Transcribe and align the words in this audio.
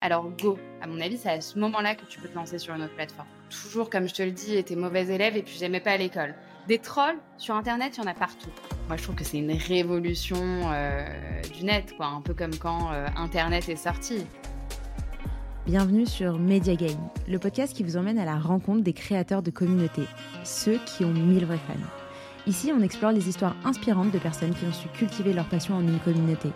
alors 0.00 0.30
go. 0.40 0.58
À 0.80 0.86
mon 0.86 1.00
avis, 1.00 1.18
c'est 1.18 1.30
à 1.30 1.40
ce 1.40 1.58
moment-là 1.58 1.94
que 1.94 2.04
tu 2.06 2.20
peux 2.20 2.28
te 2.28 2.34
lancer 2.34 2.58
sur 2.58 2.74
une 2.74 2.82
autre 2.82 2.94
plateforme. 2.94 3.28
Toujours, 3.50 3.90
comme 3.90 4.08
je 4.08 4.14
te 4.14 4.22
le 4.22 4.30
dis, 4.30 4.54
été 4.56 4.76
mauvais 4.76 5.06
élève 5.06 5.36
et 5.36 5.42
puis 5.42 5.56
j'aimais 5.58 5.80
pas 5.80 5.96
l'école. 5.96 6.34
Des 6.68 6.78
trolls 6.78 7.18
sur 7.38 7.54
Internet, 7.54 7.96
il 7.96 8.04
y 8.04 8.06
en 8.06 8.10
a 8.10 8.14
partout. 8.14 8.50
Moi, 8.88 8.96
je 8.96 9.02
trouve 9.02 9.16
que 9.16 9.24
c'est 9.24 9.38
une 9.38 9.52
révolution 9.52 10.38
euh, 10.40 11.42
du 11.54 11.64
net, 11.64 11.94
quoi. 11.96 12.06
Un 12.06 12.20
peu 12.20 12.34
comme 12.34 12.54
quand 12.56 12.92
euh, 12.92 13.06
Internet 13.16 13.68
est 13.68 13.76
sorti. 13.76 14.26
Bienvenue 15.66 16.06
sur 16.06 16.38
Media 16.38 16.76
Game, 16.76 17.08
le 17.26 17.38
podcast 17.38 17.74
qui 17.76 17.82
vous 17.82 17.96
emmène 17.96 18.18
à 18.18 18.24
la 18.24 18.38
rencontre 18.38 18.82
des 18.82 18.94
créateurs 18.94 19.42
de 19.42 19.50
communautés, 19.50 20.06
ceux 20.44 20.78
qui 20.86 21.04
ont 21.04 21.12
mille 21.12 21.44
vrais 21.44 21.58
fans. 21.58 21.97
Ici, 22.48 22.72
on 22.74 22.80
explore 22.80 23.12
les 23.12 23.28
histoires 23.28 23.54
inspirantes 23.64 24.10
de 24.10 24.18
personnes 24.18 24.54
qui 24.54 24.64
ont 24.64 24.72
su 24.72 24.88
cultiver 24.88 25.32
leur 25.32 25.48
passion 25.48 25.74
en 25.74 25.82
une 25.82 26.00
communauté 26.00 26.50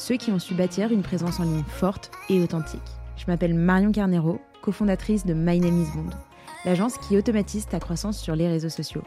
ceux 0.00 0.16
qui 0.16 0.30
ont 0.30 0.38
su 0.38 0.54
bâtir 0.54 0.90
une 0.92 1.02
présence 1.02 1.40
en 1.40 1.44
ligne 1.44 1.62
forte 1.62 2.10
et 2.30 2.40
authentique. 2.40 2.80
Je 3.16 3.24
m'appelle 3.26 3.54
Marion 3.54 3.92
Carnero, 3.92 4.40
cofondatrice 4.62 5.26
de 5.26 5.34
My 5.34 5.60
Name 5.60 5.82
is 5.82 5.94
Bond, 5.94 6.16
l'agence 6.64 6.96
qui 6.96 7.18
automatise 7.18 7.66
ta 7.66 7.80
croissance 7.80 8.18
sur 8.18 8.34
les 8.34 8.48
réseaux 8.48 8.70
sociaux. 8.70 9.02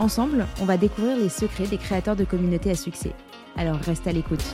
Ensemble, 0.00 0.46
on 0.60 0.64
va 0.64 0.76
découvrir 0.76 1.16
les 1.16 1.28
secrets 1.28 1.68
des 1.68 1.78
créateurs 1.78 2.16
de 2.16 2.24
communautés 2.24 2.72
à 2.72 2.74
succès. 2.74 3.12
Alors 3.56 3.76
reste 3.76 4.08
à 4.08 4.12
l'écoute. 4.12 4.44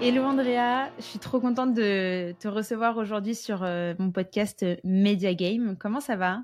Hello 0.00 0.22
Andrea, 0.22 0.90
je 0.98 1.04
suis 1.04 1.18
trop 1.18 1.40
contente 1.40 1.74
de 1.74 2.32
te 2.38 2.48
recevoir 2.48 2.96
aujourd'hui 2.96 3.34
sur 3.34 3.62
euh, 3.62 3.94
mon 3.98 4.10
podcast 4.10 4.64
Media 4.82 5.34
Game. 5.34 5.76
Comment 5.78 6.00
ça 6.00 6.16
va? 6.16 6.40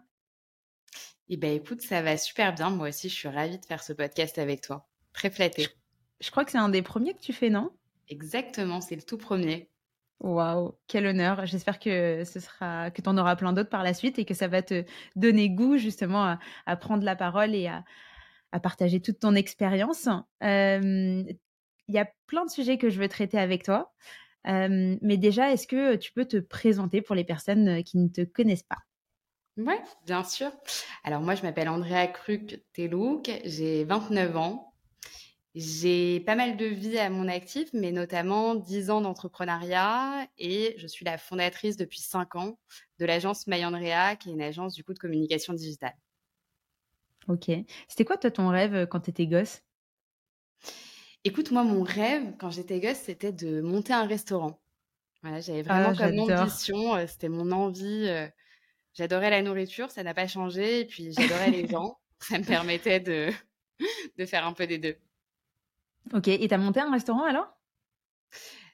Eh 1.32 1.36
ben 1.36 1.54
écoute, 1.54 1.80
ça 1.80 2.02
va 2.02 2.16
super 2.16 2.52
bien. 2.52 2.70
Moi 2.70 2.88
aussi, 2.88 3.08
je 3.08 3.14
suis 3.14 3.28
ravie 3.28 3.56
de 3.56 3.64
faire 3.64 3.84
ce 3.84 3.92
podcast 3.92 4.36
avec 4.36 4.62
toi. 4.62 4.88
Très 5.12 5.30
flattée. 5.30 5.68
Je 6.20 6.28
crois 6.32 6.44
que 6.44 6.50
c'est 6.50 6.58
un 6.58 6.68
des 6.68 6.82
premiers 6.82 7.14
que 7.14 7.20
tu 7.20 7.32
fais, 7.32 7.50
non? 7.50 7.70
Exactement, 8.08 8.80
c'est 8.80 8.96
le 8.96 9.02
tout 9.02 9.16
premier. 9.16 9.70
Waouh, 10.18 10.76
quel 10.88 11.06
honneur. 11.06 11.46
J'espère 11.46 11.78
que 11.78 12.24
ce 12.24 12.40
sera 12.40 12.90
que 12.90 13.00
tu 13.00 13.08
en 13.08 13.16
auras 13.16 13.36
plein 13.36 13.52
d'autres 13.52 13.70
par 13.70 13.84
la 13.84 13.94
suite 13.94 14.18
et 14.18 14.24
que 14.24 14.34
ça 14.34 14.48
va 14.48 14.60
te 14.60 14.84
donner 15.14 15.50
goût 15.50 15.76
justement 15.76 16.36
à, 16.66 16.76
prendre 16.76 17.04
la 17.04 17.14
parole 17.14 17.54
et 17.54 17.68
à, 17.68 17.84
partager 18.58 19.00
toute 19.00 19.20
ton 19.20 19.36
expérience. 19.36 20.08
Il 20.42 21.36
y 21.88 21.98
a 21.98 22.08
plein 22.26 22.44
de 22.44 22.50
sujets 22.50 22.76
que 22.76 22.90
je 22.90 22.98
veux 22.98 23.08
traiter 23.08 23.38
avec 23.38 23.62
toi. 23.62 23.94
mais 24.44 25.16
déjà, 25.16 25.52
est-ce 25.52 25.68
que 25.68 25.94
tu 25.94 26.12
peux 26.12 26.24
te 26.24 26.38
présenter 26.38 27.02
pour 27.02 27.14
les 27.14 27.24
personnes 27.24 27.84
qui 27.84 27.98
ne 27.98 28.08
te 28.08 28.22
connaissent 28.22 28.64
pas? 28.64 28.78
Oui, 29.66 29.74
bien 30.06 30.24
sûr. 30.24 30.50
Alors 31.04 31.20
moi, 31.20 31.34
je 31.34 31.42
m'appelle 31.42 31.68
Andrea 31.68 32.06
Kruk-Telouk, 32.06 33.30
j'ai 33.44 33.84
29 33.84 34.36
ans. 34.36 34.74
J'ai 35.54 36.20
pas 36.20 36.36
mal 36.36 36.56
de 36.56 36.64
vie 36.64 36.96
à 36.98 37.10
mon 37.10 37.28
actif, 37.28 37.68
mais 37.74 37.92
notamment 37.92 38.54
10 38.54 38.90
ans 38.90 39.00
d'entrepreneuriat 39.00 40.26
et 40.38 40.74
je 40.78 40.86
suis 40.86 41.04
la 41.04 41.18
fondatrice 41.18 41.76
depuis 41.76 42.00
5 42.00 42.36
ans 42.36 42.58
de 42.98 43.04
l'agence 43.04 43.48
Mayandrea, 43.48 44.16
qui 44.16 44.30
est 44.30 44.32
une 44.32 44.42
agence 44.42 44.74
du 44.74 44.84
coup 44.84 44.94
de 44.94 44.98
communication 44.98 45.52
digitale. 45.52 45.96
Ok. 47.28 47.50
C'était 47.88 48.04
quoi 48.04 48.16
toi 48.16 48.30
ton 48.30 48.48
rêve 48.48 48.74
euh, 48.74 48.86
quand 48.86 49.00
tu 49.00 49.10
étais 49.10 49.26
gosse? 49.26 49.62
Écoute, 51.24 51.50
moi 51.50 51.64
mon 51.64 51.82
rêve 51.82 52.32
quand 52.38 52.50
j'étais 52.50 52.80
gosse, 52.80 52.98
c'était 52.98 53.32
de 53.32 53.60
monter 53.60 53.92
un 53.92 54.06
restaurant. 54.06 54.58
Voilà, 55.22 55.40
j'avais 55.40 55.62
vraiment 55.62 55.92
ah, 55.98 56.08
comme 56.08 56.18
ambition, 56.20 56.94
euh, 56.94 57.06
c'était 57.06 57.28
mon 57.28 57.50
envie. 57.50 58.06
Euh, 58.08 58.26
j'adorais 58.94 59.30
la 59.30 59.42
nourriture, 59.42 59.90
ça 59.90 60.02
n'a 60.02 60.14
pas 60.14 60.26
changé, 60.28 60.80
et 60.80 60.84
puis 60.86 61.12
j'adorais 61.12 61.50
les 61.50 61.68
gens. 61.68 61.98
Ça 62.20 62.38
me 62.38 62.44
permettait 62.44 63.00
de, 63.00 63.30
de 64.18 64.26
faire 64.26 64.46
un 64.46 64.52
peu 64.52 64.66
des 64.66 64.76
deux. 64.78 64.96
Ok, 66.12 66.28
et 66.28 66.48
t'as 66.48 66.58
monté 66.58 66.80
un 66.80 66.90
restaurant 66.90 67.24
alors? 67.24 67.48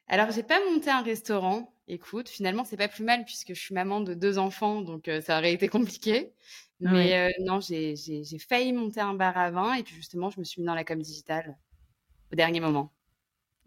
Alors, 0.09 0.31
j'ai 0.31 0.42
pas 0.42 0.61
monté 0.70 0.91
un 0.91 1.03
restaurant. 1.03 1.75
Écoute, 1.89 2.28
finalement, 2.28 2.64
c'est 2.64 2.77
pas 2.77 2.89
plus 2.89 3.05
mal 3.05 3.25
puisque 3.25 3.55
je 3.55 3.61
suis 3.61 3.75
maman 3.75 4.00
de 4.00 4.14
deux 4.14 4.39
enfants, 4.39 4.81
donc 4.83 5.09
euh, 5.09 5.20
ça 5.20 5.39
aurait 5.39 5.53
été 5.53 5.69
compliqué. 5.69 6.33
Mais 6.81 7.17
euh, 7.17 7.31
non, 7.44 7.61
j'ai 7.61 7.97
failli 8.39 8.72
monter 8.72 9.00
un 9.00 9.14
bar 9.14 9.37
à 9.39 9.50
vin 9.50 9.75
et 9.75 9.82
puis 9.82 9.94
justement, 9.94 10.31
je 10.31 10.38
me 10.38 10.44
suis 10.44 10.60
mis 10.60 10.66
dans 10.66 10.75
la 10.75 10.84
com 10.84 11.00
digitale 11.00 11.56
au 12.32 12.37
dernier 12.37 12.60
moment. 12.60 12.93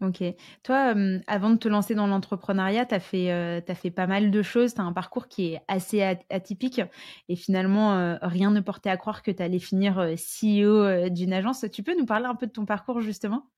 Ok. 0.02 0.22
Toi, 0.62 0.94
avant 1.26 1.50
de 1.50 1.56
te 1.56 1.68
lancer 1.68 1.94
dans 1.94 2.06
l'entrepreneuriat, 2.06 2.86
tu 2.86 2.94
as, 2.94 3.00
fait, 3.00 3.30
euh, 3.30 3.60
as 3.68 3.74
fait 3.74 3.90
pas 3.90 4.06
mal 4.06 4.30
de 4.30 4.42
choses. 4.42 4.72
Tu 4.74 4.80
as 4.80 4.84
un 4.84 4.94
parcours 4.94 5.28
qui 5.28 5.52
est 5.52 5.60
assez 5.68 6.02
atypique 6.30 6.80
et 7.28 7.36
finalement, 7.36 8.18
rien 8.22 8.50
ne 8.50 8.60
portait 8.60 8.88
à 8.88 8.96
croire 8.96 9.22
que 9.22 9.30
tu 9.30 9.42
allais 9.42 9.58
finir 9.58 10.14
CEO 10.16 11.10
d'une 11.10 11.34
agence. 11.34 11.66
Tu 11.70 11.82
peux 11.82 11.96
nous 11.98 12.06
parler 12.06 12.26
un 12.26 12.34
peu 12.34 12.46
de 12.46 12.52
ton 12.52 12.64
parcours 12.64 13.00
justement? 13.00 13.50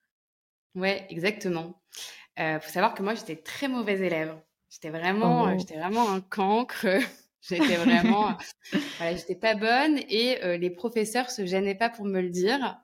Ouais, 0.74 1.06
exactement. 1.10 1.80
Il 2.38 2.58
faut 2.60 2.70
savoir 2.70 2.94
que 2.94 3.04
moi, 3.04 3.14
j'étais 3.14 3.36
très 3.36 3.68
mauvaise 3.68 4.02
élève. 4.02 4.36
J'étais 4.68 4.90
vraiment, 4.90 5.44
oh. 5.44 5.58
j'étais 5.58 5.78
vraiment 5.78 6.10
un 6.10 6.20
cancre. 6.20 6.86
j'étais 7.42 7.76
vraiment, 7.84 8.36
voilà, 8.98 9.14
j'étais 9.14 9.36
pas 9.36 9.54
bonne 9.54 10.00
et 10.08 10.58
les 10.58 10.70
professeurs 10.70 11.30
se 11.30 11.46
gênaient 11.46 11.76
pas 11.76 11.88
pour 11.88 12.04
me 12.04 12.20
le 12.20 12.30
dire. 12.30 12.82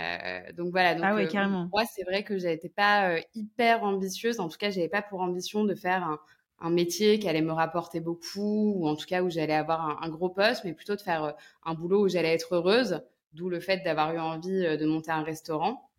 Euh, 0.00 0.52
donc 0.52 0.70
voilà. 0.70 0.94
Donc, 0.94 1.04
ah 1.06 1.14
oui, 1.14 1.28
carrément. 1.28 1.68
moi, 1.72 1.84
c'est 1.84 2.04
vrai 2.04 2.22
que 2.22 2.38
j'étais 2.38 2.68
pas 2.68 3.16
hyper 3.34 3.82
ambitieuse. 3.84 4.40
En 4.40 4.48
tout 4.48 4.58
cas, 4.58 4.70
j'avais 4.70 4.88
pas 4.88 5.02
pour 5.02 5.20
ambition 5.20 5.64
de 5.64 5.74
faire 5.74 6.02
un, 6.04 6.18
un, 6.60 6.70
métier 6.70 7.18
qui 7.18 7.28
allait 7.28 7.42
me 7.42 7.52
rapporter 7.52 8.00
beaucoup, 8.00 8.72
ou 8.76 8.88
en 8.88 8.96
tout 8.96 9.06
cas 9.06 9.22
où 9.22 9.30
j'allais 9.30 9.54
avoir 9.54 10.02
un, 10.02 10.08
gros 10.08 10.30
poste, 10.30 10.64
mais 10.64 10.72
plutôt 10.72 10.96
de 10.96 11.00
faire 11.00 11.34
un 11.64 11.74
boulot 11.74 12.04
où 12.04 12.08
j'allais 12.08 12.34
être 12.34 12.54
heureuse. 12.54 13.02
D'où 13.32 13.48
le 13.48 13.60
fait 13.60 13.78
d'avoir 13.84 14.12
eu 14.12 14.18
envie 14.18 14.76
de 14.76 14.86
monter 14.86 15.12
un 15.12 15.22
restaurant. 15.22 15.90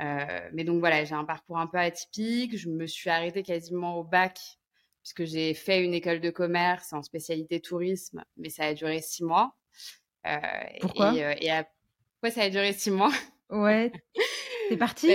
Euh, 0.00 0.48
mais 0.52 0.64
donc 0.64 0.80
voilà, 0.80 1.04
j'ai 1.04 1.14
un 1.14 1.24
parcours 1.24 1.58
un 1.58 1.66
peu 1.66 1.78
atypique. 1.78 2.56
Je 2.58 2.68
me 2.68 2.86
suis 2.86 3.10
arrêtée 3.10 3.42
quasiment 3.42 3.98
au 3.98 4.04
bac 4.04 4.38
puisque 5.02 5.24
j'ai 5.24 5.52
fait 5.52 5.84
une 5.84 5.92
école 5.92 6.20
de 6.20 6.30
commerce 6.30 6.92
en 6.94 7.02
spécialité 7.02 7.60
tourisme, 7.60 8.24
mais 8.38 8.48
ça 8.48 8.64
a 8.64 8.74
duré 8.74 9.02
six 9.02 9.22
mois. 9.22 9.54
Euh, 10.26 10.38
Pourquoi? 10.80 11.14
et, 11.14 11.46
et 11.46 11.52
pourquoi 12.14 12.30
ça 12.30 12.46
a 12.46 12.50
duré 12.50 12.72
six 12.72 12.90
mois? 12.90 13.12
Ouais. 13.54 13.92
C'est 14.68 14.76
parti. 14.76 15.08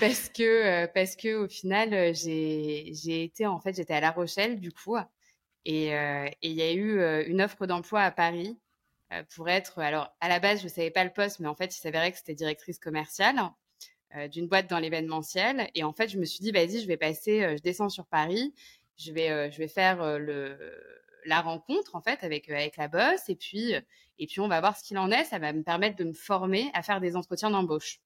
parce, 0.00 0.28
que 0.28 0.42
euh, 0.42 0.86
parce 0.86 1.16
que 1.16 1.34
au 1.36 1.48
final 1.48 1.92
euh, 1.92 2.12
j'ai 2.14 3.24
été 3.24 3.46
en 3.46 3.60
fait 3.60 3.74
j'étais 3.76 3.94
à 3.94 4.00
La 4.00 4.10
Rochelle 4.10 4.60
du 4.60 4.72
coup 4.72 4.96
et 5.64 5.94
euh, 5.94 6.28
il 6.42 6.52
y 6.52 6.62
a 6.62 6.72
eu 6.72 7.26
une 7.26 7.42
offre 7.42 7.66
d'emploi 7.66 8.02
à 8.02 8.10
Paris 8.10 8.58
pour 9.34 9.48
être 9.48 9.78
alors 9.78 10.14
à 10.20 10.28
la 10.28 10.40
base 10.40 10.62
je 10.62 10.68
savais 10.68 10.90
pas 10.90 11.04
le 11.04 11.12
poste 11.12 11.40
mais 11.40 11.48
en 11.48 11.54
fait 11.54 11.76
il 11.76 11.78
s'avérait 11.78 12.12
que 12.12 12.18
c'était 12.18 12.34
directrice 12.34 12.78
commerciale 12.78 13.40
d'une 14.30 14.48
boîte 14.48 14.68
dans 14.68 14.78
l'événementiel 14.78 15.70
et 15.74 15.84
en 15.84 15.92
fait 15.92 16.08
je 16.08 16.18
me 16.18 16.24
suis 16.24 16.40
dit 16.40 16.50
vas-y 16.50 16.80
je 16.80 16.86
vais 16.86 16.96
passer 16.96 17.56
je 17.56 17.62
descends 17.62 17.88
sur 17.88 18.06
Paris 18.06 18.54
je 18.96 19.12
vais 19.12 19.50
je 19.50 19.58
vais 19.58 19.68
faire 19.68 20.18
le 20.18 20.58
la 21.24 21.40
rencontre 21.40 21.94
en 21.94 22.00
fait 22.00 22.22
avec 22.22 22.48
euh, 22.50 22.54
avec 22.54 22.76
la 22.76 22.88
boss 22.88 23.28
et 23.28 23.36
puis 23.36 23.74
euh, 23.74 23.80
et 24.18 24.26
puis 24.26 24.40
on 24.40 24.48
va 24.48 24.60
voir 24.60 24.76
ce 24.76 24.84
qu'il 24.84 24.98
en 24.98 25.10
est. 25.10 25.24
Ça 25.24 25.38
va 25.38 25.52
me 25.52 25.62
permettre 25.62 25.96
de 25.96 26.04
me 26.04 26.12
former 26.12 26.70
à 26.74 26.82
faire 26.82 27.00
des 27.00 27.16
entretiens 27.16 27.50
d'embauche. 27.50 28.00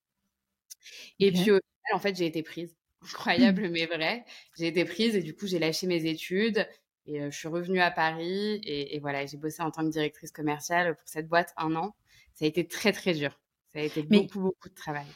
Et 1.18 1.30
puis 1.32 1.50
au 1.50 1.58
final, 1.58 1.94
en 1.94 1.98
fait, 1.98 2.16
j'ai 2.16 2.26
été 2.26 2.42
prise. 2.42 2.74
Incroyable 3.02 3.68
mais 3.70 3.86
vrai. 3.86 4.24
J'ai 4.56 4.68
été 4.68 4.84
prise 4.84 5.14
et 5.14 5.22
du 5.22 5.34
coup 5.34 5.46
j'ai 5.46 5.58
lâché 5.58 5.86
mes 5.86 6.06
études 6.06 6.66
et 7.06 7.20
euh, 7.20 7.30
je 7.30 7.38
suis 7.38 7.48
revenue 7.48 7.80
à 7.80 7.90
Paris 7.90 8.60
et, 8.64 8.98
voilà 8.98 9.24
j'ai 9.26 9.36
bossé 9.36 9.62
en 9.62 9.70
tant 9.70 9.82
que 9.82 9.90
directrice 9.90 10.32
commerciale 10.32 10.96
pour 10.96 11.08
cette 11.08 11.28
boîte 11.28 11.52
un 11.56 11.76
an. 11.76 11.94
Ça 12.34 12.44
a 12.44 12.48
été 12.48 12.66
très 12.66 12.92
très 12.92 13.14
dur. 13.14 13.38
Ça 13.72 13.80
a 13.80 13.82
été 13.82 14.02
beaucoup 14.02 14.40
beaucoup 14.40 14.68
de 14.68 14.74
travail. 14.74 15.06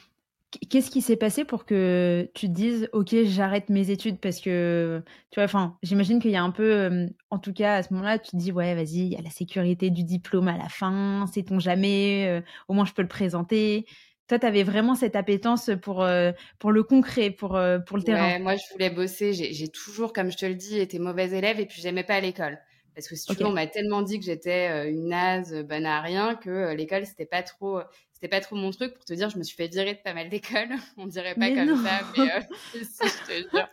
Qu'est-ce 0.70 0.90
qui 0.90 1.00
s'est 1.00 1.16
passé 1.16 1.44
pour 1.44 1.64
que 1.64 2.30
tu 2.34 2.46
te 2.48 2.52
dises 2.52 2.88
ok 2.92 3.14
j'arrête 3.24 3.70
mes 3.70 3.90
études 3.90 4.18
parce 4.18 4.40
que 4.40 5.02
tu 5.30 5.36
vois 5.36 5.44
enfin 5.44 5.78
j'imagine 5.82 6.20
qu'il 6.20 6.30
y 6.30 6.36
a 6.36 6.42
un 6.42 6.50
peu 6.50 7.08
en 7.30 7.38
tout 7.38 7.52
cas 7.52 7.76
à 7.76 7.82
ce 7.82 7.92
moment-là 7.94 8.18
tu 8.18 8.32
te 8.32 8.36
dis 8.36 8.52
ouais 8.52 8.74
vas-y 8.74 8.98
il 8.98 9.12
y 9.12 9.16
a 9.16 9.22
la 9.22 9.30
sécurité 9.30 9.91
du 9.91 10.04
diplôme 10.04 10.48
à 10.48 10.58
la 10.58 10.68
fin 10.68 11.26
sait-on 11.32 11.58
jamais 11.58 12.42
au 12.68 12.74
moins 12.74 12.84
je 12.84 12.92
peux 12.92 13.02
le 13.02 13.08
présenter. 13.08 13.86
Toi 14.28 14.38
tu 14.38 14.46
avais 14.46 14.62
vraiment 14.62 14.94
cette 14.94 15.16
appétence 15.16 15.70
pour 15.80 16.06
pour 16.58 16.72
le 16.72 16.82
concret 16.82 17.30
pour 17.30 17.58
pour 17.86 17.96
le 17.96 18.02
terrain. 18.02 18.38
Moi 18.38 18.56
je 18.56 18.72
voulais 18.72 18.91
bosser. 18.91 19.32
J'ai 19.32 19.68
toujours 19.68 20.12
comme 20.12 20.30
je 20.30 20.36
te 20.36 20.46
le 20.46 20.54
dis 20.54 20.78
été 20.78 20.98
mauvaise 20.98 21.32
élève 21.32 21.60
et 21.60 21.66
puis 21.66 21.80
j'aimais 21.80 22.04
pas 22.04 22.21
l'école 22.21 22.59
parce 22.94 23.09
que 23.09 23.16
si 23.16 23.27
tu 23.27 23.34
veux, 23.34 23.47
on 23.47 23.53
m'a 23.53 23.66
tellement 23.66 24.03
dit 24.03 24.18
que 24.18 24.24
j'étais 24.24 24.89
une 24.91 25.09
naze, 25.09 25.54
bonne 25.65 25.86
à 25.86 26.00
rien, 26.00 26.34
que 26.34 26.74
l'école, 26.74 27.06
c'était 27.06 27.27
pas 27.27 27.42
trop, 27.42 27.80
c'était 28.22 28.36
pas 28.36 28.41
trop 28.41 28.54
mon 28.54 28.71
truc. 28.71 28.94
Pour 28.94 29.04
te 29.04 29.15
dire, 29.15 29.30
je 29.30 29.36
me 29.36 29.42
suis 29.42 29.56
fait 29.56 29.66
virer 29.66 29.94
de 29.94 29.98
pas 29.98 30.15
mal 30.15 30.28
d'écoles. 30.28 30.68
On 30.97 31.06
dirait 31.06 31.34
pas 31.34 31.50
comme 31.50 31.84
ça, 31.84 32.03
mais 32.16 32.30
euh, 32.36 32.41
si, 32.84 33.03
je 33.03 33.27
te 33.27 33.50
jure, 33.50 33.68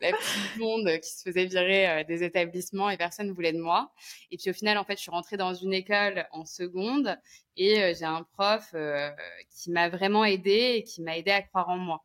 la 0.00 0.12
petite 0.12 0.56
blonde 0.56 0.88
qui 1.00 1.10
se 1.10 1.22
faisait 1.24 1.46
virer 1.46 1.88
euh, 1.88 2.04
des 2.04 2.22
établissements 2.22 2.90
et 2.90 2.96
personne 2.96 3.32
voulait 3.32 3.52
de 3.52 3.58
moi. 3.58 3.92
Et 4.30 4.36
puis 4.36 4.50
au 4.50 4.52
final, 4.52 4.78
en 4.78 4.84
fait, 4.84 4.94
je 4.94 5.00
suis 5.00 5.10
rentrée 5.10 5.36
dans 5.36 5.52
une 5.52 5.74
école 5.74 6.28
en 6.30 6.44
seconde 6.44 7.18
et 7.56 7.82
euh, 7.82 7.92
j'ai 7.98 8.04
un 8.04 8.22
prof 8.22 8.72
qui 9.50 9.72
m'a 9.72 9.88
vraiment 9.88 10.24
aidée 10.24 10.76
et 10.76 10.84
qui 10.84 11.02
m'a 11.02 11.18
aidée 11.18 11.32
à 11.32 11.42
croire 11.42 11.68
en 11.68 11.78
moi. 11.78 12.04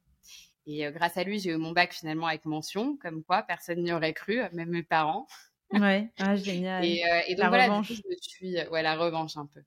Et 0.66 0.90
grâce 0.92 1.18
à 1.18 1.24
lui, 1.24 1.38
j'ai 1.38 1.52
eu 1.52 1.58
mon 1.58 1.74
bac 1.74 1.94
finalement 1.94 2.26
avec 2.26 2.46
mention, 2.46 2.98
comme 2.98 3.24
quoi 3.24 3.44
personne 3.44 3.84
n'y 3.84 3.94
aurait 3.94 4.14
cru, 4.14 4.42
même 4.54 4.70
mes 4.70 4.82
parents. 4.82 5.28
Ouais, 5.74 6.10
ah, 6.20 6.36
génial. 6.36 6.84
Et, 6.86 7.04
euh, 7.06 7.22
et 7.28 7.36
donc 7.36 7.40
la 7.44 7.50
voilà, 7.50 7.64
revanche. 7.66 7.88
Du 7.88 7.96
coup, 7.96 8.02
je 8.04 8.10
me 8.10 8.16
suis, 8.22 8.58
euh, 8.58 8.70
ouais, 8.70 8.84
la 8.84 8.96
revanche 8.96 9.38
un 9.38 9.46
peu. 9.46 9.62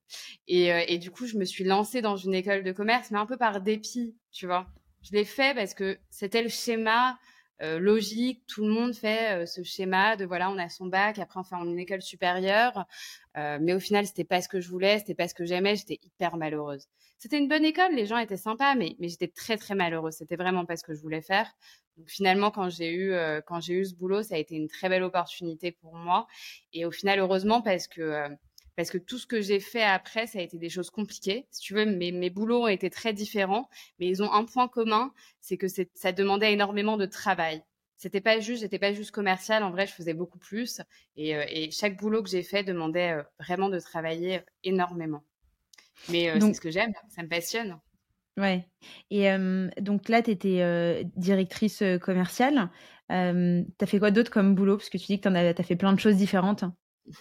Et, 0.46 0.72
euh, 0.72 0.84
et 0.86 0.98
du 0.98 1.10
coup, 1.10 1.26
je 1.26 1.36
me 1.36 1.44
suis 1.44 1.64
lancée 1.64 2.00
dans 2.02 2.16
une 2.16 2.34
école 2.34 2.62
de 2.62 2.72
commerce, 2.72 3.10
mais 3.10 3.18
un 3.18 3.26
peu 3.26 3.36
par 3.36 3.60
dépit, 3.60 4.16
tu 4.32 4.46
vois. 4.46 4.66
Je 5.02 5.12
l'ai 5.12 5.24
fait 5.24 5.54
parce 5.54 5.74
que 5.74 5.98
c'était 6.10 6.42
le 6.42 6.48
schéma 6.48 7.18
logique. 7.60 8.44
Tout 8.46 8.64
le 8.66 8.72
monde 8.72 8.94
fait 8.94 9.46
ce 9.46 9.62
schéma 9.62 10.16
de 10.16 10.24
voilà, 10.24 10.50
on 10.50 10.58
a 10.58 10.68
son 10.68 10.86
bac, 10.86 11.18
après 11.18 11.40
on 11.40 11.44
fait 11.44 11.56
une 11.56 11.78
école 11.78 12.02
supérieure. 12.02 12.84
mais 13.34 13.74
au 13.74 13.80
final, 13.80 14.06
c'était 14.06 14.24
pas 14.24 14.40
ce 14.40 14.48
que 14.48 14.60
je 14.60 14.68
voulais, 14.68 14.98
c'était 14.98 15.14
pas 15.14 15.28
ce 15.28 15.34
que 15.34 15.44
j'aimais. 15.44 15.76
J'étais 15.76 15.98
hyper 16.02 16.36
malheureuse. 16.36 16.86
C'était 17.18 17.38
une 17.38 17.48
bonne 17.48 17.64
école, 17.64 17.94
les 17.94 18.04
gens 18.06 18.18
étaient 18.18 18.36
sympas, 18.36 18.74
mais, 18.74 18.94
mais 18.98 19.08
j'étais 19.08 19.28
très 19.28 19.56
très 19.56 19.74
malheureuse. 19.74 20.14
C'était 20.14 20.36
vraiment 20.36 20.66
pas 20.66 20.76
ce 20.76 20.84
que 20.84 20.94
je 20.94 21.00
voulais 21.00 21.22
faire. 21.22 21.50
Donc 21.96 22.08
finalement, 22.10 22.50
quand 22.50 22.68
j'ai 22.68 22.92
eu 22.92 23.14
quand 23.46 23.60
j'ai 23.60 23.74
eu 23.74 23.84
ce 23.84 23.94
boulot, 23.94 24.22
ça 24.22 24.34
a 24.34 24.38
été 24.38 24.54
une 24.54 24.68
très 24.68 24.88
belle 24.88 25.02
opportunité 25.02 25.72
pour 25.72 25.94
moi. 25.94 26.26
Et 26.72 26.84
au 26.84 26.90
final, 26.90 27.18
heureusement, 27.20 27.62
parce 27.62 27.88
que 27.88 28.28
parce 28.76 28.90
que 28.90 28.98
tout 28.98 29.18
ce 29.18 29.26
que 29.26 29.40
j'ai 29.40 29.58
fait 29.58 29.82
après, 29.82 30.26
ça 30.26 30.38
a 30.38 30.42
été 30.42 30.58
des 30.58 30.68
choses 30.68 30.90
compliquées. 30.90 31.46
Si 31.50 31.60
tu 31.62 31.74
veux, 31.74 31.86
mes, 31.86 32.12
mes 32.12 32.30
boulots 32.30 32.64
ont 32.64 32.68
été 32.68 32.90
très 32.90 33.14
différents, 33.14 33.68
mais 33.98 34.06
ils 34.06 34.22
ont 34.22 34.30
un 34.30 34.44
point 34.44 34.68
commun, 34.68 35.12
c'est 35.40 35.56
que 35.56 35.66
ça 35.94 36.12
demandait 36.12 36.52
énormément 36.52 36.98
de 36.98 37.06
travail. 37.06 37.62
C'était 37.96 38.20
pas 38.20 38.38
juste, 38.40 38.60
j'étais 38.60 38.78
pas 38.78 38.92
juste 38.92 39.10
commercial. 39.10 39.62
En 39.62 39.70
vrai, 39.70 39.86
je 39.86 39.92
faisais 39.92 40.12
beaucoup 40.12 40.38
plus, 40.38 40.82
et, 41.16 41.34
euh, 41.34 41.44
et 41.48 41.70
chaque 41.70 41.96
boulot 41.96 42.22
que 42.22 42.28
j'ai 42.28 42.42
fait 42.42 42.62
demandait 42.62 43.12
euh, 43.12 43.22
vraiment 43.40 43.70
de 43.70 43.80
travailler 43.80 44.40
énormément. 44.64 45.24
Mais 46.10 46.28
euh, 46.28 46.38
c'est 46.38 46.52
ce 46.52 46.60
que 46.60 46.70
j'aime, 46.70 46.92
ça 47.08 47.22
me 47.22 47.28
passionne. 47.28 47.78
Ouais. 48.36 48.68
Et 49.10 49.28
donc 49.80 50.10
là, 50.10 50.20
tu 50.20 50.30
étais 50.30 51.02
directrice 51.16 51.82
commerciale. 52.02 52.70
tu 53.08 53.14
as 53.14 53.86
fait 53.86 53.98
quoi 53.98 54.10
d'autre 54.10 54.30
comme 54.30 54.54
boulot? 54.54 54.76
Parce 54.76 54.90
que 54.90 54.98
tu 54.98 55.06
dis 55.06 55.18
que 55.18 55.26
tu 55.26 55.34
as, 55.34 55.58
as 55.58 55.62
fait 55.62 55.76
plein 55.76 55.94
de 55.94 55.98
choses 55.98 56.16
différentes. 56.16 56.64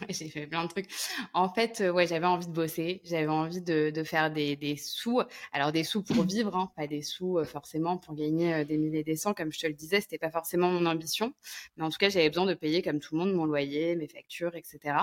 J'ai 0.09 0.29
fait 0.29 0.47
plein 0.47 0.63
de 0.63 0.69
trucs. 0.69 0.89
En 1.33 1.49
fait, 1.49 1.81
euh, 1.81 1.91
ouais, 1.91 2.07
j'avais 2.07 2.25
envie 2.25 2.47
de 2.47 2.51
bosser, 2.51 3.01
j'avais 3.03 3.27
envie 3.27 3.61
de, 3.61 3.89
de 3.89 4.03
faire 4.03 4.31
des, 4.31 4.55
des, 4.55 4.77
sous. 4.77 5.21
Alors 5.53 5.71
des 5.71 5.83
sous 5.83 6.03
pour 6.03 6.23
vivre, 6.25 6.55
hein, 6.55 6.71
pas 6.75 6.87
des 6.87 7.01
sous 7.01 7.37
euh, 7.37 7.45
forcément 7.45 7.97
pour 7.97 8.15
gagner 8.15 8.53
euh, 8.53 8.63
des 8.63 8.77
milliers 8.77 9.03
des 9.03 9.15
cents, 9.15 9.33
comme 9.33 9.51
je 9.51 9.59
te 9.59 9.67
le 9.67 9.73
disais, 9.73 10.01
c'était 10.01 10.17
pas 10.17 10.31
forcément 10.31 10.69
mon 10.69 10.85
ambition. 10.85 11.33
Mais 11.77 11.83
en 11.83 11.89
tout 11.89 11.97
cas, 11.97 12.09
j'avais 12.09 12.29
besoin 12.29 12.45
de 12.45 12.53
payer 12.53 12.81
comme 12.81 12.99
tout 12.99 13.15
le 13.15 13.19
monde 13.19 13.33
mon 13.33 13.45
loyer, 13.45 13.95
mes 13.95 14.07
factures, 14.07 14.55
etc. 14.55 14.97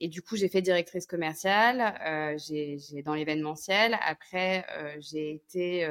Et 0.00 0.08
du 0.08 0.22
coup, 0.22 0.36
j'ai 0.36 0.48
fait 0.48 0.62
directrice 0.62 1.06
commerciale, 1.06 1.94
j'ai 2.38 3.02
dans 3.04 3.14
l'événementiel. 3.14 3.98
Après, 4.02 4.66
j'ai 5.00 5.34
été 5.34 5.86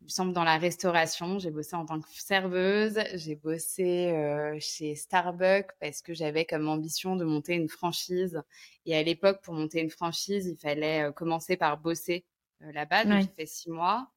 il 0.00 0.04
me 0.04 0.08
semble, 0.08 0.32
dans 0.32 0.44
la 0.44 0.56
restauration. 0.56 1.38
J'ai 1.38 1.50
bossé 1.50 1.76
en 1.76 1.84
tant 1.84 2.00
que 2.00 2.08
serveuse. 2.10 2.98
J'ai 3.14 3.36
bossé 3.36 4.08
euh, 4.08 4.56
chez 4.58 4.94
Starbucks 4.94 5.70
parce 5.78 6.00
que 6.00 6.14
j'avais 6.14 6.44
comme 6.44 6.68
ambition 6.68 7.16
de 7.16 7.24
monter 7.24 7.54
une 7.54 7.68
franchise. 7.68 8.42
Et 8.86 8.96
à 8.96 9.02
l'époque, 9.02 9.40
pour 9.42 9.54
monter 9.54 9.80
une 9.80 9.90
franchise, 9.90 10.46
il 10.46 10.56
fallait 10.56 11.08
euh, 11.08 11.12
commencer 11.12 11.56
par 11.56 11.78
bosser 11.78 12.24
euh, 12.62 12.72
là-bas. 12.72 13.04
Donc, 13.04 13.22
j'ai 13.22 13.28
fait 13.36 13.46
six 13.46 13.70
mois. 13.70 14.08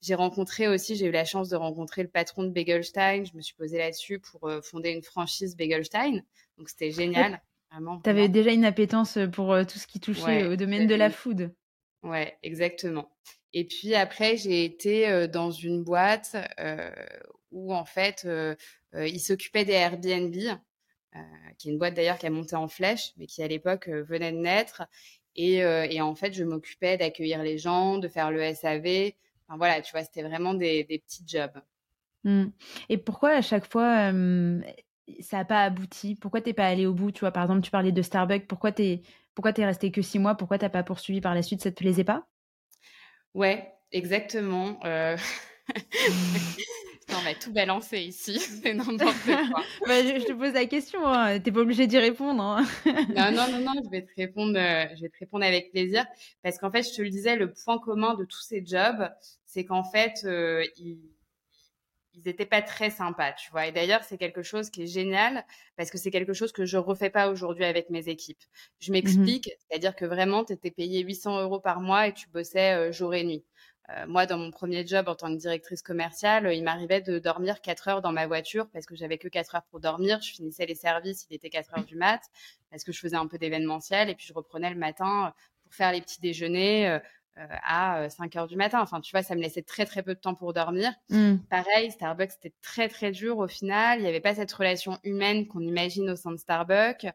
J'ai 0.00 0.14
rencontré 0.14 0.68
aussi, 0.68 0.96
j'ai 0.96 1.06
eu 1.06 1.12
la 1.12 1.24
chance 1.24 1.48
de 1.48 1.56
rencontrer 1.56 2.02
le 2.02 2.08
patron 2.08 2.44
de 2.44 2.50
Begelstein. 2.50 3.24
Je 3.24 3.36
me 3.36 3.40
suis 3.40 3.54
posée 3.54 3.78
là-dessus 3.78 4.18
pour 4.18 4.50
fonder 4.62 4.90
une 4.90 5.02
franchise 5.02 5.56
Begelstein. 5.56 6.22
Donc, 6.58 6.68
c'était 6.68 6.90
génial. 6.90 7.40
Tu 8.02 8.10
avais 8.10 8.28
déjà 8.28 8.52
une 8.52 8.64
appétence 8.64 9.18
pour 9.32 9.56
tout 9.66 9.78
ce 9.78 9.86
qui 9.86 10.00
touchait 10.00 10.44
au 10.44 10.56
domaine 10.56 10.88
de 10.88 10.94
la 10.94 11.08
food. 11.08 11.52
Ouais, 12.02 12.36
exactement. 12.42 13.10
Et 13.52 13.64
puis 13.64 13.94
après, 13.94 14.36
j'ai 14.36 14.64
été 14.64 15.28
dans 15.28 15.50
une 15.50 15.84
boîte 15.84 16.36
où 17.50 17.74
en 17.74 17.84
fait, 17.84 18.26
ils 18.94 19.20
s'occupaient 19.20 19.64
des 19.64 19.72
Airbnb, 19.72 20.34
qui 21.58 21.68
est 21.68 21.70
une 21.70 21.78
boîte 21.78 21.94
d'ailleurs 21.94 22.18
qui 22.18 22.26
a 22.26 22.30
monté 22.30 22.56
en 22.56 22.66
flèche, 22.66 23.12
mais 23.18 23.26
qui 23.26 23.42
à 23.42 23.48
l'époque 23.48 23.88
venait 23.88 24.32
de 24.32 24.38
naître. 24.38 24.82
Et, 25.36 25.62
en 26.00 26.14
fait, 26.14 26.32
je 26.32 26.44
m'occupais 26.44 26.96
d'accueillir 26.96 27.42
les 27.42 27.58
gens, 27.58 27.98
de 27.98 28.08
faire 28.08 28.30
le 28.30 28.40
SAV. 28.40 29.12
Enfin 29.46 29.58
voilà, 29.58 29.80
tu 29.82 29.92
vois, 29.92 30.02
c'était 30.02 30.22
vraiment 30.22 30.54
des, 30.54 30.84
des, 30.84 30.98
petits 30.98 31.24
jobs. 31.26 31.60
Mmh. 32.24 32.46
Et 32.88 32.98
pourquoi 32.98 33.30
à 33.30 33.42
chaque 33.42 33.70
fois 33.70 34.12
ça 35.20 35.38
n'a 35.38 35.44
pas 35.44 35.64
abouti? 35.64 36.14
Pourquoi 36.14 36.40
t'es 36.40 36.52
pas 36.52 36.66
allé 36.66 36.86
au 36.86 36.94
bout? 36.94 37.10
Tu 37.12 37.20
vois, 37.20 37.32
par 37.32 37.42
exemple, 37.42 37.62
tu 37.62 37.70
parlais 37.70 37.92
de 37.92 38.02
Starbucks. 38.02 38.46
Pourquoi 38.46 38.72
t'es 38.72 39.02
pourquoi 39.34 39.52
t'es 39.52 39.64
resté 39.64 39.90
que 39.90 40.02
six 40.02 40.18
mois? 40.18 40.34
Pourquoi 40.34 40.58
t'as 40.58 40.68
pas 40.68 40.82
poursuivi 40.82 41.20
par 41.20 41.34
la 41.34 41.42
suite? 41.42 41.62
Ça 41.62 41.70
te 41.70 41.76
plaisait 41.76 42.04
pas? 42.04 42.26
Ouais, 43.34 43.72
exactement. 43.92 44.78
Euh... 44.84 45.16
on 47.14 47.22
va 47.22 47.34
tout 47.34 47.52
balancer 47.52 48.00
ici, 48.00 48.38
c'est 48.62 48.74
n'importe 48.74 49.00
quoi. 49.24 49.62
Bah, 49.86 50.02
je, 50.02 50.24
te 50.24 50.32
pose 50.32 50.52
la 50.52 50.66
question, 50.66 51.06
hein. 51.06 51.38
t'es 51.40 51.52
pas 51.52 51.60
obligé 51.60 51.86
d'y 51.86 51.98
répondre. 51.98 52.42
Hein. 52.42 52.64
non, 52.86 53.32
non, 53.32 53.50
non, 53.50 53.60
non, 53.60 53.82
je 53.84 53.90
vais 53.90 54.02
te 54.02 54.12
répondre, 54.16 54.56
euh, 54.56 54.86
je 54.96 55.02
vais 55.02 55.08
te 55.08 55.18
répondre 55.18 55.44
avec 55.44 55.70
plaisir, 55.70 56.04
parce 56.42 56.58
qu'en 56.58 56.70
fait, 56.70 56.82
je 56.82 56.94
te 56.94 57.02
le 57.02 57.10
disais, 57.10 57.36
le 57.36 57.52
point 57.52 57.78
commun 57.78 58.14
de 58.14 58.24
tous 58.24 58.40
ces 58.40 58.64
jobs, 58.64 59.08
c'est 59.44 59.64
qu'en 59.64 59.84
fait, 59.84 60.24
euh, 60.24 60.64
ils 60.76 60.98
ils 62.14 62.28
étaient 62.28 62.46
pas 62.46 62.62
très 62.62 62.90
sympas, 62.90 63.32
tu 63.32 63.50
vois. 63.50 63.66
Et 63.66 63.72
d'ailleurs, 63.72 64.04
c'est 64.04 64.18
quelque 64.18 64.42
chose 64.42 64.70
qui 64.70 64.82
est 64.82 64.86
génial 64.86 65.44
parce 65.76 65.90
que 65.90 65.98
c'est 65.98 66.10
quelque 66.10 66.32
chose 66.32 66.52
que 66.52 66.64
je 66.64 66.76
refais 66.76 67.10
pas 67.10 67.28
aujourd'hui 67.28 67.64
avec 67.64 67.90
mes 67.90 68.08
équipes. 68.08 68.42
Je 68.80 68.90
mmh 68.90 68.92
m'explique, 68.92 69.50
c'est-à-dire 69.58 69.96
que 69.96 70.04
vraiment, 70.04 70.44
tu 70.44 70.52
étais 70.52 70.70
payé 70.70 71.02
800 71.02 71.42
euros 71.42 71.60
par 71.60 71.80
mois 71.80 72.08
et 72.08 72.12
tu 72.12 72.28
bossais 72.28 72.74
euh, 72.74 72.92
jour 72.92 73.14
et 73.14 73.24
nuit. 73.24 73.44
Euh, 73.90 74.06
moi, 74.06 74.26
dans 74.26 74.38
mon 74.38 74.50
premier 74.50 74.86
job 74.86 75.08
en 75.08 75.14
tant 75.14 75.28
que 75.28 75.38
directrice 75.38 75.82
commerciale, 75.82 76.52
il 76.54 76.62
m'arrivait 76.62 77.00
de 77.00 77.18
dormir 77.18 77.60
4 77.60 77.88
heures 77.88 78.02
dans 78.02 78.12
ma 78.12 78.26
voiture 78.26 78.68
parce 78.72 78.86
que 78.86 78.94
j'avais 78.94 79.18
que 79.18 79.28
4 79.28 79.56
heures 79.56 79.64
pour 79.70 79.80
dormir. 79.80 80.20
Je 80.22 80.32
finissais 80.32 80.66
les 80.66 80.74
services, 80.74 81.26
il 81.30 81.34
était 81.34 81.50
4 81.50 81.78
heures 81.78 81.84
du 81.84 81.96
mat 81.96 82.20
parce 82.70 82.84
que 82.84 82.92
je 82.92 83.00
faisais 83.00 83.16
un 83.16 83.26
peu 83.26 83.38
d'événementiel 83.38 84.08
et 84.08 84.14
puis 84.14 84.26
je 84.26 84.32
reprenais 84.32 84.70
le 84.70 84.78
matin 84.78 85.34
pour 85.64 85.74
faire 85.74 85.92
les 85.92 86.00
petits 86.00 86.20
déjeuners, 86.20 86.88
euh, 86.88 86.98
euh, 86.98 87.00
à 87.36 88.08
5 88.08 88.36
euh, 88.36 88.40
heures 88.40 88.48
du 88.48 88.56
matin. 88.56 88.80
Enfin, 88.80 89.00
tu 89.00 89.12
vois, 89.12 89.22
ça 89.22 89.34
me 89.34 89.40
laissait 89.40 89.62
très 89.62 89.86
très 89.86 90.02
peu 90.02 90.14
de 90.14 90.20
temps 90.20 90.34
pour 90.34 90.52
dormir. 90.52 90.92
Mmh. 91.10 91.36
Pareil, 91.50 91.90
Starbucks 91.90 92.32
c'était 92.32 92.54
très 92.60 92.88
très 92.88 93.10
dur 93.10 93.38
au 93.38 93.48
final. 93.48 93.98
Il 93.98 94.02
n'y 94.02 94.08
avait 94.08 94.20
pas 94.20 94.34
cette 94.34 94.52
relation 94.52 94.98
humaine 95.04 95.46
qu'on 95.46 95.60
imagine 95.60 96.10
au 96.10 96.16
sein 96.16 96.32
de 96.32 96.36
Starbucks. 96.36 97.06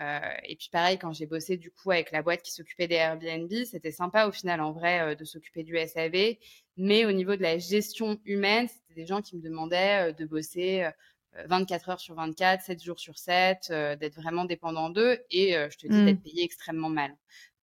Euh, 0.00 0.18
et 0.44 0.56
puis 0.56 0.70
pareil, 0.72 0.98
quand 0.98 1.12
j'ai 1.12 1.26
bossé 1.26 1.58
du 1.58 1.70
coup 1.70 1.90
avec 1.90 2.10
la 2.10 2.22
boîte 2.22 2.42
qui 2.42 2.52
s'occupait 2.52 2.88
des 2.88 2.94
Airbnb, 2.94 3.52
c'était 3.64 3.90
sympa 3.90 4.26
au 4.26 4.32
final 4.32 4.62
en 4.62 4.72
vrai 4.72 5.14
de 5.14 5.24
s'occuper 5.24 5.62
du 5.62 5.76
SAV. 5.76 6.36
Mais 6.78 7.04
au 7.04 7.12
niveau 7.12 7.36
de 7.36 7.42
la 7.42 7.58
gestion 7.58 8.18
humaine, 8.24 8.66
c'était 8.66 8.94
des 9.02 9.06
gens 9.06 9.20
qui 9.20 9.36
me 9.36 9.42
demandaient 9.42 10.14
de 10.14 10.24
bosser 10.24 10.88
24 11.46 11.90
heures 11.90 12.00
sur 12.00 12.14
24, 12.14 12.62
7 12.62 12.82
jours 12.82 12.98
sur 12.98 13.18
7, 13.18 13.70
d'être 14.00 14.14
vraiment 14.14 14.46
dépendant 14.46 14.88
d'eux 14.88 15.18
et 15.30 15.52
je 15.52 15.76
te 15.76 15.86
dis 15.86 15.94
mmh. 15.94 16.06
d'être 16.06 16.22
payé 16.22 16.44
extrêmement 16.44 16.88
mal. 16.88 17.14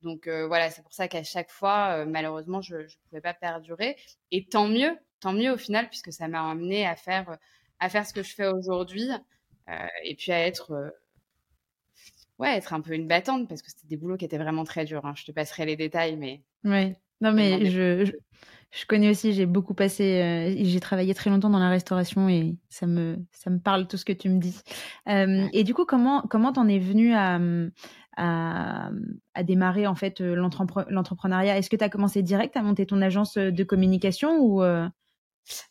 Donc 0.02 0.28
voilà, 0.28 0.70
c'est 0.70 0.82
pour 0.84 0.94
ça 0.94 1.08
qu'à 1.08 1.24
chaque 1.24 1.50
fois, 1.50 2.06
malheureusement, 2.06 2.62
je 2.62 2.76
ne 2.76 2.88
pouvais 3.10 3.22
pas 3.22 3.34
perdurer. 3.34 3.98
Et 4.32 4.46
tant 4.46 4.68
mieux, 4.68 4.98
tant 5.20 5.34
mieux 5.34 5.52
au 5.52 5.58
final, 5.58 5.90
puisque 5.90 6.14
ça 6.14 6.28
m'a 6.28 6.50
amené 6.50 6.86
à 6.86 6.96
faire, 6.96 7.38
à 7.80 7.90
faire 7.90 8.06
ce 8.06 8.14
que 8.14 8.24
je 8.24 8.34
fais 8.34 8.48
aujourd'hui 8.48 9.10
et 10.04 10.16
puis 10.16 10.32
à 10.32 10.46
être, 10.46 10.94
ouais, 12.40 12.56
être 12.56 12.74
un 12.74 12.82
peu 12.82 12.94
une 12.94 13.08
battante, 13.08 13.48
parce 13.48 13.62
que 13.62 13.70
c'était 13.70 13.88
des 13.88 13.98
boulots 13.98 14.18
qui 14.18 14.26
étaient 14.26 14.38
vraiment 14.38 14.64
très 14.64 14.86
durs. 14.86 15.06
Hein. 15.06 15.14
Je 15.16 15.26
te 15.26 15.32
passerai 15.32 15.66
les 15.66 15.76
détails, 15.76 16.16
mais. 16.16 16.42
Ouais. 16.64 16.96
Non, 17.20 17.34
mais 17.34 17.66
je, 17.66 18.06
je, 18.72 18.86
connais 18.86 19.10
aussi, 19.10 19.34
j'ai 19.34 19.48
beaucoup 19.48 19.74
passé, 19.74 20.56
j'ai 20.62 20.80
travaillé 20.80 21.16
très 21.16 21.32
longtemps 21.32 21.50
dans 21.50 21.58
la 21.58 21.70
restauration 21.70 22.30
et 22.30 22.56
ça 22.70 22.86
me, 22.86 23.18
ça 23.32 23.50
me 23.50 23.58
parle 23.58 23.88
tout 23.88 23.98
ce 23.98 24.06
que 24.06 24.14
tu 24.14 24.30
me 24.30 24.40
dis. 24.40 24.62
Et 25.08 25.64
du 25.64 25.74
coup, 25.74 25.86
comment 25.86 26.22
comment 26.22 26.54
t'en 26.54 26.68
es 26.68 26.78
venu 26.78 27.14
à, 27.16 27.40
à, 28.18 28.90
démarrer 29.44 29.86
en 29.88 29.96
fait 29.96 30.22
euh, 30.22 30.36
l'entrepreneuriat 30.36 31.58
Est-ce 31.58 31.70
que 31.70 31.76
tu 31.76 31.84
as 31.84 31.90
commencé 31.90 32.24
direct 32.24 32.58
à 32.58 32.64
monter 32.64 32.86
ton 32.86 33.02
agence 33.02 33.38
euh, 33.38 33.52
de 33.52 33.64
communication 33.64 34.40
ou 34.40 34.64
euh? 34.64 34.88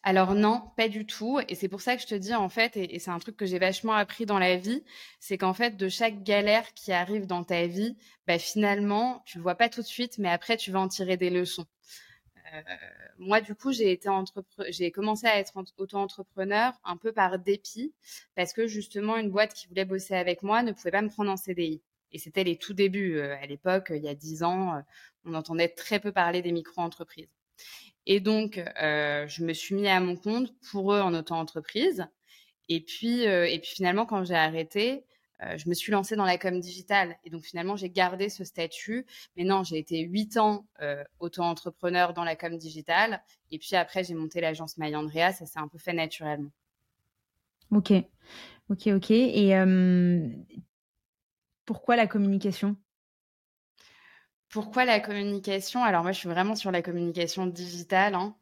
alors 0.03 0.35
non, 0.35 0.71
pas 0.79 0.89
du 0.89 1.05
tout. 1.05 1.39
Et 1.49 1.55
c'est 1.55 1.69
pour 1.69 1.83
ça 1.83 1.97
que 1.97 2.03
je 2.03 2.07
te 2.07 2.15
dis 2.15 2.35
en 2.35 2.49
fait, 2.49 2.79
et, 2.79 2.99
c'est 2.99 3.11
un 3.11 3.19
truc 3.19 3.37
que 3.37 3.45
j'ai 3.45 3.59
vachement 3.59 3.93
appris 3.93 4.25
dans 4.25 4.39
la 4.39 4.57
vie, 4.57 4.83
c'est 5.21 5.37
qu'en 5.37 5.53
fait 5.53 5.77
de 5.77 5.89
chaque 5.89 6.23
galère 6.23 6.73
qui 6.73 6.93
arrive 6.93 7.27
dans 7.27 7.45
ta 7.45 7.67
vie, 7.67 7.99
bah, 8.27 8.39
finalement 8.39 9.23
tu 9.27 9.37
le 9.37 9.43
vois 9.43 9.55
pas 9.55 9.69
tout 9.69 9.83
de 9.83 9.87
suite, 9.87 10.17
mais 10.17 10.31
après 10.31 10.57
tu 10.57 10.71
vas 10.71 10.81
en 10.81 10.89
tirer 10.89 11.19
des 11.19 11.29
leçons. 11.29 11.67
moi, 13.19 13.41
du 13.43 13.55
coup, 13.55 13.73
j'ai 13.73 14.01
j'ai 14.71 14.91
commencé 14.93 15.27
à 15.27 15.39
être 15.39 15.53
auto-entrepreneur 15.77 16.73
un 16.85 16.97
peu 16.97 17.13
par 17.13 17.39
dépit, 17.39 17.93
parce 18.35 18.53
que 18.55 18.67
justement, 18.67 19.17
une 19.19 19.31
boîte 19.31 19.53
qui 19.53 19.67
voulait 19.67 19.85
bosser 19.85 20.15
avec 20.15 20.43
moi 20.43 20.63
ne 20.63 20.73
pouvait 20.73 20.93
pas 20.93 21.03
me 21.03 21.11
prendre 21.11 21.31
en 21.31 21.37
CDI. 21.37 21.83
Et 22.13 22.19
c'était 22.19 22.45
les 22.45 22.57
tout 22.57 22.75
débuts. 22.75 23.19
Euh, 23.19 23.37
à 23.41 23.47
l'époque, 23.47 23.93
il 23.95 24.03
y 24.03 24.09
a 24.09 24.15
dix 24.15 24.43
ans, 24.43 24.75
euh, 24.75 24.81
on 25.25 25.35
entendait 25.35 25.69
très 25.69 26.01
peu 26.01 26.13
parler 26.13 26.43
des 26.43 26.53
micro-entreprises. 26.53 27.29
Et 28.07 28.21
donc, 28.21 28.63
euh, 28.81 29.27
je 29.27 29.45
me 29.45 29.53
suis 29.53 29.75
mis 29.75 29.89
à 29.89 30.01
mon 30.01 30.17
compte 30.17 30.55
pour 30.71 30.93
eux 30.93 31.01
en 31.01 31.13
auto-entreprise. 31.15 32.07
Et 32.69 32.81
puis, 32.81 33.23
et 33.23 33.59
puis 33.61 33.71
finalement, 33.71 34.07
quand 34.07 34.25
j'ai 34.25 34.35
arrêté, 34.35 35.05
je 35.41 35.69
me 35.69 35.75
suis 35.75 35.93
lancée 35.93 36.17
dans 36.17 36.25
la 36.25 36.37
com 36.37 36.59
digitale. 36.59 37.17
Et 37.25 37.31
donc 37.31 37.45
finalement, 37.45 37.77
j'ai 37.77 37.91
gardé 37.91 38.29
ce 38.29 38.43
statut. 38.43 39.07
Mais 39.37 39.45
non, 39.45 39.63
j'ai 39.63 39.79
été 39.79 40.01
huit 40.01 40.37
ans 40.37 40.67
auto-entrepreneur 41.21 42.13
dans 42.13 42.25
la 42.25 42.35
com 42.35 42.57
digitale. 42.57 43.23
Et 43.53 43.59
puis 43.59 43.77
après, 43.77 44.03
j'ai 44.03 44.15
monté 44.15 44.41
l'agence 44.41 44.79
My 44.79 44.95
Andrea. 44.97 45.33
Ça 45.33 45.47
s'est 45.47 45.61
un 45.61 45.69
peu 45.69 45.79
fait 45.79 45.93
naturellement. 45.93 46.51
Ok, 47.71 47.93
ok, 48.69 48.89
ok. 48.89 49.11
Et 49.11 49.55
pourquoi 51.67 51.97
la 51.97 52.07
communication? 52.07 52.77
Pourquoi 54.49 54.85
la 54.85 55.01
communication? 55.01 55.83
Alors 55.85 56.03
moi, 56.03 56.13
je 56.13 56.19
suis 56.19 56.29
vraiment 56.29 56.55
sur 56.55 56.71
la 56.71 56.81
communication 56.81 57.47
digitale. 57.47 58.15
Hein. 58.15 58.37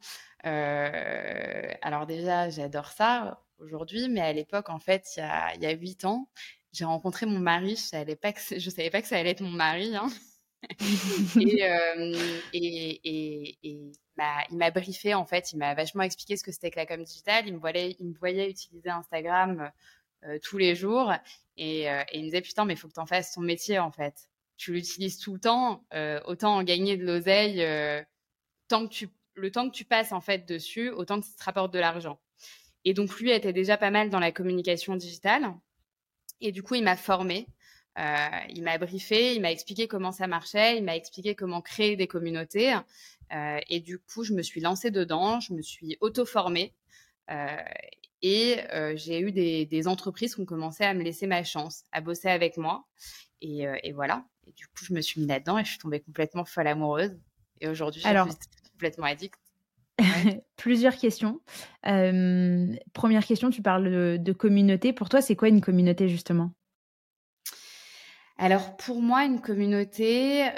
Euh, 0.45 1.73
alors 1.81 2.05
déjà, 2.05 2.49
j'adore 2.49 2.87
ça. 2.87 3.41
aujourd'hui, 3.59 4.07
mais 4.09 4.21
à 4.21 4.31
l'époque, 4.31 4.69
en 4.69 4.79
fait, 4.79 5.17
il 5.17 5.61
y 5.61 5.65
a, 5.65 5.71
8 5.71 6.05
ans, 6.05 6.29
j'ai 6.71 6.85
rencontré 6.85 7.25
mon 7.25 7.39
mari. 7.39 7.75
Je 7.75 7.81
savais 7.81 8.15
pas 8.15 8.31
que, 8.31 8.39
je 8.57 8.69
savais 8.69 8.91
pas 8.91 9.01
que 9.01 9.07
ça 9.07 9.17
allait 9.17 9.31
être 9.31 9.41
mon 9.41 9.49
mari. 9.49 9.95
Hein. 9.95 10.07
et, 11.39 11.61
et, 12.53 13.01
et, 13.03 13.57
et 13.63 13.91
il 14.51 14.57
m'a 14.57 14.71
briefé, 14.71 15.13
en 15.13 15.25
fait, 15.25 15.51
il 15.51 15.57
m'a 15.57 15.73
vachement 15.73 16.03
expliqué 16.03 16.37
ce 16.37 16.43
que 16.43 16.51
c'était 16.51 16.71
que 16.71 16.77
la 16.77 16.85
com 16.85 17.03
digitale. 17.03 17.47
Il 17.47 17.55
me 17.55 17.59
voyait, 17.59 17.95
il 17.99 18.07
me 18.07 18.17
voyait 18.17 18.49
utiliser 18.49 18.89
Instagram 18.89 19.71
tous 20.43 20.57
les 20.57 20.75
jours 20.75 21.13
et, 21.57 21.83
et, 21.83 22.03
il 22.13 22.19
me 22.19 22.25
disait, 22.25 22.41
putain, 22.41 22.65
mais 22.65 22.73
il 22.73 22.77
faut 22.77 22.87
que 22.87 22.93
tu 22.93 22.99
en 22.99 23.05
fasses 23.05 23.33
ton 23.33 23.41
métier, 23.41 23.79
en 23.79 23.91
fait. 23.91 24.27
Tu 24.57 24.73
l'utilises 24.73 25.19
tout 25.19 25.33
le 25.33 25.39
temps, 25.39 25.85
autant 26.25 26.55
en 26.55 26.63
gagner 26.63 26.97
de 26.97 27.05
l'oseille, 27.05 27.57
le 27.57 28.05
temps 29.51 29.69
que 29.69 29.75
tu 29.75 29.85
passes, 29.85 30.11
en 30.11 30.21
fait, 30.21 30.47
dessus, 30.47 30.89
autant 30.89 31.19
que 31.19 31.25
ça 31.25 31.33
te 31.37 31.43
rapporte 31.43 31.73
de 31.73 31.79
l'argent. 31.79 32.19
Et 32.85 32.93
donc, 32.93 33.19
lui 33.19 33.31
était 33.31 33.53
déjà 33.53 33.77
pas 33.77 33.91
mal 33.91 34.09
dans 34.09 34.19
la 34.19 34.31
communication 34.31 34.95
digitale. 34.95 35.53
Et 36.41 36.51
du 36.51 36.63
coup, 36.63 36.75
il 36.75 36.83
m'a 36.83 36.95
formé. 36.95 37.47
Euh, 37.97 38.27
il 38.49 38.63
m'a 38.63 38.77
briefé, 38.77 39.35
il 39.35 39.41
m'a 39.41 39.51
expliqué 39.51 39.87
comment 39.87 40.11
ça 40.11 40.27
marchait, 40.27 40.77
il 40.77 40.83
m'a 40.83 40.95
expliqué 40.97 41.33
comment 41.33 41.61
créer 41.61 41.95
des 41.95 42.07
communautés. 42.07 42.75
Euh, 43.33 43.59
et 43.69 43.79
du 43.79 43.99
coup, 43.99 44.23
je 44.23 44.33
me 44.33 44.41
suis 44.41 44.59
lancée 44.59 44.91
dedans, 44.91 45.39
je 45.39 45.53
me 45.53 45.61
suis 45.61 45.97
auto-formée. 46.01 46.73
Euh, 47.31 47.57
et 48.21 48.59
j'ai 48.95 49.19
eu 49.19 49.31
des, 49.31 49.65
des, 49.65 49.87
entreprises 49.87 50.35
qui 50.35 50.41
ont 50.41 50.45
commencé 50.45 50.83
à 50.83 50.93
me 50.93 51.03
laisser 51.03 51.27
ma 51.27 51.43
chance, 51.43 51.83
à 51.91 52.01
bosser 52.01 52.29
avec 52.29 52.57
moi. 52.57 52.85
Et, 53.41 53.65
et 53.83 53.91
voilà. 53.91 54.25
Et 54.47 54.51
du 54.53 54.67
coup, 54.67 54.83
je 54.83 54.93
me 54.93 55.01
suis 55.01 55.21
mis 55.21 55.27
là-dedans 55.27 55.57
et 55.57 55.63
je 55.63 55.69
suis 55.69 55.79
tombée 55.79 55.99
complètement 55.99 56.45
folle 56.45 56.67
amoureuse. 56.67 57.17
Et 57.61 57.67
aujourd'hui, 57.67 58.01
je 58.01 58.07
suis 58.07 58.71
complètement 58.71 59.05
addict. 59.05 59.39
Plusieurs 60.57 60.95
questions. 60.97 61.41
première 61.83 63.25
question, 63.25 63.49
tu 63.49 63.61
parles 63.61 64.19
de, 64.21 64.33
communauté. 64.33 64.93
Pour 64.93 65.09
toi, 65.09 65.21
c'est 65.21 65.35
quoi 65.35 65.47
une 65.47 65.61
communauté 65.61 66.09
justement? 66.09 66.51
Alors 68.37 68.75
pour 68.75 69.01
moi, 69.01 69.23
une 69.23 69.39
communauté, 69.39 70.49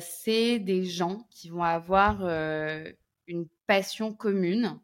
c'est 0.00 0.58
des 0.58 0.84
gens 0.84 1.26
qui 1.30 1.48
vont 1.48 1.64
avoir 1.64 2.22
une 3.26 3.46
passion 3.66 4.12
commune, 4.12 4.78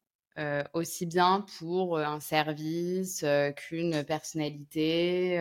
aussi 0.72 1.06
bien 1.06 1.44
pour 1.58 1.98
un 1.98 2.20
service 2.20 3.24
qu'une 3.56 4.04
personnalité, 4.04 5.36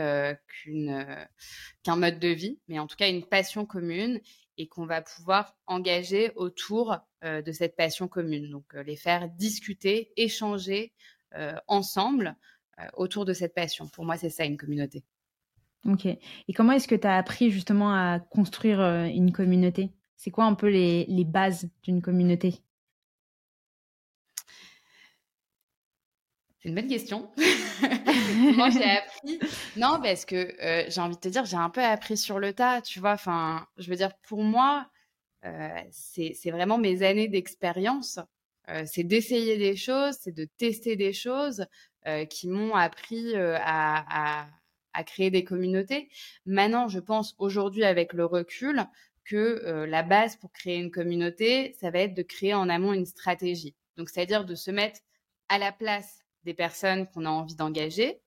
qu'un 1.84 1.96
mode 1.96 2.20
de 2.20 2.28
vie, 2.28 2.60
mais 2.68 2.80
en 2.80 2.88
tout 2.88 2.98
cas 2.98 3.10
une 3.10 3.26
passion 3.26 3.66
commune 3.66 4.20
et 4.60 4.68
qu'on 4.68 4.86
va 4.86 5.02
pouvoir 5.02 5.56
engager 5.66 6.32
autour 6.36 6.98
euh, 7.24 7.42
de 7.42 7.52
cette 7.54 7.76
passion 7.76 8.08
commune. 8.08 8.52
Donc, 8.52 8.66
euh, 8.76 8.84
les 8.84 8.98
faire 8.98 9.30
discuter, 9.30 10.12
échanger 10.18 10.94
euh, 11.36 11.56
ensemble 11.68 12.36
autour 12.96 13.26
de 13.26 13.34
cette 13.34 13.54
passion. 13.54 13.90
Pour 13.90 14.06
moi, 14.06 14.16
c'est 14.16 14.30
ça 14.30 14.46
une 14.46 14.56
communauté. 14.56 15.04
Ok. 15.86 16.06
Et 16.06 16.54
comment 16.56 16.72
est-ce 16.72 16.88
que 16.88 16.96
tu 16.96 17.08
as 17.08 17.18
appris 17.18 17.52
justement 17.52 17.92
à 17.92 18.22
construire 18.22 18.80
une 18.80 19.34
communauté? 19.34 19.92
C'est 20.16 20.32
quoi 20.32 20.46
un 20.46 20.54
peu 20.54 20.70
les, 20.70 21.06
les 21.10 21.26
bases 21.26 21.70
d'une 21.84 22.02
communauté? 22.02 22.64
C'est 26.60 26.70
une 26.70 26.76
bonne 26.76 26.88
question. 26.88 27.32
Moi, 28.56 28.70
j'ai 28.70 28.84
appris. 28.84 29.40
Non, 29.78 30.00
parce 30.04 30.26
que 30.26 30.36
euh, 30.62 30.86
j'ai 30.90 31.00
envie 31.00 31.16
de 31.16 31.22
te 31.22 31.30
dire, 31.30 31.46
j'ai 31.46 31.56
un 31.56 31.70
peu 31.70 31.82
appris 31.82 32.18
sur 32.18 32.38
le 32.38 32.52
tas, 32.54 32.82
tu 32.82 33.00
vois. 33.00 33.14
Enfin, 33.14 33.66
je 33.78 33.90
veux 33.90 33.96
dire, 33.96 34.12
pour 34.28 34.44
moi, 34.44 34.90
euh, 35.46 35.70
c'est 35.92 36.52
vraiment 36.52 36.78
mes 36.78 37.02
années 37.04 37.30
d'expérience. 37.30 38.20
Euh, 38.68 38.84
c'est 38.86 39.06
d'essayer 39.06 39.58
des 39.58 39.78
choses, 39.78 40.18
c'est 40.20 40.34
de 40.34 40.46
tester 40.58 40.96
des 40.96 41.14
choses 41.14 41.66
qui 42.30 42.48
m'ont 42.48 42.74
appris 42.74 43.36
à, 43.36 44.48
à, 44.94 45.04
créer 45.04 45.30
des 45.30 45.44
communautés. 45.44 46.10
Maintenant, 46.46 46.88
je 46.88 47.00
pense 47.00 47.36
aujourd'hui, 47.38 47.84
avec 47.84 48.14
le 48.14 48.26
recul, 48.26 48.84
que 49.26 49.86
la 49.88 50.02
base 50.02 50.38
pour 50.38 50.52
créer 50.52 50.78
une 50.78 50.90
communauté, 50.90 51.76
ça 51.80 51.92
va 51.92 52.00
être 52.00 52.16
de 52.16 52.24
créer 52.24 52.56
en 52.56 52.68
amont 52.68 52.94
une 52.94 53.06
stratégie. 53.06 53.76
Donc, 53.96 54.10
c'est-à-dire 54.10 54.44
de 54.44 54.56
se 54.56 54.72
mettre 54.72 55.02
à 55.50 55.60
la 55.60 55.72
place 55.72 56.24
des 56.44 56.54
personnes 56.54 57.08
qu'on 57.08 57.26
a 57.26 57.30
envie 57.30 57.56
d'engager 57.56 58.22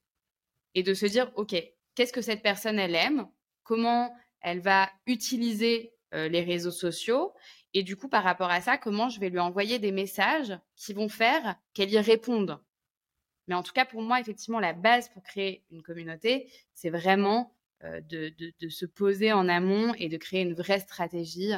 et 0.75 0.83
de 0.83 0.95
se 0.95 1.07
dire, 1.07 1.31
OK, 1.37 1.55
qu'est-ce 1.95 2.13
que 2.13 2.23
cette 2.23 2.43
personne, 2.43 2.79
elle 2.79 2.95
aime? 2.95 3.29
Comment 3.63 4.15
elle 4.41 4.61
va 4.61 4.91
utiliser 5.07 5.95
euh, 6.15 6.29
les 6.29 6.43
réseaux 6.43 6.71
sociaux? 6.71 7.33
Et 7.75 7.83
du 7.83 7.97
coup, 7.97 8.09
par 8.09 8.25
rapport 8.25 8.51
à 8.51 8.61
ça, 8.61 8.79
comment 8.79 9.09
je 9.09 9.21
vais 9.21 9.31
lui 9.31 9.39
envoyer 9.39 9.79
des 9.79 9.93
messages 9.93 10.59
qui 10.77 10.93
vont 10.93 11.09
faire 11.09 11.57
qu'elle 11.75 11.91
y 11.91 11.99
réponde? 11.99 12.61
Mais 13.49 13.55
en 13.55 13.63
tout 13.63 13.73
cas, 13.73 13.85
pour 13.85 14.03
moi, 14.03 14.21
effectivement, 14.21 14.61
la 14.61 14.73
base 14.73 15.09
pour 15.09 15.23
créer 15.23 15.65
une 15.71 15.83
communauté, 15.83 16.51
c'est 16.75 16.91
vraiment 16.91 17.55
euh, 17.85 18.01
de, 18.03 18.33
de, 18.61 18.69
se 18.69 18.87
poser 18.87 19.33
en 19.33 19.49
amont 19.49 19.95
et 19.95 20.09
de 20.09 20.17
créer 20.17 20.43
une 20.43 20.55
vraie 20.55 20.81
stratégie 20.81 21.53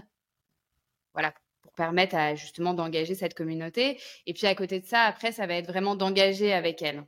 voilà, 1.14 1.32
permettre 1.72 2.14
à 2.16 2.34
justement 2.34 2.74
d'engager 2.74 3.14
cette 3.14 3.34
communauté. 3.34 3.98
Et 4.26 4.34
puis 4.34 4.46
à 4.46 4.54
côté 4.54 4.80
de 4.80 4.86
ça, 4.86 5.02
après, 5.02 5.32
ça 5.32 5.46
va 5.46 5.54
être 5.54 5.66
vraiment 5.68 5.96
d'engager 5.96 6.52
avec 6.52 6.82
elle. 6.82 7.04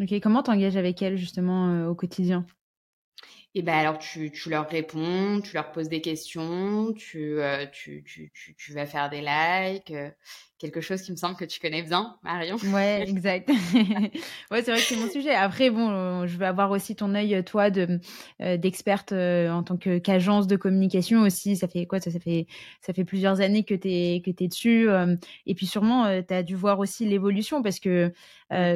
Ok, 0.00 0.14
comment 0.22 0.42
t'engages 0.42 0.76
avec 0.76 1.02
elle 1.02 1.16
justement 1.16 1.70
euh, 1.70 1.88
au 1.88 1.94
quotidien? 1.94 2.46
Et 3.54 3.62
ben 3.62 3.74
alors 3.74 3.98
tu, 3.98 4.30
tu, 4.30 4.50
leur 4.50 4.68
réponds, 4.68 5.40
tu 5.40 5.54
leur 5.54 5.72
poses 5.72 5.88
des 5.88 6.00
questions, 6.00 6.92
tu, 6.92 7.40
euh, 7.40 7.66
tu, 7.72 8.04
tu, 8.04 8.30
tu, 8.32 8.72
vas 8.72 8.86
faire 8.86 9.10
des 9.10 9.20
likes, 9.20 9.90
euh, 9.90 10.10
quelque 10.58 10.80
chose 10.80 11.02
qui 11.02 11.10
me 11.12 11.16
semble 11.16 11.34
que 11.34 11.44
tu 11.44 11.58
connais 11.58 11.82
bien, 11.82 12.16
Marion. 12.22 12.56
Ouais, 12.72 13.02
exact. 13.08 13.48
ouais, 14.50 14.62
c'est 14.62 14.70
vrai 14.70 14.76
que 14.76 14.86
c'est 14.86 14.96
mon 14.96 15.08
sujet. 15.10 15.34
Après, 15.34 15.70
bon, 15.70 16.26
je 16.26 16.36
vais 16.36 16.46
avoir 16.46 16.70
aussi 16.70 16.94
ton 16.94 17.14
œil, 17.14 17.42
toi, 17.44 17.70
de 17.70 18.00
d'experte 18.38 19.12
en 19.12 19.62
tant 19.62 19.76
que 19.76 19.98
qu'agence 19.98 20.46
de 20.46 20.56
communication 20.56 21.22
aussi. 21.22 21.56
Ça 21.56 21.68
fait 21.68 21.86
quoi? 21.86 22.00
Ça, 22.00 22.10
ça 22.10 22.20
fait 22.20 22.46
ça 22.80 22.92
fait 22.92 23.04
plusieurs 23.04 23.40
années 23.40 23.64
que 23.64 23.74
tu 23.74 23.88
es 23.88 24.22
que 24.24 24.30
es 24.30 24.48
dessus. 24.48 24.88
et 25.46 25.54
puis 25.54 25.66
sûrement, 25.66 26.22
tu 26.22 26.34
as 26.34 26.42
dû 26.42 26.54
voir 26.54 26.78
aussi 26.80 27.06
l'évolution 27.06 27.62
parce 27.62 27.80
que 27.80 28.12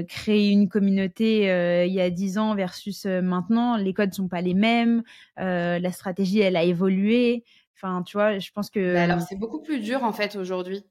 créer 0.09 0.51
une 0.51 0.69
communauté 0.69 1.85
il 1.87 1.93
y 1.93 2.01
a 2.01 2.11
dix 2.11 2.39
ans 2.39 2.55
versus 2.55 3.05
maintenant, 3.07 3.77
les 3.77 3.93
codes 3.93 4.15
sont 4.15 4.29
pas 4.33 4.41
les 4.41 4.55
mêmes. 4.55 5.03
la 5.37 5.93
stratégie, 5.93 6.41
elle 6.41 6.57
a 6.57 6.65
évolué. 6.65 7.45
Enfin, 7.77 8.03
tu 8.03 8.17
vois, 8.17 8.39
je 8.39 8.51
pense 8.51 8.71
que. 8.71 8.95
Bah, 8.95 9.05
alors, 9.05 9.21
c'est 9.21 9.39
beaucoup 9.39 9.63
plus 9.63 9.81
dur 9.81 10.03
en 10.05 10.13
fait 10.13 10.37
aujourd'hui 10.37 10.85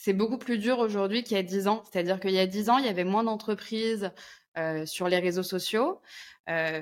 c'est 0.00 0.12
beaucoup 0.12 0.38
plus 0.38 0.58
dur 0.58 0.78
aujourd'hui 0.78 1.24
qu'il 1.24 1.36
y 1.36 1.40
a 1.40 1.42
10 1.42 1.66
ans. 1.66 1.82
C'est-à-dire 1.90 2.20
qu'il 2.20 2.30
y 2.30 2.38
a 2.38 2.46
10 2.46 2.70
ans, 2.70 2.78
il 2.78 2.86
y 2.86 2.88
avait 2.88 3.04
moins 3.04 3.24
d'entreprises 3.24 4.12
euh, 4.56 4.86
sur 4.86 5.08
les 5.08 5.18
réseaux 5.18 5.42
sociaux. 5.42 6.00
Euh, 6.48 6.80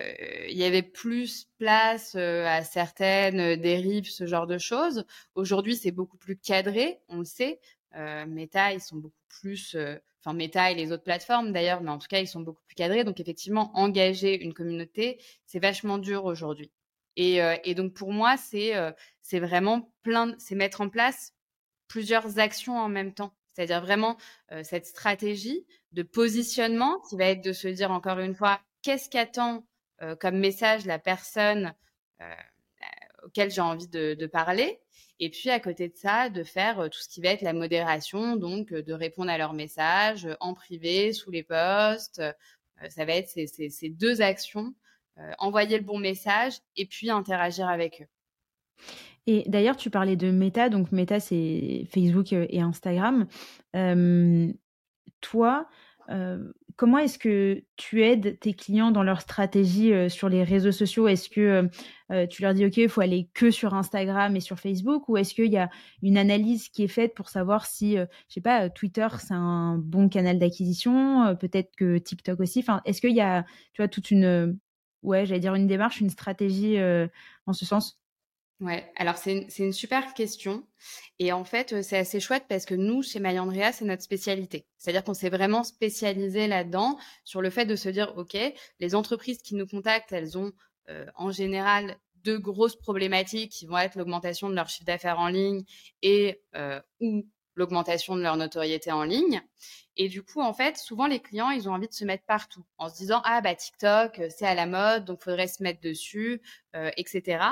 il 0.49 0.57
y 0.57 0.65
avait 0.65 0.83
plus 0.83 1.49
place 1.59 2.15
euh, 2.15 2.47
à 2.47 2.63
certaines 2.63 3.57
dérives, 3.57 4.11
ce 4.11 4.27
genre 4.27 4.47
de 4.47 4.59
choses. 4.59 5.07
Aujourd'hui, 5.35 5.77
c'est 5.77 5.93
beaucoup 5.93 6.19
plus 6.19 6.37
cadré, 6.37 7.01
on 7.09 7.19
le 7.19 7.25
sait. 7.25 7.61
Meta, 8.29 8.75
ils 8.75 8.81
sont 8.83 8.97
beaucoup 8.97 9.25
plus, 9.41 9.75
enfin 10.27 10.37
Meta 10.37 10.73
et 10.73 10.75
les 10.75 10.91
autres 10.93 11.05
plateformes 11.05 11.53
d'ailleurs, 11.53 11.81
mais 11.81 11.91
en 11.91 11.99
tout 11.99 12.09
cas, 12.09 12.19
ils 12.19 12.27
sont 12.27 12.41
beaucoup 12.41 12.63
plus 12.67 12.75
cadrés. 12.75 13.05
Donc 13.05 13.21
effectivement, 13.21 13.71
engager 13.75 14.43
une 14.43 14.53
communauté, 14.53 15.23
c'est 15.47 15.61
vachement 15.61 15.99
dur 15.99 16.25
aujourd'hui. 16.25 16.73
Et, 17.17 17.39
et, 17.65 17.75
donc 17.75 17.95
pour 17.95 18.13
moi, 18.13 18.37
c'est 18.37 18.75
c'est 19.23 19.41
vraiment 19.41 19.91
plein, 20.03 20.35
c'est 20.39 20.55
mettre 20.55 20.83
en 20.83 20.91
place 20.91 21.33
plusieurs 21.89 22.39
actions 22.39 22.79
en 22.79 22.89
même 22.89 23.15
temps. 23.15 23.33
C'est-à-dire 23.57 23.81
vraiment 23.81 24.19
euh, 24.53 24.63
cette 24.63 24.85
stratégie 24.85 25.67
de 25.93 26.03
positionnement 26.03 27.01
qui 27.09 27.17
va 27.17 27.25
être 27.25 27.43
de 27.43 27.55
se 27.55 27.69
dire 27.69 27.91
encore 27.91 28.19
une 28.19 28.35
fois, 28.35 28.61
qu'est-ce 28.83 29.09
qu'attend 29.09 29.67
euh, 30.03 30.15
comme 30.15 30.37
message 30.37 30.85
la 30.85 30.99
personne 30.99 31.75
euh, 32.21 32.35
auquel 33.25 33.51
j'ai 33.51 33.63
envie 33.63 33.89
de, 33.89 34.27
parler 34.27 34.79
et 35.21 35.31
puis 35.31 35.51
à 35.51 35.61
côté 35.61 35.89
de 35.89 35.97
ça, 35.97 36.29
de 36.29 36.43
faire 36.45 36.89
tout 36.91 36.99
ce 36.99 37.09
qui 37.09 37.21
va 37.21 37.31
être 37.31 37.43
la 37.43 37.53
modération, 37.53 38.37
donc 38.37 38.73
de 38.73 38.93
répondre 38.93 39.31
à 39.31 39.39
leurs 39.39 39.55
messages 39.55 40.29
en 40.41 40.55
privé, 40.55 41.13
sous 41.13 41.31
les 41.31 41.43
posts. 41.43 42.23
ça 42.89 43.05
va 43.05 43.13
être 43.15 43.29
ces, 43.29 43.89
deux 43.89 44.21
actions, 44.21 44.75
envoyer 45.39 45.79
le 45.79 45.85
bon 45.85 45.99
message 45.99 46.59
et 46.77 46.87
puis 46.87 47.11
interagir 47.11 47.69
avec 47.69 48.03
eux. 48.03 48.07
Et 49.27 49.45
d'ailleurs, 49.47 49.77
tu 49.77 49.91
parlais 49.91 50.17
de 50.17 50.31
Meta, 50.31 50.69
donc 50.69 50.93
Meta, 50.93 51.19
c'est 51.19 51.85
Facebook 51.91 52.33
euh, 52.33 52.47
et 52.49 52.61
Instagram. 52.61 53.27
toi, 55.21 55.69
comment 56.77 56.99
est-ce 56.99 57.19
que 57.19 57.65
tu 57.77 58.03
aides 58.03 58.39
tes 58.39 58.55
clients 58.55 58.91
dans 58.91 59.03
leur 59.03 59.21
stratégie 59.21 59.93
sur 60.11 60.29
les 60.29 60.45
réseaux 60.45 60.73
sociaux? 60.73 61.09
Est-ce 61.09 61.29
que 61.31 61.69
tu 62.27 62.43
leur 62.43 62.55
dis, 62.55 62.65
OK, 62.67 62.77
il 62.77 62.89
faut 62.89 63.01
aller 63.01 63.31
que 63.35 63.51
sur 63.51 63.75
Instagram 63.75 64.37
et 64.37 64.41
sur 64.41 64.59
Facebook? 64.59 65.09
Ou 65.09 65.17
est-ce 65.17 65.35
qu'il 65.35 65.51
y 65.51 65.57
a 65.57 65.71
une 66.03 66.19
analyse 66.19 66.69
qui 66.69 66.85
est 66.85 66.89
faite 66.89 67.15
pour 67.15 67.29
savoir 67.29 67.67
si, 67.67 67.97
je 67.97 68.07
sais 68.29 68.41
pas, 68.41 68.69
Twitter, 68.71 69.09
c'est 69.19 69.35
un 69.35 69.79
bon 69.79 70.09
canal 70.09 70.39
d'acquisition 70.39 71.35
Peut-être 71.37 71.75
que 71.77 71.99
TikTok 71.99 72.41
aussi? 72.41 72.61
Enfin, 72.61 72.83
est-ce 72.85 73.01
qu'il 73.01 73.15
y 73.15 73.21
a, 73.21 73.45
tu 73.73 73.83
vois, 73.83 73.89
toute 73.89 74.11
une, 74.11 74.59
ouais, 75.03 75.27
j'allais 75.27 75.41
dire 75.41 75.55
une 75.55 75.67
démarche, 75.67 76.01
une 76.01 76.11
stratégie 76.11 76.77
en 77.47 77.53
ce 77.53 77.65
sens? 77.65 78.01
Ouais, 78.61 78.91
alors 78.97 79.19
c'est 79.19 79.33
une, 79.33 79.49
une, 79.59 79.73
super 79.73 80.15
question. 80.15 80.67
Et 81.19 81.31
en 81.31 81.45
fait, 81.45 81.83
c'est 81.83 81.99
assez 81.99 82.21
chouette 82.21 82.45
parce 82.49 82.65
que 82.65 82.75
nous, 82.75 83.03
chez 83.03 83.21
MyAndrea, 83.21 83.73
c'est 83.73 83.85
notre 83.85 84.03
spécialité. 84.03 84.67
C'est-à-dire 84.79 85.05
qu'on 85.05 85.13
s'est 85.13 85.29
vraiment 85.29 85.63
spécialisé 85.63 86.47
là-dedans 86.47 86.99
sur 87.25 87.43
le 87.43 87.51
fait 87.51 87.67
de 87.67 87.77
se 87.77 87.91
dire, 87.91 88.15
OK, 88.17 88.37
les 88.81 88.95
entreprises 88.95 89.43
qui 89.43 89.57
nous 89.57 89.67
contactent, 89.67 90.13
elles 90.13 90.39
ont 90.39 90.53
en 91.17 91.33
général 91.33 91.99
deux 92.25 92.39
grosses 92.39 92.77
problématiques 92.77 93.53
qui 93.53 93.67
vont 93.67 93.77
être 93.77 93.97
l'augmentation 93.97 94.49
de 94.49 94.55
leur 94.55 94.69
chiffre 94.69 94.87
d'affaires 94.87 95.19
en 95.19 95.29
ligne 95.29 95.65
et 96.03 96.41
ou 97.01 97.27
l'augmentation 97.57 98.15
de 98.15 98.23
leur 98.23 98.37
notoriété 98.37 98.93
en 98.93 99.03
ligne. 99.03 99.43
Et 99.97 100.09
du 100.09 100.23
coup, 100.23 100.41
en 100.41 100.53
fait, 100.53 100.77
souvent 100.77 101.07
les 101.07 101.21
clients, 101.21 101.51
ils 101.51 101.69
ont 101.69 101.73
envie 101.73 101.89
de 101.89 101.93
se 101.93 102.05
mettre 102.05 102.25
partout 102.27 102.65
en 102.79 102.89
se 102.89 102.97
disant 102.97 103.23
ah 103.25 103.41
bah 103.41 103.55
TikTok, 103.55 104.19
euh, 104.19 104.29
c'est 104.31 104.47
à 104.47 104.55
la 104.55 104.67
mode, 104.67 105.05
donc 105.05 105.23
faudrait 105.23 105.49
se 105.49 105.63
mettre 105.63 105.81
dessus, 105.81 106.43
euh, 106.77 106.91
etc. 106.97 107.45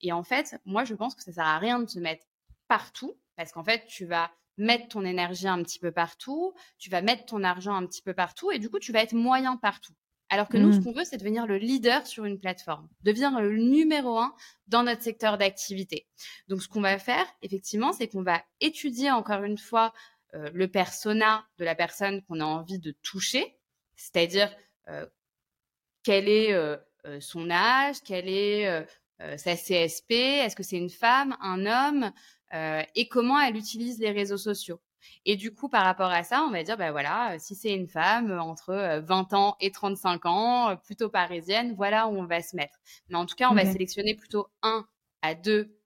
Et 0.00 0.12
en 0.12 0.24
fait, 0.24 0.60
moi, 0.64 0.84
je 0.84 0.94
pense 0.94 1.14
que 1.14 1.22
ça 1.22 1.32
sert 1.32 1.46
à 1.46 1.58
rien 1.58 1.78
de 1.78 1.88
se 1.88 2.00
mettre 2.00 2.26
partout 2.68 3.16
parce 3.36 3.52
qu'en 3.52 3.64
fait, 3.64 3.86
tu 3.86 4.06
vas 4.06 4.30
mettre 4.56 4.88
ton 4.88 5.04
énergie 5.04 5.48
un 5.48 5.62
petit 5.62 5.78
peu 5.78 5.90
partout, 5.90 6.54
tu 6.78 6.90
vas 6.90 7.02
mettre 7.02 7.24
ton 7.24 7.42
argent 7.42 7.74
un 7.74 7.86
petit 7.86 8.02
peu 8.02 8.14
partout, 8.14 8.52
et 8.52 8.58
du 8.58 8.70
coup, 8.70 8.78
tu 8.78 8.92
vas 8.92 9.02
être 9.02 9.14
moyen 9.14 9.56
partout. 9.56 9.94
Alors 10.30 10.48
que 10.48 10.56
nous, 10.56 10.72
ce 10.72 10.78
mmh. 10.78 10.84
qu'on 10.84 10.92
veut, 10.92 11.04
c'est 11.04 11.18
devenir 11.18 11.46
le 11.46 11.58
leader 11.58 12.06
sur 12.06 12.24
une 12.24 12.40
plateforme, 12.40 12.88
devenir 13.02 13.38
le 13.40 13.56
numéro 13.56 14.18
un 14.18 14.34
dans 14.66 14.82
notre 14.82 15.02
secteur 15.02 15.38
d'activité. 15.38 16.06
Donc, 16.48 16.62
ce 16.62 16.68
qu'on 16.68 16.80
va 16.80 16.98
faire, 16.98 17.26
effectivement, 17.42 17.92
c'est 17.92 18.08
qu'on 18.08 18.22
va 18.22 18.42
étudier 18.60 19.10
encore 19.10 19.44
une 19.44 19.58
fois 19.58 19.92
euh, 20.34 20.50
le 20.52 20.66
persona 20.66 21.46
de 21.58 21.64
la 21.64 21.74
personne 21.74 22.22
qu'on 22.22 22.40
a 22.40 22.44
envie 22.44 22.78
de 22.78 22.92
toucher, 23.02 23.56
c'est-à-dire 23.94 24.50
euh, 24.88 25.06
quel 26.02 26.28
est 26.28 26.52
euh, 26.52 26.76
son 27.20 27.50
âge, 27.50 27.96
quelle 28.04 28.28
est 28.28 28.86
sa 29.36 29.54
CSP, 29.54 30.10
est-ce 30.10 30.56
que 30.56 30.62
c'est 30.62 30.76
une 30.76 30.90
femme, 30.90 31.36
un 31.40 31.66
homme, 31.66 32.10
et 32.94 33.08
comment 33.08 33.38
elle 33.40 33.56
utilise 33.56 33.98
les 33.98 34.10
réseaux 34.10 34.38
sociaux. 34.38 34.80
Et 35.24 35.36
du 35.36 35.54
coup, 35.54 35.68
par 35.68 35.84
rapport 35.84 36.10
à 36.10 36.22
ça, 36.22 36.44
on 36.46 36.50
va 36.50 36.62
dire, 36.62 36.76
ben 36.76 36.90
voilà, 36.90 37.38
si 37.38 37.54
c'est 37.54 37.74
une 37.74 37.88
femme 37.88 38.32
entre 38.38 39.00
20 39.04 39.34
ans 39.34 39.56
et 39.60 39.70
35 39.70 40.26
ans, 40.26 40.76
plutôt 40.84 41.08
parisienne, 41.08 41.74
voilà 41.76 42.08
où 42.08 42.16
on 42.16 42.26
va 42.26 42.42
se 42.42 42.56
mettre. 42.56 42.78
Mais 43.08 43.16
en 43.16 43.26
tout 43.26 43.34
cas, 43.34 43.50
on 43.50 43.54
va 43.54 43.64
sélectionner 43.64 44.14
plutôt 44.14 44.48
un 44.62 44.86
à 45.22 45.34
deux 45.34 45.76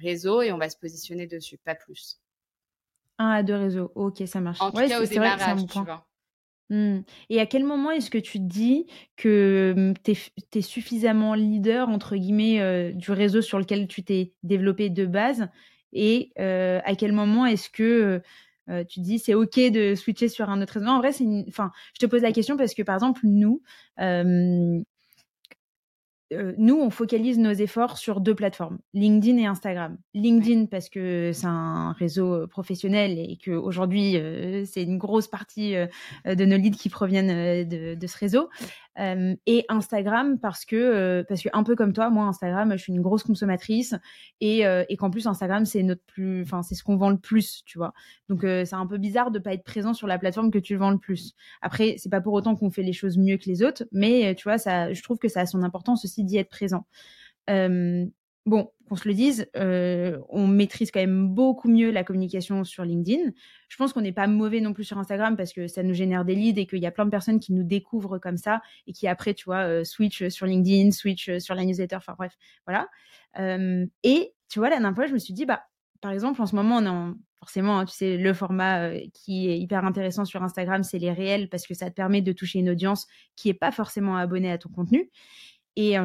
réseaux 0.00 0.42
et 0.42 0.52
on 0.52 0.58
va 0.58 0.68
se 0.68 0.76
positionner 0.76 1.26
dessus, 1.26 1.58
pas 1.58 1.74
plus. 1.74 2.20
Un 3.18 3.30
à 3.30 3.42
deux 3.42 3.56
réseaux, 3.56 3.90
ok, 3.94 4.22
ça 4.26 4.40
marche. 4.40 4.60
En 4.60 4.70
tout 4.70 4.86
cas, 4.86 5.00
au 5.02 5.06
démarrage, 5.06 5.66
tu 5.66 5.80
vois. 5.80 6.06
Mmh. 6.70 7.00
Et 7.30 7.40
à 7.40 7.46
quel 7.46 7.64
moment 7.64 7.90
est-ce 7.90 8.10
que 8.10 8.18
tu 8.18 8.38
te 8.38 8.44
dis 8.44 8.86
que 9.16 9.74
mmh, 9.74 9.94
tu 10.04 10.58
es, 10.58 10.60
suffisamment 10.60 11.32
leader, 11.32 11.88
entre 11.88 12.16
guillemets, 12.16 12.92
du 12.92 13.10
réseau 13.10 13.40
sur 13.40 13.58
lequel 13.58 13.88
tu 13.88 14.04
t'es 14.04 14.34
développé 14.42 14.90
de 14.90 15.06
base 15.06 15.48
et 15.92 16.32
à 16.36 16.94
quel 16.96 17.12
moment 17.12 17.46
est-ce 17.46 17.70
que 17.70 18.22
tu 18.88 19.00
dis 19.00 19.18
c'est 19.18 19.34
ok 19.34 19.56
de 19.70 19.94
switcher 19.94 20.28
sur 20.28 20.50
un 20.50 20.60
autre 20.60 20.74
réseau 20.74 20.86
En 20.86 20.98
vrai, 20.98 21.12
c'est 21.12 21.24
enfin, 21.48 21.70
je 21.94 22.00
te 22.00 22.06
pose 22.06 22.22
la 22.22 22.32
question 22.32 22.56
parce 22.56 22.74
que 22.74 22.82
par 22.82 22.96
exemple 22.96 23.20
nous, 23.24 23.62
nous, 26.30 26.78
on 26.78 26.90
focalise 26.90 27.38
nos 27.38 27.52
efforts 27.52 27.96
sur 27.96 28.20
deux 28.20 28.34
plateformes, 28.34 28.78
LinkedIn 28.92 29.38
et 29.38 29.46
Instagram. 29.46 29.96
LinkedIn 30.12 30.66
parce 30.66 30.90
que 30.90 31.30
c'est 31.32 31.46
un 31.46 31.92
réseau 31.92 32.46
professionnel 32.48 33.18
et 33.18 33.38
qu'aujourd'hui, 33.42 34.16
euh, 34.16 34.64
c'est 34.66 34.82
une 34.82 34.98
grosse 34.98 35.28
partie 35.28 35.74
de 36.26 36.44
nos 36.44 36.56
leads 36.56 36.76
qui 36.76 36.90
proviennent 36.90 37.66
de, 37.66 37.94
de, 37.94 38.06
ce 38.06 38.18
réseau 38.18 38.48
et 39.46 39.64
Instagram 39.68 40.40
parce 40.40 40.64
que, 40.64 41.24
parce 41.28 41.40
que 41.40 41.48
un 41.52 41.62
peu 41.62 41.76
comme 41.76 41.92
toi, 41.92 42.10
moi 42.10 42.24
Instagram, 42.24 42.72
je 42.72 42.82
suis 42.82 42.92
une 42.92 43.00
grosse 43.00 43.22
consommatrice 43.22 43.94
et, 44.40 44.64
et 44.88 44.96
qu'en 44.96 45.10
plus 45.10 45.28
Instagram 45.28 45.64
c'est 45.66 45.84
notre 45.84 46.02
plus, 46.02 46.42
enfin 46.42 46.64
c'est 46.64 46.74
ce 46.74 46.82
qu'on 46.82 46.96
vend 46.96 47.10
le 47.10 47.18
plus, 47.18 47.62
tu 47.64 47.78
vois. 47.78 47.92
Donc 48.28 48.40
c'est 48.42 48.74
un 48.74 48.86
peu 48.88 48.98
bizarre 48.98 49.30
de 49.30 49.38
pas 49.38 49.54
être 49.54 49.62
présent 49.62 49.94
sur 49.94 50.08
la 50.08 50.18
plateforme 50.18 50.50
que 50.50 50.58
tu 50.58 50.74
vends 50.74 50.90
le 50.90 50.98
plus. 50.98 51.34
Après, 51.62 51.94
c'est 51.98 52.10
pas 52.10 52.20
pour 52.20 52.32
autant 52.32 52.56
qu'on 52.56 52.70
fait 52.70 52.82
les 52.82 52.92
choses 52.92 53.18
mieux 53.18 53.36
que 53.36 53.46
les 53.46 53.62
autres, 53.62 53.84
mais 53.92 54.34
tu 54.34 54.44
vois, 54.44 54.58
ça, 54.58 54.92
je 54.92 55.02
trouve 55.02 55.18
que 55.18 55.28
ça 55.28 55.42
a 55.42 55.46
son 55.46 55.62
importance 55.62 56.04
aussi 56.04 56.17
d'y 56.24 56.38
être 56.38 56.50
présent 56.50 56.86
bon, 58.48 58.70
qu'on 58.88 58.96
se 58.96 59.06
le 59.06 59.14
dise, 59.14 59.46
on 59.54 60.46
maîtrise 60.46 60.90
quand 60.90 61.00
même 61.00 61.28
beaucoup 61.28 61.68
mieux 61.68 61.90
la 61.90 62.02
communication 62.04 62.64
sur 62.64 62.84
LinkedIn. 62.84 63.30
Je 63.68 63.76
pense 63.76 63.92
qu'on 63.92 64.00
n'est 64.00 64.12
pas 64.12 64.26
mauvais 64.26 64.60
non 64.60 64.72
plus 64.72 64.84
sur 64.84 64.98
Instagram 64.98 65.36
parce 65.36 65.52
que 65.52 65.68
ça 65.68 65.82
nous 65.82 65.94
génère 65.94 66.24
des 66.24 66.34
leads 66.34 66.60
et 66.60 66.66
qu'il 66.66 66.80
y 66.80 66.86
a 66.86 66.90
plein 66.90 67.04
de 67.04 67.10
personnes 67.10 67.40
qui 67.40 67.52
nous 67.52 67.62
découvrent 67.62 68.18
comme 68.18 68.38
ça 68.38 68.60
et 68.86 68.92
qui 68.92 69.06
après, 69.06 69.34
tu 69.34 69.44
vois, 69.44 69.84
switch 69.84 70.28
sur 70.28 70.46
LinkedIn, 70.46 70.90
switch 70.90 71.38
sur 71.38 71.54
la 71.54 71.64
newsletter, 71.64 71.96
enfin 71.96 72.14
bref, 72.18 72.36
voilà. 72.66 72.88
Et 74.02 74.32
tu 74.48 74.58
vois, 74.58 74.70
la 74.70 74.76
dernière 74.76 74.94
fois, 74.94 75.06
je 75.06 75.12
me 75.12 75.18
suis 75.18 75.34
dit, 75.34 75.44
bah, 75.44 75.62
par 76.00 76.12
exemple, 76.12 76.40
en 76.40 76.46
ce 76.46 76.56
moment, 76.56 76.76
on 76.76 76.84
est 76.84 76.88
en, 76.88 77.14
forcément, 77.40 77.78
hein, 77.78 77.84
tu 77.84 77.94
sais, 77.94 78.16
le 78.16 78.32
format 78.32 78.92
qui 79.12 79.48
est 79.50 79.58
hyper 79.58 79.84
intéressant 79.84 80.24
sur 80.24 80.42
Instagram, 80.42 80.82
c'est 80.82 80.98
les 80.98 81.12
réels 81.12 81.48
parce 81.50 81.66
que 81.66 81.74
ça 81.74 81.90
te 81.90 81.94
permet 81.94 82.22
de 82.22 82.32
toucher 82.32 82.60
une 82.60 82.70
audience 82.70 83.06
qui 83.36 83.48
n'est 83.48 83.54
pas 83.54 83.72
forcément 83.72 84.16
abonnée 84.16 84.50
à 84.50 84.58
ton 84.58 84.70
contenu. 84.70 85.10
Et, 85.80 85.96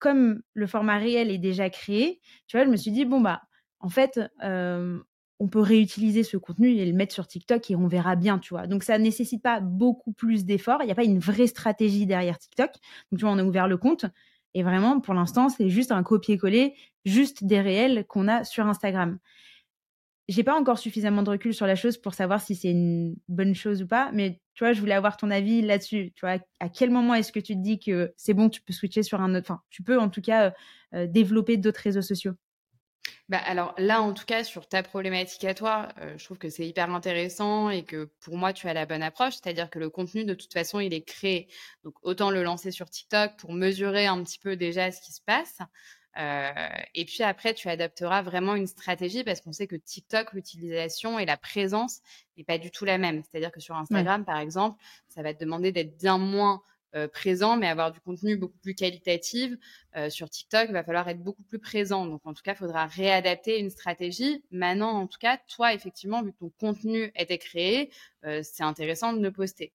comme 0.00 0.42
le 0.54 0.66
format 0.66 0.98
réel 0.98 1.30
est 1.30 1.38
déjà 1.38 1.70
créé, 1.70 2.20
tu 2.48 2.56
vois, 2.56 2.66
je 2.66 2.70
me 2.70 2.76
suis 2.76 2.90
dit, 2.90 3.04
bon, 3.04 3.20
bah, 3.20 3.40
en 3.78 3.88
fait, 3.88 4.20
on 4.42 5.48
peut 5.48 5.60
réutiliser 5.60 6.24
ce 6.24 6.36
contenu 6.36 6.70
et 6.70 6.84
le 6.84 6.92
mettre 6.92 7.14
sur 7.14 7.28
TikTok 7.28 7.70
et 7.70 7.76
on 7.76 7.86
verra 7.86 8.16
bien, 8.16 8.40
tu 8.40 8.52
vois. 8.52 8.66
Donc, 8.66 8.82
ça 8.82 8.98
ne 8.98 9.04
nécessite 9.04 9.42
pas 9.42 9.60
beaucoup 9.60 10.12
plus 10.12 10.44
d'efforts. 10.44 10.82
Il 10.82 10.86
n'y 10.86 10.92
a 10.92 10.96
pas 10.96 11.04
une 11.04 11.20
vraie 11.20 11.46
stratégie 11.46 12.04
derrière 12.04 12.36
TikTok. 12.36 12.70
Donc, 13.10 13.18
tu 13.20 13.24
vois, 13.24 13.30
on 13.30 13.38
a 13.38 13.44
ouvert 13.44 13.68
le 13.68 13.76
compte. 13.76 14.06
Et 14.54 14.64
vraiment, 14.64 15.00
pour 15.00 15.14
l'instant, 15.14 15.48
c'est 15.48 15.68
juste 15.68 15.92
un 15.92 16.02
copier-coller, 16.02 16.74
juste 17.04 17.44
des 17.44 17.60
réels 17.60 18.04
qu'on 18.08 18.26
a 18.28 18.44
sur 18.44 18.66
Instagram 18.66 19.18
j'ai 20.32 20.42
pas 20.44 20.58
encore 20.58 20.78
suffisamment 20.78 21.22
de 21.22 21.30
recul 21.30 21.54
sur 21.54 21.66
la 21.66 21.76
chose 21.76 21.98
pour 21.98 22.14
savoir 22.14 22.40
si 22.40 22.54
c'est 22.54 22.70
une 22.70 23.16
bonne 23.28 23.54
chose 23.54 23.82
ou 23.82 23.86
pas, 23.86 24.10
mais 24.12 24.40
tu 24.54 24.64
vois, 24.64 24.72
je 24.72 24.80
voulais 24.80 24.94
avoir 24.94 25.16
ton 25.16 25.30
avis 25.30 25.62
là-dessus. 25.62 26.12
Tu 26.16 26.20
vois, 26.26 26.38
à 26.60 26.68
quel 26.68 26.90
moment 26.90 27.14
est-ce 27.14 27.32
que 27.32 27.40
tu 27.40 27.54
te 27.54 27.60
dis 27.60 27.78
que 27.78 28.12
c'est 28.16 28.34
bon, 28.34 28.48
tu 28.48 28.62
peux 28.62 28.72
switcher 28.72 29.02
sur 29.02 29.20
un 29.20 29.34
autre, 29.34 29.50
enfin, 29.50 29.62
tu 29.70 29.82
peux 29.82 29.98
en 29.98 30.08
tout 30.08 30.22
cas 30.22 30.46
euh, 30.46 30.50
euh, 30.94 31.06
développer 31.06 31.56
d'autres 31.58 31.80
réseaux 31.80 32.02
sociaux? 32.02 32.32
Bah 33.28 33.38
alors 33.38 33.74
là, 33.78 34.00
en 34.02 34.12
tout 34.12 34.24
cas, 34.24 34.44
sur 34.44 34.68
ta 34.68 34.82
problématique 34.82 35.44
à 35.44 35.54
toi, 35.54 35.88
euh, 36.00 36.16
je 36.18 36.24
trouve 36.24 36.38
que 36.38 36.48
c'est 36.50 36.66
hyper 36.66 36.90
intéressant 36.90 37.70
et 37.70 37.84
que 37.84 38.04
pour 38.20 38.36
moi, 38.36 38.52
tu 38.52 38.68
as 38.68 38.74
la 38.74 38.86
bonne 38.86 39.02
approche, 39.02 39.34
c'est-à-dire 39.34 39.70
que 39.70 39.78
le 39.78 39.90
contenu, 39.90 40.24
de 40.24 40.34
toute 40.34 40.52
façon, 40.52 40.80
il 40.80 40.92
est 40.94 41.02
créé. 41.02 41.48
Donc, 41.84 41.94
autant 42.02 42.30
le 42.30 42.42
lancer 42.42 42.70
sur 42.70 42.90
TikTok 42.90 43.36
pour 43.38 43.52
mesurer 43.52 44.06
un 44.06 44.22
petit 44.22 44.38
peu 44.38 44.56
déjà 44.56 44.92
ce 44.92 45.00
qui 45.00 45.12
se 45.12 45.20
passe. 45.20 45.58
Euh, 46.18 46.68
et 46.94 47.04
puis 47.04 47.22
après, 47.22 47.54
tu 47.54 47.68
adapteras 47.68 48.22
vraiment 48.22 48.54
une 48.54 48.66
stratégie 48.66 49.24
parce 49.24 49.40
qu'on 49.40 49.52
sait 49.52 49.66
que 49.66 49.76
TikTok, 49.76 50.32
l'utilisation 50.32 51.18
et 51.18 51.24
la 51.24 51.36
présence 51.36 52.00
n'est 52.36 52.44
pas 52.44 52.58
du 52.58 52.70
tout 52.70 52.84
la 52.84 52.98
même. 52.98 53.22
C'est-à-dire 53.22 53.52
que 53.52 53.60
sur 53.60 53.76
Instagram, 53.76 54.24
par 54.24 54.38
exemple, 54.38 54.82
ça 55.08 55.22
va 55.22 55.32
te 55.34 55.40
demander 55.40 55.72
d'être 55.72 55.96
bien 55.96 56.18
moins 56.18 56.62
euh, 56.94 57.08
présent, 57.08 57.56
mais 57.56 57.68
avoir 57.68 57.90
du 57.90 58.00
contenu 58.00 58.36
beaucoup 58.36 58.58
plus 58.58 58.74
qualitatif. 58.74 59.54
Euh, 59.96 60.10
sur 60.10 60.28
TikTok, 60.28 60.66
il 60.68 60.72
va 60.74 60.84
falloir 60.84 61.08
être 61.08 61.22
beaucoup 61.22 61.42
plus 61.44 61.58
présent. 61.58 62.04
Donc, 62.04 62.20
en 62.24 62.34
tout 62.34 62.42
cas, 62.42 62.52
il 62.52 62.58
faudra 62.58 62.84
réadapter 62.84 63.58
une 63.58 63.70
stratégie. 63.70 64.44
Maintenant, 64.50 64.90
en 64.90 65.06
tout 65.06 65.18
cas, 65.18 65.38
toi, 65.48 65.72
effectivement, 65.72 66.22
vu 66.22 66.32
que 66.32 66.38
ton 66.38 66.50
contenu 66.60 67.10
était 67.16 67.38
créé, 67.38 67.90
euh, 68.26 68.42
c'est 68.42 68.62
intéressant 68.62 69.14
de 69.14 69.22
le 69.22 69.32
poster 69.32 69.72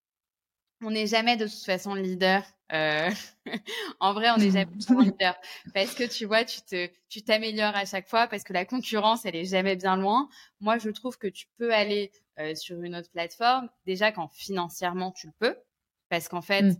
on 0.81 0.91
n'est 0.91 1.07
jamais 1.07 1.37
de 1.37 1.45
toute 1.45 1.65
façon 1.65 1.93
leader. 1.93 2.43
Euh, 2.73 3.09
en 3.99 4.13
vrai, 4.13 4.29
on 4.31 4.37
n'est 4.37 4.51
jamais 4.51 4.71
leader 5.03 5.35
parce 5.73 5.93
que 5.93 6.03
tu 6.03 6.25
vois, 6.25 6.43
tu 6.43 6.61
te, 6.61 6.89
tu 7.09 7.21
t'améliores 7.23 7.75
à 7.75 7.85
chaque 7.85 8.07
fois 8.07 8.27
parce 8.27 8.43
que 8.43 8.53
la 8.53 8.65
concurrence, 8.65 9.25
elle 9.25 9.35
est 9.35 9.45
jamais 9.45 9.75
bien 9.75 9.97
loin. 9.97 10.29
Moi, 10.59 10.77
je 10.77 10.89
trouve 10.89 11.17
que 11.17 11.27
tu 11.27 11.47
peux 11.57 11.73
aller 11.73 12.11
euh, 12.39 12.55
sur 12.55 12.81
une 12.81 12.95
autre 12.95 13.09
plateforme 13.11 13.69
déjà 13.85 14.11
quand 14.11 14.29
financièrement 14.33 15.11
tu 15.11 15.27
le 15.27 15.33
peux, 15.39 15.55
parce 16.09 16.27
qu'en 16.27 16.41
fait, 16.41 16.63
mmh. 16.63 16.77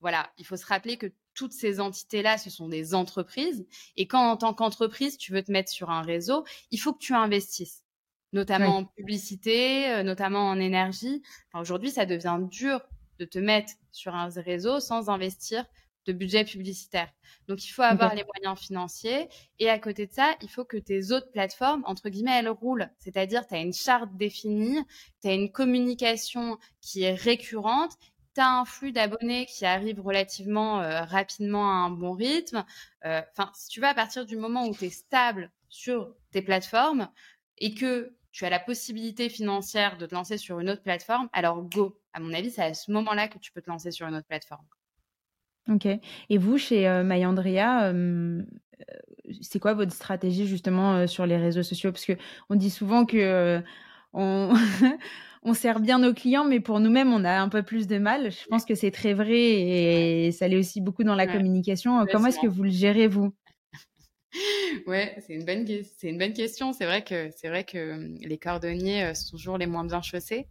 voilà, 0.00 0.30
il 0.38 0.46
faut 0.46 0.56
se 0.56 0.66
rappeler 0.66 0.96
que 0.96 1.12
toutes 1.34 1.52
ces 1.52 1.80
entités-là, 1.80 2.38
ce 2.38 2.50
sont 2.50 2.68
des 2.68 2.94
entreprises. 2.94 3.66
Et 3.96 4.06
quand 4.06 4.30
en 4.30 4.36
tant 4.36 4.52
qu'entreprise, 4.52 5.16
tu 5.16 5.32
veux 5.32 5.42
te 5.42 5.50
mettre 5.50 5.70
sur 5.70 5.90
un 5.90 6.02
réseau, 6.02 6.44
il 6.70 6.78
faut 6.78 6.92
que 6.92 6.98
tu 6.98 7.14
investisses 7.14 7.84
notamment 8.32 8.76
en 8.76 8.84
publicité, 8.84 9.90
euh, 9.90 10.02
notamment 10.04 10.48
en 10.48 10.60
énergie. 10.60 11.22
Aujourd'hui, 11.54 11.90
ça 11.90 12.06
devient 12.06 12.38
dur 12.40 12.80
de 13.20 13.26
te 13.26 13.38
mettre 13.38 13.74
sur 13.92 14.14
un 14.14 14.28
réseau 14.30 14.80
sans 14.80 15.10
investir 15.10 15.66
de 16.06 16.12
budget 16.14 16.44
publicitaire. 16.44 17.12
Donc, 17.46 17.62
il 17.64 17.68
faut 17.68 17.82
avoir 17.82 18.14
les 18.14 18.24
moyens 18.24 18.58
financiers. 18.58 19.28
Et 19.58 19.68
à 19.68 19.78
côté 19.78 20.06
de 20.06 20.12
ça, 20.12 20.34
il 20.40 20.48
faut 20.48 20.64
que 20.64 20.78
tes 20.78 21.12
autres 21.12 21.30
plateformes, 21.30 21.82
entre 21.86 22.08
guillemets, 22.08 22.38
elles 22.38 22.48
roulent. 22.48 22.90
C'est-à-dire, 22.98 23.46
tu 23.46 23.54
as 23.54 23.58
une 23.58 23.74
charte 23.74 24.16
définie, 24.16 24.78
tu 25.22 25.28
as 25.28 25.34
une 25.34 25.52
communication 25.52 26.58
qui 26.80 27.02
est 27.02 27.14
récurrente, 27.14 27.92
tu 28.34 28.40
as 28.40 28.48
un 28.48 28.64
flux 28.64 28.92
d'abonnés 28.92 29.44
qui 29.44 29.66
arrive 29.66 30.00
relativement 30.00 30.80
euh, 30.80 31.02
rapidement 31.02 31.70
à 31.70 31.74
un 31.74 31.90
bon 31.90 32.12
rythme. 32.12 32.64
Euh, 33.04 33.20
enfin, 33.32 33.52
si 33.54 33.68
tu 33.68 33.80
vas 33.80 33.90
à 33.90 33.94
partir 33.94 34.24
du 34.24 34.36
moment 34.36 34.66
où 34.66 34.74
tu 34.74 34.86
es 34.86 34.90
stable 34.90 35.50
sur 35.68 36.14
tes 36.30 36.40
plateformes 36.40 37.10
et 37.58 37.74
que 37.74 38.14
tu 38.32 38.44
as 38.44 38.50
la 38.50 38.60
possibilité 38.60 39.28
financière 39.28 39.98
de 39.98 40.06
te 40.06 40.14
lancer 40.14 40.38
sur 40.38 40.60
une 40.60 40.70
autre 40.70 40.82
plateforme, 40.82 41.28
alors 41.32 41.62
go. 41.62 41.98
À 42.12 42.20
mon 42.20 42.32
avis, 42.32 42.50
c'est 42.50 42.62
à 42.62 42.74
ce 42.74 42.90
moment-là 42.92 43.28
que 43.28 43.38
tu 43.38 43.52
peux 43.52 43.60
te 43.60 43.70
lancer 43.70 43.90
sur 43.90 44.06
une 44.06 44.14
autre 44.14 44.26
plateforme. 44.26 44.64
Ok. 45.68 45.86
Et 45.86 46.38
vous, 46.38 46.58
chez 46.58 46.88
euh, 46.88 47.04
MyAndrea, 47.04 47.92
c'est 49.42 49.60
quoi 49.60 49.74
votre 49.74 49.92
stratégie 49.92 50.46
justement 50.46 51.06
sur 51.06 51.26
les 51.26 51.36
réseaux 51.36 51.62
sociaux? 51.62 51.92
Parce 51.92 52.06
que 52.06 52.14
on 52.48 52.56
dit 52.56 52.70
souvent 52.70 53.04
que 53.04 53.62
on, 54.12 54.52
on 55.42 55.54
sert 55.54 55.80
bien 55.80 55.98
nos 55.98 56.12
clients, 56.12 56.44
mais 56.44 56.60
pour 56.60 56.80
nous-mêmes, 56.80 57.12
on 57.12 57.24
a 57.24 57.40
un 57.40 57.48
peu 57.48 57.62
plus 57.62 57.86
de 57.86 57.98
mal. 57.98 58.30
Je 58.30 58.46
pense 58.46 58.64
que 58.64 58.74
c'est 58.74 58.90
très 58.90 59.14
vrai 59.14 59.40
et 59.40 60.32
ça 60.32 60.48
l'est 60.48 60.56
aussi 60.56 60.80
beaucoup 60.80 61.04
dans 61.04 61.14
la 61.14 61.26
communication. 61.26 62.04
Comment 62.10 62.28
est-ce 62.28 62.40
que 62.40 62.46
vous 62.46 62.64
le 62.64 62.70
gérez, 62.70 63.06
vous? 63.06 63.32
Ouais, 64.86 65.16
c'est 65.26 65.34
une 65.34 65.44
bonne, 65.44 65.66
c'est 65.98 66.08
une 66.08 66.18
bonne 66.18 66.32
question. 66.32 66.72
C'est 66.72 66.84
vrai 66.84 67.02
que 67.02 67.30
c'est 67.36 67.48
vrai 67.48 67.64
que 67.64 67.94
hum, 67.94 68.16
les 68.20 68.38
cordonniers 68.38 69.04
euh, 69.04 69.14
sont 69.14 69.36
toujours 69.36 69.58
les 69.58 69.66
moins 69.66 69.84
bien 69.84 70.02
chaussés. 70.02 70.46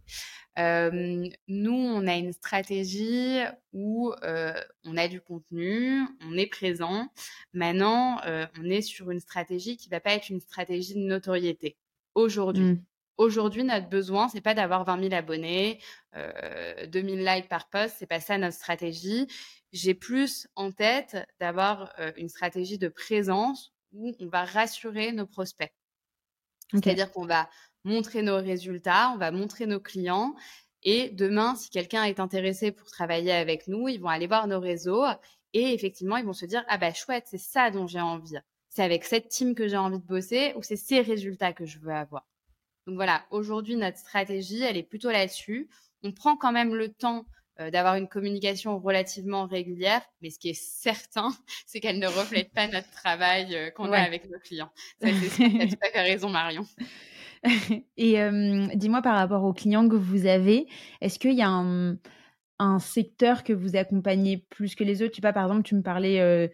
Euh, 0.58 1.28
nous, 1.48 1.72
on 1.72 2.06
a 2.06 2.16
une 2.16 2.32
stratégie 2.32 3.40
où 3.72 4.12
euh, 4.22 4.52
on 4.84 4.96
a 4.96 5.08
du 5.08 5.20
contenu, 5.20 6.00
on 6.26 6.36
est 6.36 6.46
présent. 6.46 7.08
Maintenant, 7.52 8.20
euh, 8.26 8.46
on 8.60 8.68
est 8.68 8.82
sur 8.82 9.10
une 9.10 9.20
stratégie 9.20 9.76
qui 9.76 9.88
va 9.88 10.00
pas 10.00 10.12
être 10.12 10.28
une 10.28 10.40
stratégie 10.40 10.94
de 10.94 11.00
notoriété 11.00 11.76
aujourd'hui. 12.14 12.64
Mmh. 12.64 12.84
Aujourd'hui, 13.16 13.64
notre 13.64 13.88
besoin, 13.90 14.28
c'est 14.28 14.40
pas 14.40 14.54
d'avoir 14.54 14.84
20 14.84 15.02
000 15.02 15.14
abonnés, 15.14 15.78
euh, 16.16 16.86
2000 16.86 17.22
likes 17.22 17.48
par 17.50 17.68
post, 17.68 17.96
c'est 17.98 18.06
pas 18.06 18.18
ça 18.18 18.38
notre 18.38 18.54
stratégie. 18.54 19.26
J'ai 19.72 19.94
plus 19.94 20.48
en 20.56 20.72
tête 20.72 21.16
d'avoir 21.38 21.92
euh, 21.98 22.12
une 22.16 22.28
stratégie 22.28 22.78
de 22.78 22.88
présence 22.88 23.72
où 23.92 24.12
on 24.20 24.26
va 24.26 24.44
rassurer 24.44 25.12
nos 25.12 25.26
prospects. 25.26 25.72
C'est-à-dire 26.72 27.10
qu'on 27.10 27.26
va 27.26 27.48
montrer 27.84 28.22
nos 28.22 28.36
résultats, 28.36 29.10
on 29.14 29.18
va 29.18 29.30
montrer 29.30 29.66
nos 29.66 29.80
clients. 29.80 30.34
Et 30.82 31.10
demain, 31.10 31.56
si 31.56 31.70
quelqu'un 31.70 32.04
est 32.04 32.20
intéressé 32.20 32.72
pour 32.72 32.88
travailler 32.88 33.32
avec 33.32 33.66
nous, 33.66 33.88
ils 33.88 34.00
vont 34.00 34.08
aller 34.08 34.26
voir 34.26 34.46
nos 34.46 34.60
réseaux 34.60 35.04
et 35.52 35.74
effectivement, 35.74 36.16
ils 36.16 36.24
vont 36.24 36.32
se 36.32 36.46
dire, 36.46 36.64
ah 36.68 36.78
bah 36.78 36.92
chouette, 36.92 37.24
c'est 37.26 37.38
ça 37.38 37.70
dont 37.70 37.86
j'ai 37.86 38.00
envie. 38.00 38.38
C'est 38.68 38.84
avec 38.84 39.04
cette 39.04 39.28
team 39.28 39.54
que 39.54 39.66
j'ai 39.66 39.76
envie 39.76 39.98
de 39.98 40.06
bosser 40.06 40.52
ou 40.56 40.62
c'est 40.62 40.76
ces 40.76 41.00
résultats 41.00 41.52
que 41.52 41.66
je 41.66 41.78
veux 41.80 41.92
avoir. 41.92 42.26
Donc 42.86 42.94
voilà, 42.94 43.26
aujourd'hui, 43.30 43.76
notre 43.76 43.98
stratégie, 43.98 44.62
elle 44.62 44.76
est 44.76 44.84
plutôt 44.84 45.10
là-dessus. 45.10 45.68
On 46.02 46.12
prend 46.12 46.36
quand 46.36 46.52
même 46.52 46.74
le 46.74 46.92
temps 46.92 47.26
euh, 47.60 47.70
d'avoir 47.70 47.96
une 47.96 48.08
communication 48.08 48.78
relativement 48.78 49.46
régulière, 49.46 50.00
mais 50.22 50.30
ce 50.30 50.38
qui 50.38 50.48
est 50.50 50.60
certain, 50.60 51.28
c'est 51.66 51.80
qu'elle 51.80 51.98
ne 51.98 52.06
reflète 52.06 52.52
pas 52.52 52.66
notre 52.68 52.90
travail 52.90 53.54
euh, 53.54 53.70
qu'on 53.70 53.92
a 53.92 53.98
avec 53.98 54.30
nos 54.30 54.38
clients. 54.38 54.70
Ça, 55.00 55.08
c'est 55.08 55.28
tu 55.50 55.60
as 55.60 55.66
tout 55.66 55.74
à 55.82 55.90
fait 55.90 56.00
raison, 56.00 56.30
Marion. 56.30 56.64
Et 57.96 58.18
dis-moi 58.74 59.00
par 59.00 59.16
rapport 59.16 59.44
aux 59.44 59.54
clients 59.54 59.88
que 59.88 59.96
vous 59.96 60.26
avez, 60.26 60.66
est-ce 61.00 61.18
qu'il 61.18 61.32
y 61.32 61.42
a 61.42 61.48
un, 61.48 61.98
secteur 62.78 63.44
que 63.44 63.54
vous 63.54 63.76
accompagnez 63.76 64.44
plus 64.50 64.74
que 64.74 64.84
les 64.84 65.00
autres? 65.02 65.12
Tu 65.12 65.16
sais 65.16 65.22
pas, 65.22 65.32
par 65.32 65.44
exemple, 65.44 65.62
tu 65.62 65.74
me 65.74 65.80
parlais 65.80 66.50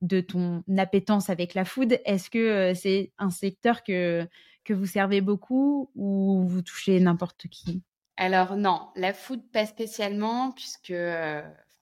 de 0.00 0.20
ton 0.22 0.64
appétence 0.78 1.28
avec 1.28 1.52
la 1.52 1.66
food. 1.66 2.00
Est-ce 2.06 2.30
que 2.30 2.72
c'est 2.74 3.12
un 3.18 3.28
secteur 3.28 3.82
que, 3.82 4.26
que 4.64 4.72
vous 4.72 4.86
servez 4.86 5.20
beaucoup 5.20 5.90
ou 5.94 6.46
vous 6.48 6.62
touchez 6.62 6.98
n'importe 7.00 7.46
qui? 7.48 7.82
Alors 8.16 8.56
non, 8.56 8.88
la 8.96 9.12
food 9.12 9.42
pas 9.50 9.66
spécialement, 9.66 10.52
puisque 10.52 10.94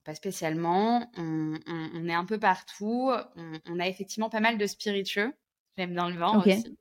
pas 0.05 0.14
spécialement. 0.14 1.11
On, 1.16 2.09
est 2.09 2.14
un 2.14 2.25
peu 2.25 2.38
partout. 2.38 3.12
On, 3.66 3.79
a 3.79 3.87
effectivement 3.88 4.31
pas 4.31 4.40
mal 4.40 4.59
de 4.59 4.66
spiritueux. 4.66 5.33
J'aime 5.77 5.95
bien 5.95 6.11
le 6.11 6.16
vent 6.16 6.40
aussi. 6.40 6.77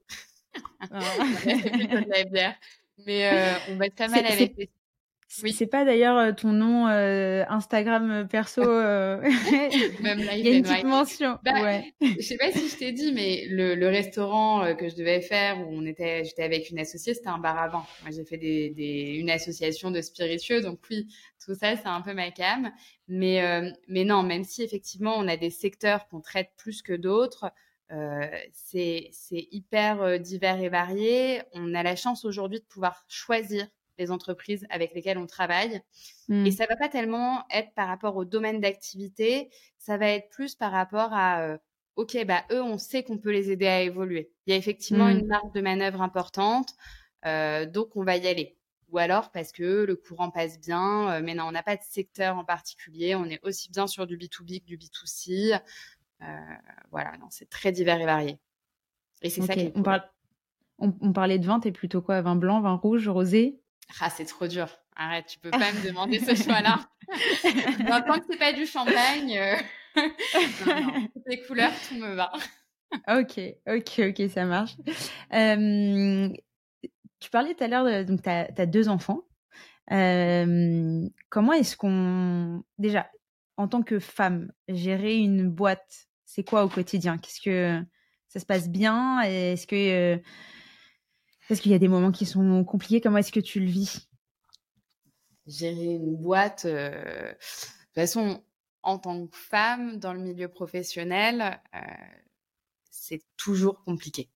Mais 3.06 3.28
euh, 3.28 3.54
on 3.70 3.78
va 3.78 3.86
être 3.88 3.96
pas 3.96 4.08
mal 4.08 4.26
avec 4.26 4.56
les... 4.58 4.70
Oui. 5.44 5.54
C'est 5.54 5.68
pas 5.68 5.86
d'ailleurs 5.86 6.18
euh, 6.18 6.32
ton 6.32 6.52
nom 6.52 6.88
euh, 6.88 7.44
Instagram 7.48 8.28
perso. 8.30 8.62
Même 8.64 10.20
là, 10.24 10.36
il 10.36 10.46
y 10.46 10.50
a 10.50 10.58
une 10.58 10.64
petite 10.64 10.84
mention. 10.84 11.38
Bah, 11.44 11.62
ouais. 11.62 11.94
Je 12.02 12.22
sais 12.22 12.38
pas 12.38 12.52
si 12.52 12.70
je 12.70 12.78
t'ai 12.78 12.92
dit, 12.92 13.12
mais 13.12 13.46
le, 13.50 13.76
le 13.76 13.88
restaurant 13.88 14.76
que 14.76 14.90
je 14.90 14.96
devais 14.96 15.22
faire 15.22 15.60
où 15.60 15.70
on 15.72 15.86
était, 15.86 16.24
j'étais 16.26 16.44
avec 16.44 16.70
une 16.70 16.80
associée, 16.80 17.14
c'était 17.14 17.30
un 17.30 17.40
bar 17.40 17.58
à 17.58 17.68
vin. 17.68 17.86
Moi, 18.02 18.12
j'ai 18.12 18.26
fait 18.26 18.38
des, 18.38 18.70
des, 18.72 19.16
une 19.18 19.30
association 19.30 19.92
de 19.92 20.02
spiritueux, 20.02 20.62
donc 20.62 20.80
oui, 20.90 21.08
tout 21.44 21.56
ça, 21.56 21.76
c'est 21.76 21.88
un 21.88 22.02
peu 22.02 22.14
ma 22.14 22.32
cam. 22.32 22.72
Mais, 23.08 23.42
mais 23.88 24.06
non, 24.06 24.24
même 24.24 24.44
si 24.44 24.64
effectivement 24.64 25.16
on 25.18 25.28
a 25.28 25.36
des 25.36 25.50
secteurs 25.50 26.08
qu'on 26.08 26.22
traite 26.22 26.52
plus 26.58 26.82
que 26.82 26.94
d'autres, 26.94 27.52
euh, 27.92 28.26
c'est 28.54 29.12
hyper 29.32 30.02
euh, 30.02 30.18
divers 30.18 30.62
et 30.62 30.70
varié. 30.70 31.42
On 31.54 31.74
a 31.74 31.84
la 31.84 31.96
chance 31.96 32.24
aujourd'hui 32.24 32.60
de 32.60 32.66
pouvoir 32.66 33.04
choisir 33.10 33.68
les 33.98 34.12
entreprises 34.12 34.66
avec 34.70 34.94
lesquelles 34.94 35.18
on 35.18 35.28
travaille. 35.28 35.82
Et 36.30 36.34
mmh. 36.34 36.52
ça 36.52 36.66
va 36.66 36.76
pas 36.76 36.90
tellement 36.90 37.46
être 37.50 37.74
par 37.74 37.88
rapport 37.88 38.16
au 38.16 38.26
domaine 38.26 38.60
d'activité, 38.60 39.50
ça 39.78 39.98
va 39.98 40.08
être 40.08 40.30
plus 40.30 40.56
par 40.56 40.72
rapport 40.72 41.14
à, 41.14 41.42
euh, 41.42 41.58
OK, 41.96 42.18
bah, 42.26 42.44
eux, 42.52 42.62
on 42.62 42.78
sait 42.78 43.04
qu'on 43.04 43.18
peut 43.18 43.32
les 43.32 43.52
aider 43.52 43.68
à 43.68 43.82
évoluer. 43.82 44.32
Il 44.46 44.52
y 44.52 44.54
a 44.54 44.58
effectivement 44.58 45.08
mmh. 45.08 45.20
une 45.20 45.28
marque 45.28 45.54
de 45.54 45.62
manœuvre 45.62 46.02
importante, 46.02 46.74
donc 47.24 47.96
on 47.96 48.04
va 48.04 48.18
y 48.18 48.28
aller. 48.28 48.58
Ou 48.90 48.98
alors 48.98 49.32
parce 49.32 49.54
que 49.54 49.86
le 49.86 49.96
courant 49.96 50.32
passe 50.32 50.60
bien, 50.60 51.22
mais 51.22 51.34
non, 51.34 51.46
on 51.46 51.52
n'a 51.52 51.64
pas 51.64 51.78
de 51.78 51.82
secteur 51.82 52.38
en 52.38 52.44
particulier, 52.44 53.16
on 53.16 53.26
est 53.26 53.40
aussi 53.44 53.70
bien 53.72 53.88
sur 53.88 54.06
du 54.06 54.18
B2B 54.18 54.62
que 54.62 54.66
du 54.66 54.78
B2C. 54.78 55.60
Euh, 56.24 56.26
voilà, 56.92 57.18
non, 57.18 57.28
c'est 57.30 57.50
très 57.50 57.72
divers 57.72 58.00
et 58.00 58.06
varié. 58.06 58.40
Et 59.22 59.30
c'est 59.30 59.42
ça 59.42 59.56
qui 59.56 59.72
on, 59.76 59.84
parle... 59.84 60.04
on, 60.78 61.14
parlait 61.14 61.40
de 61.40 61.46
vin, 61.46 61.60
t'es 61.60 61.72
plutôt 61.72 62.02
quoi? 62.02 62.22
Vin 62.22 62.36
blanc, 62.36 62.62
vin 62.62 62.74
rouge, 62.74 63.08
rosé? 63.08 63.61
Ah, 64.00 64.10
c'est 64.10 64.26
trop 64.26 64.48
dur. 64.48 64.68
Arrête, 64.96 65.26
tu 65.28 65.40
peux 65.40 65.52
pas 65.52 65.72
me 65.72 65.88
demander 65.88 66.20
ce 66.20 66.36
choix-là. 66.36 66.80
tant 68.08 68.20
que 68.20 68.26
c'est 68.30 68.38
pas 68.38 68.54
du 68.54 68.66
champagne, 68.66 69.38
euh, 69.38 69.56
les 71.26 71.42
couleurs, 71.42 71.72
tout 71.88 71.96
me 71.96 72.14
va. 72.14 72.32
ok, 73.08 73.40
ok, 73.68 74.10
ok, 74.10 74.30
ça 74.30 74.46
marche. 74.46 74.76
Euh, 75.34 76.30
tu 77.20 77.30
parlais 77.30 77.54
tout 77.54 77.64
à 77.64 77.68
l'heure, 77.68 78.06
donc 78.06 78.22
tu 78.22 78.30
as, 78.30 78.66
deux 78.66 78.90
enfants. 78.90 79.24
comment 79.88 81.54
est-ce 81.54 81.76
qu'on. 81.76 82.64
Déjà, 82.78 83.10
en 83.58 83.68
tant 83.68 83.82
que 83.82 84.00
femme, 84.00 84.52
gérer 84.68 85.18
une 85.18 85.50
boîte 85.50 86.08
c'est 86.34 86.44
quoi 86.44 86.64
au 86.64 86.70
quotidien? 86.70 87.18
Qu'est-ce 87.18 87.42
que 87.42 87.84
ça 88.30 88.40
se 88.40 88.46
passe 88.46 88.70
bien? 88.70 89.20
Est-ce 89.22 89.68
que 89.68 90.22
euh, 91.52 91.54
est-ce 91.54 91.62
qu'il 91.62 91.72
y 91.72 91.76
a 91.76 91.80
des 91.80 91.88
moments 91.88 92.12
qui 92.12 92.26
sont 92.26 92.64
compliqués 92.64 93.02
Comment 93.02 93.18
est-ce 93.18 93.32
que 93.32 93.40
tu 93.40 93.60
le 93.60 93.68
vis? 93.68 94.10
Gérer 95.48 95.96
une 95.96 96.16
boîte, 96.16 96.66
euh, 96.66 96.92
de 96.92 97.32
toute 97.32 97.96
façon, 97.96 98.44
en 98.84 98.98
tant 98.98 99.28
que 99.28 99.36
femme 99.36 99.98
dans 99.98 100.14
le 100.14 100.20
milieu 100.20 100.48
professionnel, 100.48 101.60
euh, 101.76 101.80
c'est 102.90 103.22
toujours 103.38 103.84
compliqué. 103.84 104.30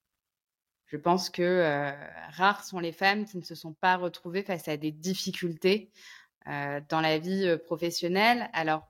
Je 0.88 0.97
pense 0.97 1.30
que 1.30 1.91
rares 2.32 2.63
sont 2.63 2.80
les 2.80 2.91
femmes 2.91 3.25
qui 3.25 3.38
ne 3.38 3.43
se 3.43 3.56
sont 3.56 3.73
pas 3.73 3.97
retrouvées 3.97 4.43
face 4.43 4.67
à 4.67 4.78
des 4.78 4.91
difficultés 4.91 5.91
dans 6.45 7.01
la 7.01 7.17
vie 7.17 7.58
professionnelle. 7.65 8.49
Alors 8.54 8.88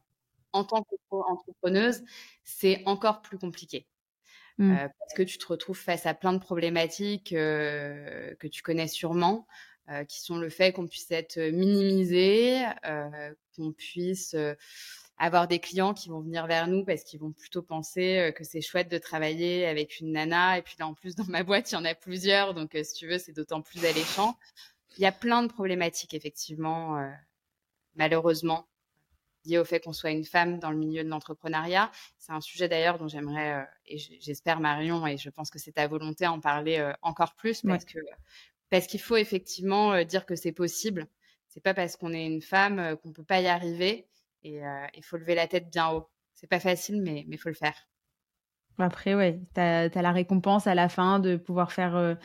en 0.51 0.65
tant 0.65 0.85
qu'entrepreneuse, 1.09 2.03
c'est 2.43 2.83
encore 2.85 3.21
plus 3.21 3.39
compliqué. 3.39 3.87
Mmh. 4.57 4.75
Parce 4.99 5.13
que 5.15 5.23
tu 5.23 5.37
te 5.37 5.47
retrouves 5.47 5.77
face 5.77 6.05
à 6.05 6.13
plein 6.13 6.31
de 6.33 6.39
problématiques 6.39 7.33
euh, 7.33 8.33
que 8.35 8.47
tu 8.47 8.61
connais 8.61 8.87
sûrement, 8.87 9.47
euh, 9.89 10.05
qui 10.05 10.21
sont 10.21 10.37
le 10.37 10.49
fait 10.49 10.71
qu'on 10.71 10.87
puisse 10.87 11.11
être 11.11 11.37
minimisé, 11.51 12.63
qu'on 13.55 13.73
puisse 13.73 14.35
avoir 15.17 15.47
des 15.47 15.59
clients 15.59 15.93
qui 15.93 16.09
vont 16.09 16.21
venir 16.21 16.47
vers 16.47 16.67
nous 16.67 16.85
parce 16.85 17.03
qu'ils 17.03 17.19
vont 17.19 17.31
plutôt 17.31 17.61
penser 17.61 18.33
que 18.35 18.43
c'est 18.43 18.61
chouette 18.61 18.89
de 18.89 18.97
travailler 18.97 19.65
avec 19.65 19.99
une 19.99 20.13
nana. 20.13 20.57
Et 20.57 20.61
puis 20.61 20.75
là, 20.79 20.87
en 20.87 20.93
plus, 20.93 21.15
dans 21.15 21.25
ma 21.25 21.43
boîte, 21.43 21.71
il 21.71 21.75
y 21.75 21.77
en 21.77 21.85
a 21.85 21.95
plusieurs. 21.95 22.53
Donc, 22.53 22.77
si 22.81 22.93
tu 22.93 23.07
veux, 23.07 23.17
c'est 23.17 23.33
d'autant 23.33 23.61
plus 23.61 23.85
alléchant. 23.85 24.37
Il 24.97 25.01
y 25.01 25.05
a 25.05 25.11
plein 25.11 25.43
de 25.43 25.51
problématiques, 25.51 26.13
effectivement, 26.13 26.97
malheureusement, 27.95 28.67
lié 29.45 29.57
au 29.57 29.65
fait 29.65 29.79
qu'on 29.79 29.93
soit 29.93 30.11
une 30.11 30.25
femme 30.25 30.59
dans 30.59 30.71
le 30.71 30.77
milieu 30.77 31.03
de 31.03 31.09
l'entrepreneuriat. 31.09 31.91
C'est 32.17 32.31
un 32.31 32.41
sujet 32.41 32.67
d'ailleurs 32.67 32.97
dont 32.97 33.07
j'aimerais, 33.07 33.61
euh, 33.61 33.65
et 33.85 33.97
j'espère 33.97 34.59
Marion, 34.59 35.05
et 35.07 35.17
je 35.17 35.29
pense 35.29 35.49
que 35.49 35.59
c'est 35.59 35.73
ta 35.73 35.87
volonté 35.87 36.27
en 36.27 36.39
parler 36.39 36.77
euh, 36.77 36.93
encore 37.01 37.35
plus, 37.35 37.61
parce 37.61 37.85
que 37.85 37.99
parce 38.69 38.87
qu'il 38.87 38.99
faut 38.99 39.17
effectivement 39.17 39.93
euh, 39.93 40.03
dire 40.03 40.25
que 40.25 40.35
c'est 40.35 40.51
possible. 40.51 41.07
C'est 41.47 41.61
pas 41.61 41.73
parce 41.73 41.95
qu'on 41.95 42.13
est 42.13 42.25
une 42.25 42.41
femme 42.41 42.97
qu'on 42.97 43.13
peut 43.13 43.23
pas 43.23 43.39
y 43.39 43.47
arriver, 43.47 44.07
et 44.43 44.59
il 44.93 45.03
faut 45.03 45.15
lever 45.15 45.35
la 45.35 45.47
tête 45.47 45.69
bien 45.69 45.89
haut. 45.89 46.09
C'est 46.33 46.47
pas 46.47 46.59
facile, 46.59 47.01
mais 47.01 47.25
il 47.29 47.37
faut 47.37 47.47
le 47.47 47.55
faire. 47.55 47.87
Après, 48.77 49.15
ouais, 49.15 49.39
tu 49.53 49.61
as, 49.61 49.89
la 50.01 50.11
récompense 50.11 50.67
à 50.67 50.75
la 50.75 50.89
fin 50.89 51.19
de 51.19 51.37
pouvoir 51.37 51.71
faire, 51.71 51.95
euh, 51.95 52.15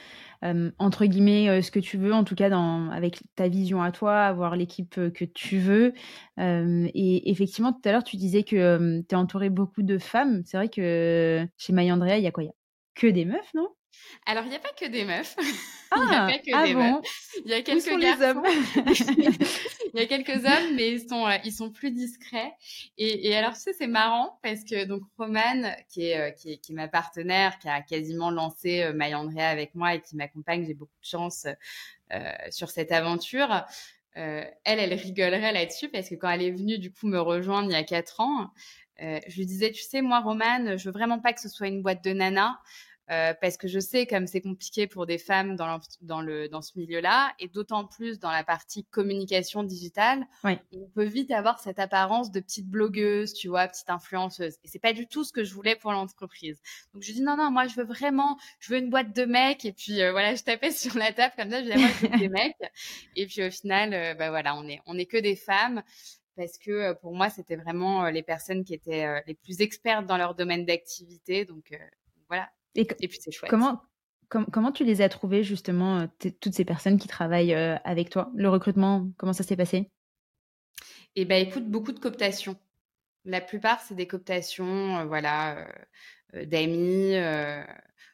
euh, 0.45 0.71
entre 0.79 1.07
guillemets, 1.07 1.49
euh, 1.49 1.63
ce 1.63 1.71
que 1.71 1.79
tu 1.79 1.97
veux, 1.97 2.13
en 2.13 2.25
tout 2.25 2.35
cas 2.35 2.51
dans, 2.51 2.91
avec 2.91 3.21
ta 3.37 3.49
vision 3.49 3.83
à 3.83 3.93
toi, 3.93 4.23
avoir 4.23 4.57
l'équipe 4.57 4.95
que 4.95 5.25
tu 5.25 5.59
veux. 5.59 5.93
et 6.39 7.31
effectivement, 7.31 7.73
tout 7.73 7.89
à 7.89 7.93
l'heure, 7.93 8.05
tu 8.05 8.17
disais 8.17 8.43
que 8.43 9.01
tu 9.01 9.15
es 9.15 9.17
entouré 9.17 9.51
beaucoup 9.51 9.83
de 9.83 9.99
femmes. 9.99 10.43
C'est 10.45 10.57
vrai 10.57 10.69
que 10.69 11.47
chez 11.57 11.73
Andrea, 11.93 12.19
il 12.19 12.25
y 12.25 12.27
a 12.27 12.33
quoi? 12.33 12.43
Il 12.43 12.47
y 12.47 12.51
a 12.51 12.55
que 12.95 13.07
des 13.07 13.25
meufs, 13.25 13.55
non? 13.55 13.69
Alors, 14.27 14.45
il 14.45 14.51
n'y 14.51 14.57
a 14.57 14.61
pas 14.61 14.73
que 14.79 14.87
des 14.87 15.05
meufs. 15.05 15.37
Ah, 15.91 15.97
il 16.07 16.13
y 16.13 16.15
a 16.15 16.27
pas 16.27 16.39
que 16.39 16.55
ah 16.55 16.67
des 16.67 16.75
bon? 16.75 16.95
Meufs. 16.95 17.31
Il 17.45 17.51
y 17.51 17.55
a 17.55 17.63
quelques 17.63 18.01
garçons. 18.01 18.43
il 19.93 20.01
y 20.01 20.03
a 20.03 20.07
quelques 20.07 20.45
hommes, 20.45 20.75
mais 20.77 20.93
ils 20.93 21.09
sont, 21.09 21.27
sont 21.51 21.71
plus 21.71 21.91
discrets. 21.91 22.53
Et, 22.99 23.35
alors, 23.35 23.55
tu 23.55 23.61
sais, 23.61 23.73
c'est 23.73 23.87
marrant 23.87 24.39
parce 24.43 24.65
que 24.65 24.85
donc 24.85 25.03
Romane, 25.19 25.75
qui 25.89 26.07
est, 26.07 26.35
qui 26.37 26.53
est, 26.53 26.57
qui 26.59 26.73
est 26.73 26.75
ma 26.75 26.89
partenaire, 26.89 27.59
qui 27.59 27.69
a 27.69 27.81
quasiment 27.83 28.31
lancé 28.31 28.83
euh, 28.83 28.93
My 28.95 29.13
avec 29.41 29.75
moi 29.75 29.95
et 29.95 30.01
qui 30.01 30.17
m'accompagne, 30.17 30.65
j'ai 30.67 30.75
beaucoup 30.75 30.99
de 31.01 31.07
chance 31.07 31.47
euh, 32.13 32.33
sur 32.51 32.71
cette 32.71 32.93
aventure. 32.93 33.65
Euh, 34.17 34.45
elle, 34.65 34.81
elle 34.81 34.95
rigolerait 34.95 35.53
là-dessus 35.53 35.89
parce 35.89 36.09
que 36.09 36.17
quand 36.17 36.29
elle 36.29 36.43
est 36.43 36.51
venue 36.51 36.79
du 36.79 36.93
coup 36.93 37.07
me 37.07 37.21
rejoindre 37.21 37.71
il 37.71 37.73
y 37.73 37.77
a 37.77 37.85
quatre 37.85 38.21
ans, 38.21 38.51
euh, 39.03 39.19
je 39.29 39.37
lui 39.37 39.47
disais, 39.47 39.71
tu 39.71 39.83
sais, 39.83 40.03
moi, 40.03 40.21
Romane, 40.21 40.77
je 40.77 40.85
veux 40.87 40.93
vraiment 40.93 41.21
pas 41.21 41.33
que 41.33 41.41
ce 41.41 41.49
soit 41.49 41.69
une 41.69 41.83
boîte 41.83 42.05
de 42.05 42.13
nana. 42.13 42.61
Euh, 43.11 43.35
parce 43.41 43.57
que 43.57 43.67
je 43.67 43.81
sais 43.81 44.07
comme 44.07 44.29
c'est 44.29 44.41
compliqué 44.41 44.87
pour 44.87 45.05
des 45.05 45.19
femmes 45.19 45.57
dans, 45.57 45.67
le, 45.67 45.81
dans, 46.01 46.21
le, 46.21 46.49
dans 46.49 46.63
ce 46.63 46.79
milieu-là, 46.79 47.33
et 47.41 47.49
d'autant 47.49 47.85
plus 47.85 48.21
dans 48.21 48.31
la 48.31 48.45
partie 48.45 48.85
communication 48.85 49.65
digitale, 49.65 50.27
on 50.45 50.89
peut 50.95 51.05
vite 51.05 51.33
avoir 51.33 51.59
cette 51.59 51.81
apparence 51.81 52.31
de 52.31 52.39
petite 52.39 52.69
blogueuse, 52.69 53.35
tu 53.35 53.49
vois, 53.49 53.67
petite 53.67 53.91
influenceuse. 53.91 54.59
Et 54.63 54.69
c'est 54.69 54.79
pas 54.79 54.93
du 54.93 55.09
tout 55.09 55.25
ce 55.25 55.33
que 55.33 55.43
je 55.43 55.55
voulais 55.55 55.75
pour 55.75 55.91
l'entreprise. 55.91 56.61
Donc 56.95 57.03
je 57.03 57.13
dis 57.13 57.23
non, 57.23 57.37
non, 57.37 57.51
moi 57.51 57.67
je 57.67 57.75
veux 57.75 57.85
vraiment, 57.85 58.39
je 58.61 58.73
veux 58.73 58.79
une 58.79 58.91
boîte 58.91 59.15
de 59.15 59.25
mecs, 59.25 59.65
et 59.65 59.73
puis 59.73 60.01
euh, 60.03 60.13
voilà, 60.13 60.37
je 60.37 60.45
tapais 60.45 60.71
sur 60.71 60.97
la 60.97 61.13
table 61.13 61.35
comme 61.37 61.51
ça, 61.51 61.65
je 61.65 61.65
disais 61.65 61.79
moi 61.79 61.89
je 62.01 62.07
veux 62.07 62.19
des 62.19 62.29
mecs, 62.29 62.57
et 63.17 63.27
puis 63.27 63.43
au 63.43 63.51
final, 63.51 63.93
euh, 63.93 64.15
bah 64.15 64.31
voilà, 64.31 64.55
on 64.55 64.69
est, 64.69 64.81
on 64.87 64.97
est 64.97 65.07
que 65.07 65.17
des 65.17 65.37
femmes 65.37 65.83
parce 66.37 66.59
que 66.59 66.93
pour 66.95 67.15
moi, 67.15 67.29
c'était 67.29 67.57
vraiment 67.57 68.09
les 68.09 68.23
personnes 68.23 68.65
qui 68.65 68.73
étaient 68.73 69.21
les 69.27 69.35
plus 69.35 69.61
expertes 69.61 70.07
dans 70.07 70.17
leur 70.17 70.35
domaine 70.35 70.65
d'activité. 70.65 71.45
Donc 71.45 71.71
voilà, 72.29 72.49
et, 72.75 72.85
puis 72.85 73.19
c'est 73.21 73.31
chouette. 73.31 73.51
Comment, 73.51 73.83
comment 74.31 74.73
tu 74.73 74.85
les 74.85 75.03
as 75.03 75.09
trouvées 75.09 75.43
justement, 75.43 76.01
euh, 76.01 76.31
toutes 76.41 76.55
ces 76.55 76.65
personnes 76.65 76.99
qui 76.99 77.09
travaillent 77.09 77.55
euh, 77.55 77.77
avec 77.85 78.11
toi? 78.11 78.31
Le 78.35 78.49
recrutement, 78.49 79.09
comment 79.17 79.33
ça 79.33 79.43
s'est 79.43 79.57
passé? 79.57 79.91
Eh 81.17 81.25
ben 81.25 81.47
écoute, 81.47 81.69
beaucoup 81.69 81.93
de 81.93 81.99
cooptation. 81.99 82.57
La 83.25 83.41
plupart, 83.41 83.81
c'est 83.81 83.95
des 83.95 84.07
cooptations, 84.07 85.01
euh, 85.01 85.05
voilà, 85.05 85.67
d'amis. 86.33 87.15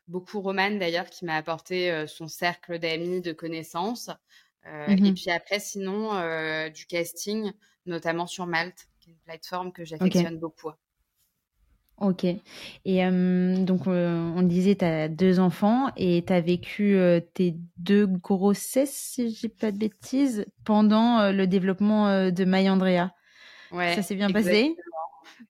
beaucoup 0.09 0.41
Romane 0.41 0.79
d'ailleurs 0.79 1.11
qui 1.11 1.27
m'a 1.27 1.37
apporté 1.37 2.07
son 2.07 2.29
cercle 2.29 2.79
d'amis, 2.79 3.21
de 3.21 3.33
connaissances. 3.33 4.11
Et 4.65 4.97
mmh 4.97 5.15
puis 5.15 5.31
après, 5.31 5.61
sinon, 5.61 6.13
du 6.71 6.87
casting, 6.87 7.53
notamment 7.85 8.27
sur 8.27 8.47
Malte, 8.47 8.89
qui 9.01 9.11
est 9.11 9.13
une 9.13 9.19
plateforme 9.19 9.71
que 9.71 9.85
j'affectionne 9.85 10.39
beaucoup. 10.39 10.73
Ok. 11.99 12.25
Et 12.25 13.03
donc, 13.07 13.87
on 13.87 14.43
disait, 14.43 14.77
tu 14.77 14.85
as 14.85 15.09
deux 15.09 15.41
enfants 15.41 15.91
et 15.97 16.25
tu 16.27 16.33
as 16.33 16.41
vécu 16.41 16.99
tes 17.35 17.57
deux 17.79 18.07
grossesses, 18.07 18.93
si 18.93 19.31
je 19.31 19.41
dis 19.41 19.49
pas 19.49 19.73
de 19.73 19.79
bêtises, 19.79 20.45
pendant 20.65 21.33
le 21.33 21.47
développement 21.47 22.31
de 22.31 22.45
My 22.45 22.69
Andrea. 22.69 23.15
Ouais, 23.73 23.95
Ça 23.95 24.03
s'est 24.03 24.15
bien 24.15 24.31
passé? 24.31 24.77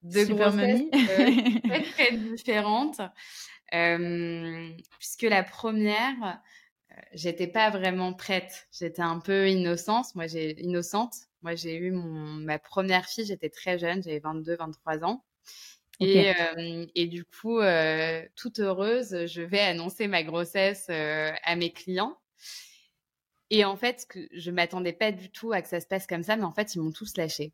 Deux 0.02 0.24
Super 0.24 0.50
grossesses 0.50 0.82
très, 0.90 1.82
très 1.92 2.16
différentes. 2.16 3.00
puisque 4.98 5.22
la 5.22 5.42
première, 5.42 6.40
j'étais 7.12 7.46
pas 7.46 7.70
vraiment 7.70 8.12
prête. 8.12 8.68
J'étais 8.72 9.02
un 9.02 9.18
peu 9.18 9.48
innocente. 9.48 10.14
Moi, 10.14 10.26
j'ai 10.26 10.60
innocente. 10.62 11.14
Moi, 11.42 11.54
j'ai 11.54 11.76
eu 11.76 11.90
mon, 11.92 12.26
ma 12.44 12.58
première 12.58 13.06
fille, 13.06 13.24
j'étais 13.26 13.50
très 13.50 13.78
jeune, 13.78 14.02
j'avais 14.02 14.18
22, 14.18 14.56
23 14.56 15.04
ans. 15.04 15.24
Et, 16.00 16.32
et, 16.94 17.06
du 17.06 17.24
coup, 17.24 17.58
euh, 17.58 18.22
toute 18.34 18.58
heureuse, 18.60 19.26
je 19.26 19.40
vais 19.40 19.60
annoncer 19.60 20.08
ma 20.08 20.22
grossesse 20.22 20.86
euh, 20.90 21.32
à 21.42 21.56
mes 21.56 21.72
clients. 21.72 22.18
Et 23.50 23.64
en 23.64 23.76
fait, 23.76 24.06
que 24.08 24.28
je 24.32 24.50
m'attendais 24.50 24.92
pas 24.92 25.12
du 25.12 25.30
tout 25.30 25.52
à 25.52 25.62
que 25.62 25.68
ça 25.68 25.80
se 25.80 25.86
passe 25.86 26.06
comme 26.06 26.22
ça, 26.22 26.36
mais 26.36 26.44
en 26.44 26.52
fait, 26.52 26.74
ils 26.74 26.80
m'ont 26.80 26.92
tous 26.92 27.16
lâché. 27.16 27.52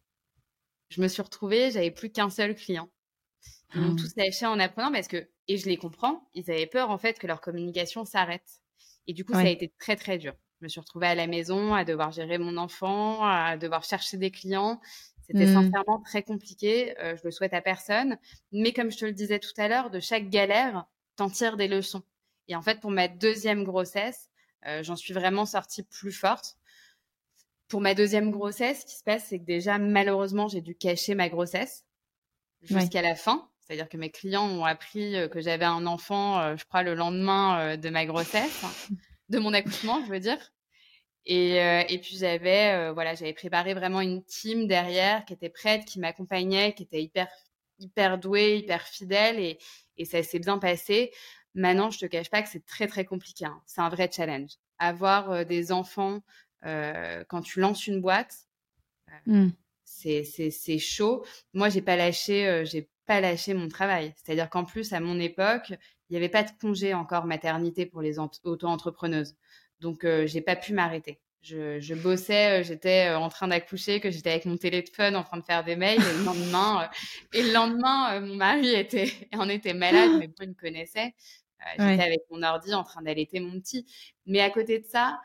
Je 0.88 1.00
me 1.00 1.08
suis 1.08 1.22
retrouvée, 1.22 1.70
j'avais 1.70 1.90
plus 1.90 2.10
qu'un 2.10 2.30
seul 2.30 2.54
client. 2.54 2.90
Ils 3.74 3.80
m'ont 3.80 3.94
ah. 3.96 4.00
tous 4.00 4.16
lâché 4.16 4.46
en 4.46 4.58
apprenant 4.58 4.92
parce 4.92 5.08
que, 5.08 5.28
et 5.48 5.56
je 5.56 5.66
les 5.66 5.76
comprends, 5.76 6.28
ils 6.34 6.50
avaient 6.50 6.66
peur 6.66 6.90
en 6.90 6.98
fait 6.98 7.18
que 7.18 7.26
leur 7.26 7.40
communication 7.40 8.04
s'arrête. 8.04 8.60
Et 9.06 9.14
du 9.14 9.24
coup, 9.24 9.32
ça 9.32 9.40
a 9.40 9.48
été 9.48 9.72
très 9.78 9.96
très 9.96 10.18
dur. 10.18 10.34
Je 10.60 10.66
me 10.66 10.68
suis 10.68 10.80
retrouvée 10.80 11.08
à 11.08 11.14
la 11.14 11.26
maison, 11.26 11.74
à 11.74 11.84
devoir 11.84 12.12
gérer 12.12 12.38
mon 12.38 12.56
enfant, 12.56 13.24
à 13.24 13.56
devoir 13.56 13.82
chercher 13.82 14.16
des 14.16 14.30
clients. 14.30 14.80
C'était 15.26 15.46
mmh. 15.46 15.54
sincèrement 15.54 16.00
très 16.00 16.22
compliqué. 16.22 16.98
Euh, 17.00 17.16
je 17.16 17.22
le 17.24 17.30
souhaite 17.30 17.54
à 17.54 17.60
personne. 17.60 18.18
Mais 18.50 18.72
comme 18.72 18.90
je 18.90 18.98
te 18.98 19.04
le 19.04 19.12
disais 19.12 19.38
tout 19.38 19.52
à 19.56 19.68
l'heure, 19.68 19.90
de 19.90 20.00
chaque 20.00 20.28
galère, 20.28 20.86
t'en 21.16 21.30
tires 21.30 21.56
des 21.56 21.68
leçons. 21.68 22.02
Et 22.48 22.56
en 22.56 22.62
fait, 22.62 22.80
pour 22.80 22.90
ma 22.90 23.08
deuxième 23.08 23.64
grossesse, 23.64 24.28
euh, 24.66 24.82
j'en 24.82 24.96
suis 24.96 25.14
vraiment 25.14 25.46
sortie 25.46 25.82
plus 25.82 26.12
forte. 26.12 26.56
Pour 27.68 27.80
ma 27.80 27.94
deuxième 27.94 28.30
grossesse, 28.30 28.80
ce 28.80 28.86
qui 28.86 28.96
se 28.96 29.04
passe, 29.04 29.26
c'est 29.28 29.38
que 29.38 29.44
déjà, 29.44 29.78
malheureusement, 29.78 30.48
j'ai 30.48 30.60
dû 30.60 30.74
cacher 30.74 31.14
ma 31.14 31.28
grossesse 31.28 31.84
jusqu'à 32.62 33.02
la 33.02 33.14
fin. 33.14 33.48
C'est-à-dire 33.60 33.88
que 33.88 33.96
mes 33.96 34.10
clients 34.10 34.46
ont 34.46 34.64
appris 34.64 35.16
euh, 35.16 35.28
que 35.28 35.40
j'avais 35.40 35.64
un 35.64 35.86
enfant, 35.86 36.56
je 36.56 36.64
crois, 36.64 36.82
le 36.82 36.94
lendemain 36.94 37.76
de 37.76 37.88
ma 37.90 38.04
grossesse, 38.04 38.62
de 39.28 39.38
mon 39.38 39.54
accouchement, 39.54 40.04
je 40.04 40.10
veux 40.10 40.20
dire. 40.20 40.52
Et, 41.24 41.60
euh, 41.60 41.82
et 41.88 41.98
puis 41.98 42.16
j'avais 42.16 42.72
euh, 42.72 42.92
voilà, 42.92 43.14
j'avais 43.14 43.32
préparé 43.32 43.74
vraiment 43.74 44.00
une 44.00 44.24
team 44.24 44.66
derrière 44.66 45.24
qui 45.24 45.34
était 45.34 45.48
prête, 45.50 45.84
qui 45.84 46.00
m'accompagnait, 46.00 46.74
qui 46.74 46.82
était 46.82 47.02
hyper 47.02 47.28
hyper 47.78 48.18
douée, 48.18 48.58
hyper 48.58 48.82
fidèle 48.86 49.38
et, 49.40 49.58
et 49.96 50.04
ça 50.04 50.22
s'est 50.22 50.38
bien 50.38 50.58
passé. 50.58 51.12
Maintenant, 51.54 51.90
je 51.90 51.98
te 51.98 52.06
cache 52.06 52.30
pas 52.30 52.42
que 52.42 52.48
c'est 52.48 52.64
très 52.64 52.86
très 52.86 53.04
compliqué. 53.04 53.44
Hein. 53.44 53.60
C'est 53.66 53.80
un 53.80 53.88
vrai 53.88 54.10
challenge. 54.12 54.52
Avoir 54.78 55.30
euh, 55.30 55.44
des 55.44 55.72
enfants 55.72 56.22
quand 56.64 57.42
tu 57.42 57.58
lances 57.58 57.88
une 57.88 58.00
boîte, 58.00 58.46
c'est 59.84 60.22
c'est 60.22 60.78
chaud. 60.78 61.24
Moi, 61.54 61.68
j'ai 61.70 61.82
pas 61.82 61.96
lâché 61.96 62.62
j'ai 62.64 62.88
pas 63.06 63.20
lâché 63.20 63.52
mon 63.52 63.66
travail. 63.68 64.14
C'est-à-dire 64.16 64.48
qu'en 64.48 64.64
plus 64.64 64.92
à 64.92 65.00
mon 65.00 65.18
époque, 65.18 65.70
il 65.70 66.12
n'y 66.12 66.16
avait 66.18 66.28
pas 66.28 66.44
de 66.44 66.50
congé 66.60 66.94
encore 66.94 67.26
maternité 67.26 67.84
pour 67.84 68.00
les 68.00 68.18
auto-entrepreneuses. 68.18 69.34
Donc, 69.82 70.04
euh, 70.04 70.26
j'ai 70.26 70.40
pas 70.40 70.56
pu 70.56 70.72
m'arrêter. 70.72 71.20
Je, 71.42 71.94
bossais, 71.94 72.60
euh, 72.60 72.62
j'étais 72.62 73.08
euh, 73.10 73.18
en 73.18 73.28
train 73.28 73.48
d'accoucher, 73.48 73.98
que 73.98 74.12
j'étais 74.12 74.30
avec 74.30 74.44
mon 74.44 74.56
téléphone 74.56 75.16
en 75.16 75.24
train 75.24 75.38
de 75.38 75.44
faire 75.44 75.64
des 75.64 75.74
mails. 75.74 76.00
Et 76.00 76.18
le 76.18 76.24
lendemain, 76.24 76.90
et 77.32 77.42
le 77.42 77.52
lendemain 77.52 78.20
mon 78.20 78.36
mari 78.36 78.72
était, 78.74 79.12
en 79.34 79.48
était 79.48 79.74
malade, 79.74 80.12
mais 80.20 80.30
il 80.40 80.48
me 80.48 80.54
connaissait. 80.54 81.14
j'étais 81.78 82.02
avec 82.02 82.20
mon 82.30 82.44
ordi 82.44 82.72
en 82.72 82.84
train 82.84 83.02
d'allaiter 83.02 83.40
mon 83.40 83.60
petit. 83.60 83.84
Mais 84.24 84.40
à 84.40 84.50
côté 84.50 84.78
de 84.78 84.86
ça, 84.86 85.20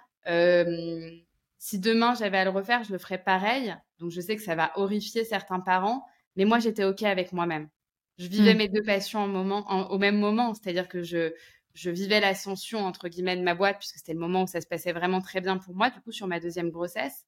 si 1.59 1.79
demain 1.79 2.15
j'avais 2.15 2.39
à 2.39 2.45
le 2.45 2.49
refaire, 2.49 2.83
je 2.83 2.91
le 2.91 2.97
ferais 2.97 3.23
pareil. 3.23 3.75
Donc 3.99 4.09
je 4.09 4.19
sais 4.19 4.35
que 4.35 4.41
ça 4.41 4.55
va 4.55 4.71
horrifier 4.75 5.23
certains 5.23 5.59
parents, 5.59 6.03
mais 6.35 6.45
moi 6.45 6.57
j'étais 6.57 6.83
ok 6.83 7.03
avec 7.03 7.31
moi-même. 7.31 7.69
Je 8.17 8.25
vivais 8.25 8.55
mmh. 8.55 8.57
mes 8.57 8.67
deux 8.67 8.81
passions 8.81 9.23
au, 9.23 9.27
moment, 9.27 9.91
au 9.91 9.99
même 9.99 10.17
moment, 10.17 10.55
c'est-à-dire 10.55 10.87
que 10.87 11.03
je, 11.03 11.33
je 11.77 11.91
vivais 11.91 12.19
l'ascension 12.19 12.79
entre 12.79 13.07
guillemets 13.07 13.37
de 13.37 13.43
ma 13.43 13.53
boîte 13.53 13.77
puisque 13.77 13.97
c'était 13.97 14.13
le 14.13 14.19
moment 14.19 14.43
où 14.43 14.47
ça 14.47 14.61
se 14.61 14.67
passait 14.67 14.93
vraiment 14.93 15.21
très 15.21 15.41
bien 15.41 15.57
pour 15.57 15.75
moi 15.75 15.91
du 15.91 16.01
coup 16.01 16.11
sur 16.11 16.25
ma 16.27 16.39
deuxième 16.39 16.71
grossesse. 16.71 17.25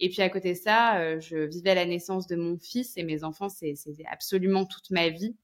Et 0.00 0.08
puis 0.08 0.22
à 0.22 0.28
côté 0.28 0.54
de 0.54 0.58
ça 0.58 0.98
euh, 0.98 1.20
je 1.20 1.36
vivais 1.36 1.74
la 1.74 1.86
naissance 1.86 2.26
de 2.26 2.34
mon 2.34 2.58
fils 2.58 2.96
et 2.96 3.04
mes 3.04 3.22
enfants 3.22 3.48
c'est 3.48 3.74
absolument 4.10 4.66
toute 4.66 4.90
ma 4.90 5.08
vie. 5.08 5.36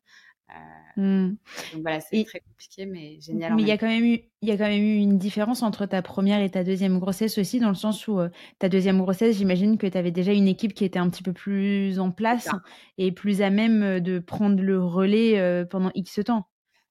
Euh, 0.51 1.03
mmh. 1.03 1.37
donc 1.75 1.83
voilà 1.83 2.01
c'est 2.01 2.25
très 2.25 2.40
compliqué 2.40 2.87
mais 2.87 3.21
génial 3.21 3.55
mais 3.55 3.61
il 3.61 3.68
y 3.68 3.71
a 3.71 3.77
quand 3.77 3.87
même 3.87 4.03
eu 4.03 4.21
il 4.40 4.49
y 4.49 4.51
a 4.51 4.57
quand 4.57 4.66
même 4.66 4.83
eu 4.83 4.97
une 4.97 5.18
différence 5.18 5.62
entre 5.62 5.85
ta 5.85 6.01
première 6.01 6.40
et 6.40 6.49
ta 6.49 6.64
deuxième 6.64 6.99
grossesse 6.99 7.37
aussi 7.37 7.61
dans 7.61 7.68
le 7.68 7.75
sens 7.75 8.09
où 8.09 8.18
euh, 8.18 8.31
ta 8.59 8.71
deuxième 8.71 8.99
grossesse 8.99 9.37
j'imagine 9.37 9.77
que 9.77 9.87
tu 9.87 9.99
avais 9.99 10.11
déjà 10.11 10.33
une 10.33 10.49
équipe 10.49 10.73
qui 10.73 10.87
était 10.87 10.99
un 10.99 11.11
petit 11.11 11.23
peu 11.23 11.35
plus 11.35 12.01
en 12.01 12.11
place 12.11 12.49
et 12.97 13.12
plus 13.12 13.42
à 13.42 13.51
même 13.51 14.01
de 14.01 14.21
prendre 14.21 14.62
le 14.62 14.83
relais 14.83 15.66
pendant 15.68 15.90
X 15.94 16.21
temps 16.25 16.47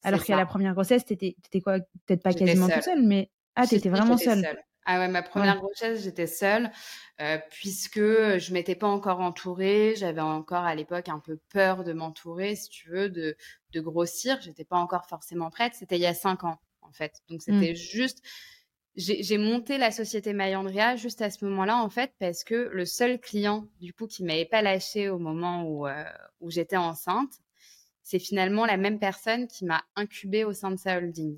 alors 0.08 0.24
qu'à 0.24 0.36
la 0.36 0.46
première 0.46 0.74
grossesse, 0.74 1.06
tu 1.06 1.14
étais, 1.14 1.62
quoi? 1.62 1.80
Peut-être 2.06 2.24
pas 2.24 2.34
quasiment 2.34 2.70
toute 2.70 2.84
seule, 2.84 3.04
mais 3.04 3.30
ah, 3.56 3.68
tu 3.68 3.76
étais 3.76 3.90
vraiment 3.90 4.18
seule. 4.18 4.46
Ah 4.90 5.00
ouais, 5.00 5.10
ma 5.10 5.22
première 5.22 5.58
grossesse, 5.58 6.04
j'étais 6.04 6.28
seule 6.28 6.72
euh, 7.20 7.38
puisque 7.52 8.00
je 8.00 8.54
m'étais 8.54 8.76
pas 8.76 8.88
encore 8.88 9.20
entourée. 9.20 9.96
J'avais 9.98 10.22
encore 10.22 10.64
à 10.64 10.76
l'époque 10.76 11.10
un 11.10 11.20
peu 11.20 11.38
peur 11.50 11.84
de 11.84 11.92
m'entourer, 11.92 12.56
si 12.56 12.70
tu 12.70 12.90
veux, 12.90 13.10
de, 13.10 13.36
de 13.74 13.82
grossir. 13.82 14.40
J'étais 14.40 14.64
pas 14.64 14.78
encore 14.78 15.06
forcément 15.06 15.50
prête. 15.50 15.74
C'était 15.76 15.98
il 15.98 16.04
y 16.04 16.06
a 16.06 16.14
cinq 16.14 16.46
ans, 16.46 16.58
en 16.82 16.94
fait. 16.94 17.22
Donc 17.28 17.40
mmh. 17.40 17.54
c'était 17.54 17.76
juste. 17.76 18.24
J'ai 18.96 19.38
monté 19.38 19.78
la 19.78 19.92
société 19.92 20.34
Mayandria 20.34 20.96
juste 20.96 21.22
à 21.22 21.30
ce 21.30 21.46
moment-là, 21.46 21.78
en 21.84 21.90
fait, 21.90 22.14
parce 22.18 22.44
que 22.44 22.70
le 22.72 22.86
seul 22.86 23.20
client, 23.20 23.68
du 23.80 23.94
coup, 23.94 24.08
qui 24.08 24.24
m'avait 24.24 24.46
pas 24.46 24.64
lâché 24.64 25.10
au 25.10 25.20
moment 25.20 25.64
où, 25.64 25.86
euh, 25.86 26.04
où 26.40 26.50
j'étais 26.50 26.78
enceinte, 26.78 27.42
c'est 28.08 28.20
finalement 28.20 28.66
la 28.66 28.78
même 28.78 29.00
personne 29.00 29.50
qui 29.50 29.66
m'a 29.66 29.84
incubée 29.98 30.46
au 30.46 30.54
sein 30.54 30.72
de 30.72 30.78
sa 30.78 30.98
holding. 30.98 31.38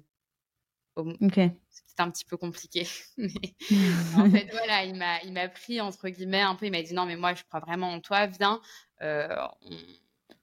Ok. 0.95 1.39
C'est 1.67 1.99
un 1.99 2.11
petit 2.11 2.25
peu 2.25 2.37
compliqué. 2.37 2.87
en 4.15 4.29
fait, 4.29 4.47
voilà, 4.51 4.83
il 4.83 4.93
m'a, 4.93 5.19
il 5.23 5.33
m'a 5.33 5.49
pris 5.49 5.81
entre 5.81 6.09
guillemets 6.09 6.41
un 6.41 6.53
peu. 6.53 6.67
Il 6.67 6.71
m'a 6.71 6.83
dit 6.83 6.93
non, 6.93 7.07
mais 7.07 7.15
moi, 7.15 7.33
je 7.33 7.43
crois 7.43 7.59
vraiment 7.59 7.91
en 7.91 7.99
toi. 8.01 8.27
Viens, 8.27 8.61
euh, 9.01 9.35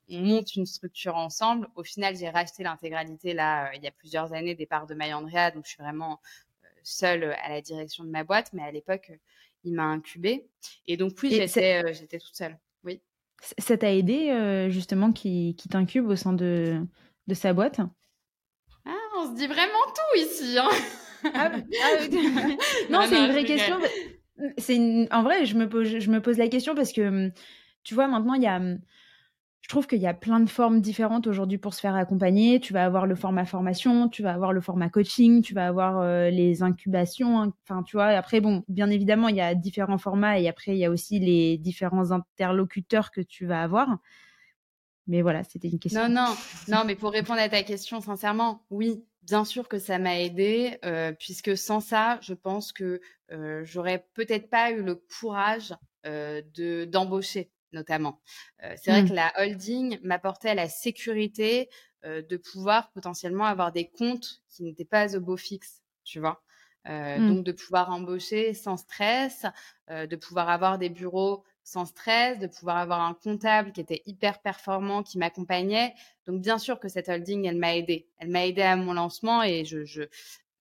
on, 0.08 0.18
monte 0.20 0.56
une 0.56 0.66
structure 0.66 1.14
ensemble. 1.14 1.68
Au 1.76 1.84
final, 1.84 2.16
j'ai 2.16 2.28
racheté 2.28 2.64
l'intégralité 2.64 3.32
là 3.32 3.68
euh, 3.68 3.76
il 3.76 3.84
y 3.84 3.86
a 3.86 3.92
plusieurs 3.92 4.32
années 4.32 4.56
des 4.56 4.66
parts 4.66 4.88
de 4.88 4.94
Mayandrea, 4.94 5.52
donc 5.52 5.64
je 5.64 5.70
suis 5.70 5.82
vraiment 5.82 6.20
euh, 6.64 6.68
seule 6.82 7.36
à 7.44 7.50
la 7.50 7.60
direction 7.60 8.02
de 8.02 8.10
ma 8.10 8.24
boîte. 8.24 8.52
Mais 8.52 8.62
à 8.62 8.72
l'époque, 8.72 9.12
il 9.62 9.74
m'a 9.74 9.84
incubée. 9.84 10.48
Et 10.88 10.96
donc 10.96 11.16
oui, 11.22 11.30
j'étais, 11.30 11.94
j'étais 11.94 12.18
toute 12.18 12.34
seule. 12.34 12.58
Oui. 12.82 13.00
Ça 13.40 13.76
t'a 13.76 13.92
aidé 13.92 14.68
justement 14.70 15.12
qui, 15.12 15.54
qui 15.56 15.68
t'incube 15.68 16.08
au 16.08 16.16
sein 16.16 16.32
de, 16.32 16.80
de 17.26 17.34
sa 17.34 17.52
boîte? 17.52 17.80
Ah, 18.84 18.94
on 19.18 19.26
se 19.30 19.36
dit 19.36 19.46
vraiment 19.46 19.84
tout 19.94 20.20
ici. 20.20 20.58
Hein 20.58 20.68
ah, 21.34 21.50
ah 21.52 22.06
non, 22.90 23.00
c'est 23.08 23.18
une 23.18 23.32
vraie 23.32 23.44
question. 23.44 23.78
C'est 24.58 25.08
En 25.12 25.22
vrai, 25.22 25.44
je 25.44 25.56
me, 25.56 25.68
pose, 25.68 25.98
je 25.98 26.10
me 26.10 26.20
pose 26.20 26.38
la 26.38 26.48
question 26.48 26.74
parce 26.74 26.92
que, 26.92 27.30
tu 27.84 27.94
vois, 27.94 28.06
maintenant, 28.06 28.34
il 28.34 28.42
y 28.42 28.46
a 28.46 28.60
je 29.66 29.68
trouve 29.68 29.88
qu'il 29.88 29.98
y 29.98 30.06
a 30.06 30.14
plein 30.14 30.38
de 30.38 30.48
formes 30.48 30.80
différentes 30.80 31.26
aujourd'hui 31.26 31.58
pour 31.58 31.74
se 31.74 31.80
faire 31.80 31.96
accompagner. 31.96 32.60
Tu 32.60 32.72
vas 32.72 32.84
avoir 32.84 33.04
le 33.04 33.16
format 33.16 33.44
formation, 33.44 34.08
tu 34.08 34.22
vas 34.22 34.32
avoir 34.32 34.52
le 34.52 34.60
format 34.60 34.88
coaching, 34.88 35.42
tu 35.42 35.54
vas 35.54 35.66
avoir 35.66 35.98
euh, 35.98 36.30
les 36.30 36.62
incubations. 36.62 37.40
Hein. 37.40 37.52
Enfin, 37.64 37.82
tu 37.82 37.96
vois, 37.96 38.06
après, 38.10 38.40
bon, 38.40 38.62
bien 38.68 38.88
évidemment, 38.90 39.26
il 39.26 39.34
y 39.34 39.40
a 39.40 39.56
différents 39.56 39.98
formats 39.98 40.38
et 40.38 40.46
après, 40.46 40.76
il 40.76 40.78
y 40.78 40.84
a 40.84 40.90
aussi 40.92 41.18
les 41.18 41.58
différents 41.58 42.12
interlocuteurs 42.12 43.10
que 43.10 43.20
tu 43.20 43.44
vas 43.44 43.60
avoir. 43.60 43.98
Mais 45.08 45.20
voilà, 45.20 45.42
c'était 45.42 45.66
une 45.66 45.80
question. 45.80 46.08
Non, 46.08 46.14
non, 46.14 46.36
non, 46.68 46.84
mais 46.86 46.94
pour 46.94 47.10
répondre 47.10 47.40
à 47.40 47.48
ta 47.48 47.64
question, 47.64 48.00
sincèrement, 48.00 48.62
oui, 48.70 49.02
bien 49.22 49.44
sûr 49.44 49.66
que 49.66 49.80
ça 49.80 49.98
m'a 49.98 50.20
aidé, 50.20 50.78
euh, 50.84 51.10
puisque 51.10 51.58
sans 51.58 51.80
ça, 51.80 52.20
je 52.22 52.34
pense 52.34 52.72
que 52.72 53.00
euh, 53.32 53.62
j'aurais 53.64 54.06
peut-être 54.14 54.48
pas 54.48 54.70
eu 54.70 54.84
le 54.84 54.94
courage 54.94 55.74
de 56.04 56.84
d'embaucher 56.84 57.50
notamment. 57.72 58.20
c'est 58.76 58.90
vrai 58.90 59.02
mmh. 59.02 59.08
que 59.08 59.14
la 59.14 59.32
holding 59.38 59.98
m'apportait 60.02 60.54
la 60.54 60.68
sécurité 60.68 61.68
de 62.04 62.36
pouvoir 62.36 62.90
potentiellement 62.92 63.44
avoir 63.44 63.72
des 63.72 63.88
comptes 63.88 64.42
qui 64.48 64.62
n'étaient 64.62 64.84
pas 64.84 65.16
au 65.16 65.20
beau 65.20 65.36
fixe, 65.36 65.82
tu 66.04 66.20
vois? 66.20 66.42
Mmh. 66.86 67.28
Donc 67.28 67.44
de 67.44 67.52
pouvoir 67.52 67.90
embaucher 67.90 68.54
sans 68.54 68.76
stress, 68.76 69.44
de 69.88 70.16
pouvoir 70.16 70.48
avoir 70.48 70.78
des 70.78 70.88
bureaux 70.88 71.44
sans 71.66 71.84
stress, 71.84 72.38
de 72.38 72.46
pouvoir 72.46 72.76
avoir 72.76 73.00
un 73.00 73.12
comptable 73.12 73.72
qui 73.72 73.80
était 73.80 74.02
hyper 74.06 74.40
performant, 74.40 75.02
qui 75.02 75.18
m'accompagnait. 75.18 75.94
Donc 76.26 76.40
bien 76.40 76.58
sûr 76.58 76.78
que 76.78 76.88
cette 76.88 77.08
holding, 77.08 77.44
elle 77.44 77.56
m'a 77.56 77.74
aidé. 77.76 78.08
Elle 78.18 78.28
m'a 78.28 78.46
aidé 78.46 78.62
à 78.62 78.76
mon 78.76 78.92
lancement 78.92 79.42
et 79.42 79.64
je, 79.64 79.84
je 79.84 80.02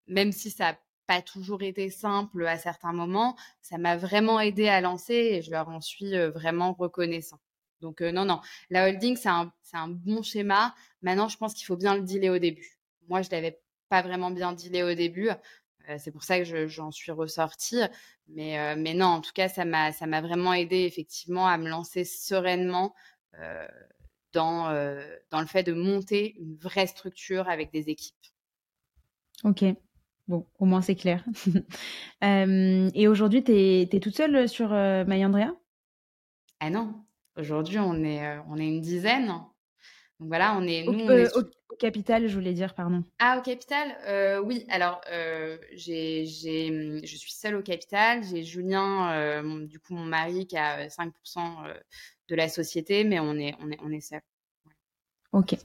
même 0.07 0.31
si 0.31 0.49
ça 0.49 0.79
pas 1.07 1.21
toujours 1.21 1.63
été 1.63 1.89
simple 1.89 2.45
à 2.47 2.57
certains 2.57 2.93
moments. 2.93 3.35
Ça 3.61 3.77
m'a 3.77 3.97
vraiment 3.97 4.39
aidé 4.39 4.67
à 4.67 4.81
lancer 4.81 5.13
et 5.13 5.41
je 5.41 5.51
leur 5.51 5.69
en 5.69 5.81
suis 5.81 6.17
vraiment 6.29 6.73
reconnaissant. 6.73 7.39
Donc 7.81 8.01
non, 8.01 8.25
non, 8.25 8.41
la 8.69 8.87
holding, 8.87 9.15
c'est 9.15 9.29
un, 9.29 9.51
un, 9.73 9.87
bon 9.89 10.23
schéma. 10.23 10.73
Maintenant, 11.01 11.27
je 11.27 11.37
pense 11.37 11.53
qu'il 11.53 11.65
faut 11.65 11.75
bien 11.75 11.95
le 11.95 12.01
dealer 12.01 12.29
au 12.29 12.39
début. 12.39 12.79
Moi, 13.09 13.21
je 13.21 13.29
l'avais 13.31 13.61
pas 13.89 14.01
vraiment 14.01 14.31
bien 14.31 14.53
dealé 14.53 14.81
au 14.83 14.95
début. 14.95 15.29
c'est 15.99 16.11
pour 16.11 16.23
ça 16.23 16.39
que 16.39 16.67
j'en 16.67 16.91
suis 16.91 17.11
ressortie. 17.11 17.81
Mais, 18.27 18.75
mais 18.75 18.93
non, 18.93 19.07
en 19.07 19.21
tout 19.21 19.33
cas, 19.33 19.49
ça 19.49 19.65
m'a 19.65 20.21
vraiment 20.21 20.53
aidé 20.53 20.83
effectivement 20.83 21.47
à 21.47 21.57
me 21.57 21.69
lancer 21.69 22.05
sereinement 22.05 22.95
dans, 24.33 24.71
dans 25.29 25.41
le 25.41 25.47
fait 25.47 25.63
de 25.63 25.73
monter 25.73 26.35
une 26.39 26.55
vraie 26.55 26.87
structure 26.87 27.49
avec 27.49 27.71
des 27.71 27.89
équipes. 27.89 28.15
Ok, 29.43 29.63
Bon, 30.27 30.47
au 30.59 30.65
moins 30.65 30.81
c'est 30.81 30.95
clair. 30.95 31.23
Euh, 32.23 32.89
et 32.95 33.07
aujourd'hui, 33.07 33.43
tu 33.43 33.51
es, 33.51 33.99
toute 33.99 34.15
seule 34.15 34.49
sur 34.49 34.73
euh, 34.73 35.05
MyAndrea 35.05 35.53
Ah 36.59 36.71
non, 36.71 36.95
aujourd'hui 37.37 37.77
on 37.77 38.03
est, 38.03 38.25
euh, 38.25 38.41
on 38.49 38.57
est 38.57 38.67
une 38.67 38.81
dizaine. 38.81 39.27
Donc 39.27 40.29
voilà, 40.29 40.57
on 40.57 40.63
est. 40.63 40.85
Nous, 40.85 41.05
au, 41.05 41.09
euh, 41.11 41.29
au, 41.35 41.75
capital, 41.75 42.27
je 42.27 42.33
voulais 42.33 42.53
dire, 42.53 42.73
pardon. 42.73 43.03
Ah, 43.19 43.37
au 43.37 43.43
capital? 43.43 44.41
Oui, 44.43 44.65
alors 44.69 45.01
j'ai, 45.73 46.25
je 46.25 47.15
suis 47.15 47.33
seule 47.33 47.57
au 47.57 47.61
capital. 47.61 48.23
J'ai 48.23 48.41
Julien, 48.41 49.43
du 49.65 49.79
coup 49.79 49.93
mon 49.93 50.05
mari, 50.05 50.47
qui 50.47 50.57
a 50.57 50.87
5% 50.87 51.11
de 52.29 52.35
la 52.35 52.49
société, 52.49 53.03
mais 53.03 53.19
on 53.19 53.35
est, 53.35 53.53
on 53.59 53.69
est, 53.69 53.77
on 53.83 53.91
est 53.91 54.01
seul. 54.01 54.21
Ok, 55.35 55.57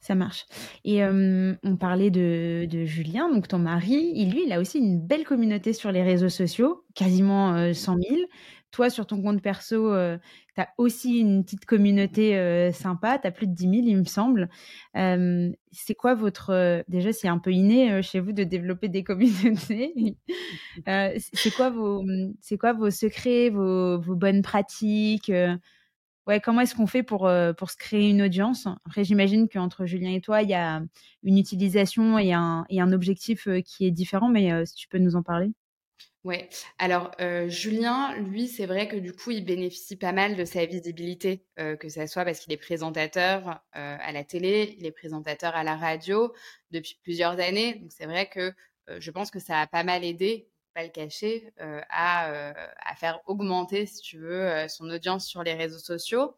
ça 0.00 0.16
marche. 0.16 0.46
Et 0.84 1.04
on 1.04 1.76
parlait 1.78 2.10
de, 2.10 2.66
Julien, 2.84 3.32
donc 3.32 3.46
ton 3.46 3.60
mari. 3.60 4.10
Il, 4.16 4.32
lui, 4.32 4.42
il 4.46 4.52
a 4.52 4.58
aussi 4.58 4.78
une 4.78 5.00
belle 5.00 5.22
communauté 5.22 5.72
sur 5.72 5.92
les 5.92 6.02
réseaux 6.02 6.28
sociaux, 6.28 6.84
quasiment 6.96 7.72
100 7.72 7.98
000. 7.98 8.20
Toi, 8.72 8.90
sur 8.90 9.06
ton 9.06 9.22
compte 9.22 9.40
perso, 9.40 9.94
tu 10.56 10.60
as 10.60 10.68
aussi 10.76 11.20
une 11.20 11.44
petite 11.44 11.66
communauté 11.66 12.72
sympa. 12.72 13.16
Tu 13.16 13.28
as 13.28 13.30
plus 13.30 13.46
de 13.46 13.54
10 13.54 13.62
000, 13.62 13.74
il 13.86 13.98
me 13.98 14.04
semble. 14.04 14.48
c'est 14.92 15.94
quoi 15.94 16.16
votre. 16.16 16.82
déjà, 16.88 17.12
c'est 17.12 17.28
un 17.28 17.38
peu 17.38 17.52
inné 17.52 18.02
chez 18.02 18.18
vous 18.18 18.32
de 18.32 18.42
développer 18.42 18.88
des 18.88 19.04
communautés. 19.04 20.16
c'est 20.84 21.54
quoi, 21.54 21.70
vos, 21.70 22.04
quoi 22.58 22.72
vos 22.72 22.90
secrets, 22.90 23.50
vos 23.50 24.16
bonnes 24.16 24.42
pratiques 24.42 25.30
ouais, 26.26 26.40
comment 26.40 26.60
est-ce 26.60 26.74
qu'on 26.74 26.86
fait 26.86 27.02
pour, 27.02 27.26
euh, 27.26 27.52
pour 27.52 27.70
se 27.70 27.76
créer 27.76 28.10
une 28.10 28.22
audience? 28.22 28.66
Après, 28.86 29.04
j'imagine 29.04 29.48
qu'entre 29.48 29.86
Julien 29.86 30.12
et 30.12 30.20
toi, 30.20 30.42
il 30.42 30.48
y 30.48 30.54
a 30.54 30.82
une 31.22 31.38
utilisation 31.38 32.18
et 32.18 32.32
un, 32.32 32.64
et 32.68 32.80
un 32.80 32.92
objectif 32.92 33.48
euh, 33.48 33.60
qui 33.60 33.86
est 33.86 33.90
différent, 33.90 34.28
mais 34.28 34.52
euh, 34.52 34.64
si 34.64 34.74
tu 34.74 34.88
peux 34.88 34.98
nous 34.98 35.16
en 35.16 35.22
parler. 35.22 35.50
Ouais. 36.24 36.48
Alors 36.78 37.10
Julien, 37.48 38.14
lui, 38.16 38.46
c'est 38.46 38.66
vrai 38.66 38.86
que 38.86 38.94
du 38.94 39.12
coup, 39.12 39.32
il 39.32 39.44
bénéficie 39.44 39.96
pas 39.96 40.12
mal 40.12 40.36
de 40.36 40.44
sa 40.44 40.64
visibilité, 40.66 41.44
que 41.56 41.88
ce 41.88 42.06
soit 42.06 42.24
parce 42.24 42.38
qu'il 42.38 42.52
est 42.52 42.58
présentateur 42.58 43.60
à 43.72 44.12
la 44.12 44.22
télé, 44.22 44.76
il 44.78 44.86
est 44.86 44.92
présentateur 44.92 45.56
à 45.56 45.64
la 45.64 45.74
radio 45.74 46.32
depuis 46.70 46.96
plusieurs 47.02 47.40
années. 47.40 47.74
Donc 47.74 47.90
c'est 47.90 48.06
vrai 48.06 48.28
que 48.28 48.52
je 49.00 49.10
pense 49.10 49.32
que 49.32 49.40
ça 49.40 49.58
a 49.58 49.66
pas 49.66 49.82
mal 49.82 50.04
aidé 50.04 50.48
pas 50.72 50.82
le 50.82 50.90
cacher, 50.90 51.52
euh, 51.60 51.80
à, 51.88 52.30
euh, 52.32 52.52
à, 52.84 52.94
faire 52.94 53.20
augmenter, 53.26 53.86
si 53.86 54.00
tu 54.00 54.18
veux, 54.18 54.48
euh, 54.48 54.68
son 54.68 54.88
audience 54.90 55.26
sur 55.26 55.42
les 55.42 55.54
réseaux 55.54 55.78
sociaux. 55.78 56.34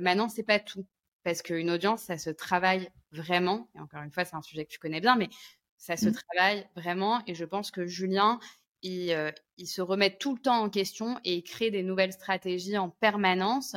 maintenant, 0.00 0.28
c'est 0.28 0.44
pas 0.44 0.58
tout, 0.58 0.86
parce 1.24 1.42
qu'une 1.42 1.70
audience, 1.70 2.02
ça 2.02 2.18
se 2.18 2.30
travaille 2.30 2.90
vraiment. 3.12 3.68
Et 3.74 3.80
encore 3.80 4.02
une 4.02 4.12
fois, 4.12 4.24
c'est 4.24 4.36
un 4.36 4.42
sujet 4.42 4.64
que 4.64 4.70
tu 4.70 4.78
connais 4.78 5.00
bien, 5.00 5.16
mais 5.16 5.28
ça 5.76 5.96
se 5.96 6.08
mmh. 6.08 6.12
travaille 6.12 6.68
vraiment. 6.76 7.22
Et 7.26 7.34
je 7.34 7.44
pense 7.44 7.70
que 7.70 7.86
Julien, 7.86 8.38
il, 8.82 9.32
il, 9.56 9.66
se 9.66 9.80
remet 9.80 10.16
tout 10.16 10.34
le 10.34 10.40
temps 10.40 10.62
en 10.62 10.68
question 10.68 11.18
et 11.24 11.36
il 11.36 11.42
crée 11.42 11.70
des 11.70 11.82
nouvelles 11.82 12.12
stratégies 12.12 12.76
en 12.76 12.90
permanence 12.90 13.76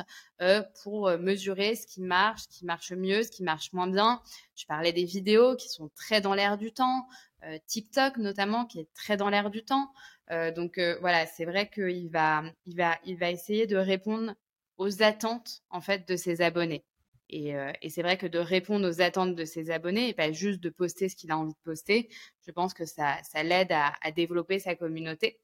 pour 0.82 1.10
mesurer 1.18 1.74
ce 1.76 1.86
qui 1.86 2.02
marche, 2.02 2.42
ce 2.42 2.48
qui 2.48 2.64
marche 2.66 2.92
mieux, 2.92 3.22
ce 3.22 3.30
qui 3.30 3.42
marche 3.42 3.72
moins 3.72 3.86
bien. 3.86 4.22
Je 4.54 4.66
parlais 4.66 4.92
des 4.92 5.04
vidéos 5.04 5.56
qui 5.56 5.68
sont 5.68 5.90
très 5.94 6.20
dans 6.20 6.34
l'air 6.34 6.58
du 6.58 6.72
temps. 6.72 7.06
Euh, 7.44 7.58
TikTok 7.66 8.16
notamment 8.16 8.66
qui 8.66 8.80
est 8.80 8.92
très 8.94 9.16
dans 9.16 9.30
l'air 9.30 9.50
du 9.50 9.64
temps. 9.64 9.92
Euh, 10.30 10.50
donc 10.50 10.78
euh, 10.78 10.98
voilà, 11.00 11.26
c'est 11.26 11.44
vrai 11.44 11.70
qu'il 11.70 12.10
va, 12.10 12.42
il 12.66 12.76
va, 12.76 12.98
il 13.04 13.16
va 13.16 13.30
essayer 13.30 13.66
de 13.66 13.76
répondre 13.76 14.34
aux 14.76 15.02
attentes 15.02 15.62
en 15.70 15.80
fait 15.80 16.08
de 16.08 16.16
ses 16.16 16.40
abonnés. 16.40 16.84
Et, 17.30 17.52
et 17.82 17.90
c'est 17.90 18.00
vrai 18.00 18.16
que 18.16 18.26
de 18.26 18.38
répondre 18.38 18.88
aux 18.88 19.02
attentes 19.02 19.34
de 19.34 19.44
ses 19.44 19.70
abonnés 19.70 20.08
et 20.08 20.14
pas 20.14 20.32
juste 20.32 20.60
de 20.60 20.70
poster 20.70 21.10
ce 21.10 21.16
qu'il 21.16 21.30
a 21.30 21.36
envie 21.36 21.52
de 21.52 21.58
poster, 21.62 22.08
je 22.46 22.50
pense 22.52 22.72
que 22.72 22.86
ça, 22.86 23.18
ça 23.22 23.42
l'aide 23.42 23.70
à, 23.70 23.92
à, 24.00 24.12
développer 24.12 24.58
sa 24.58 24.74
communauté. 24.74 25.38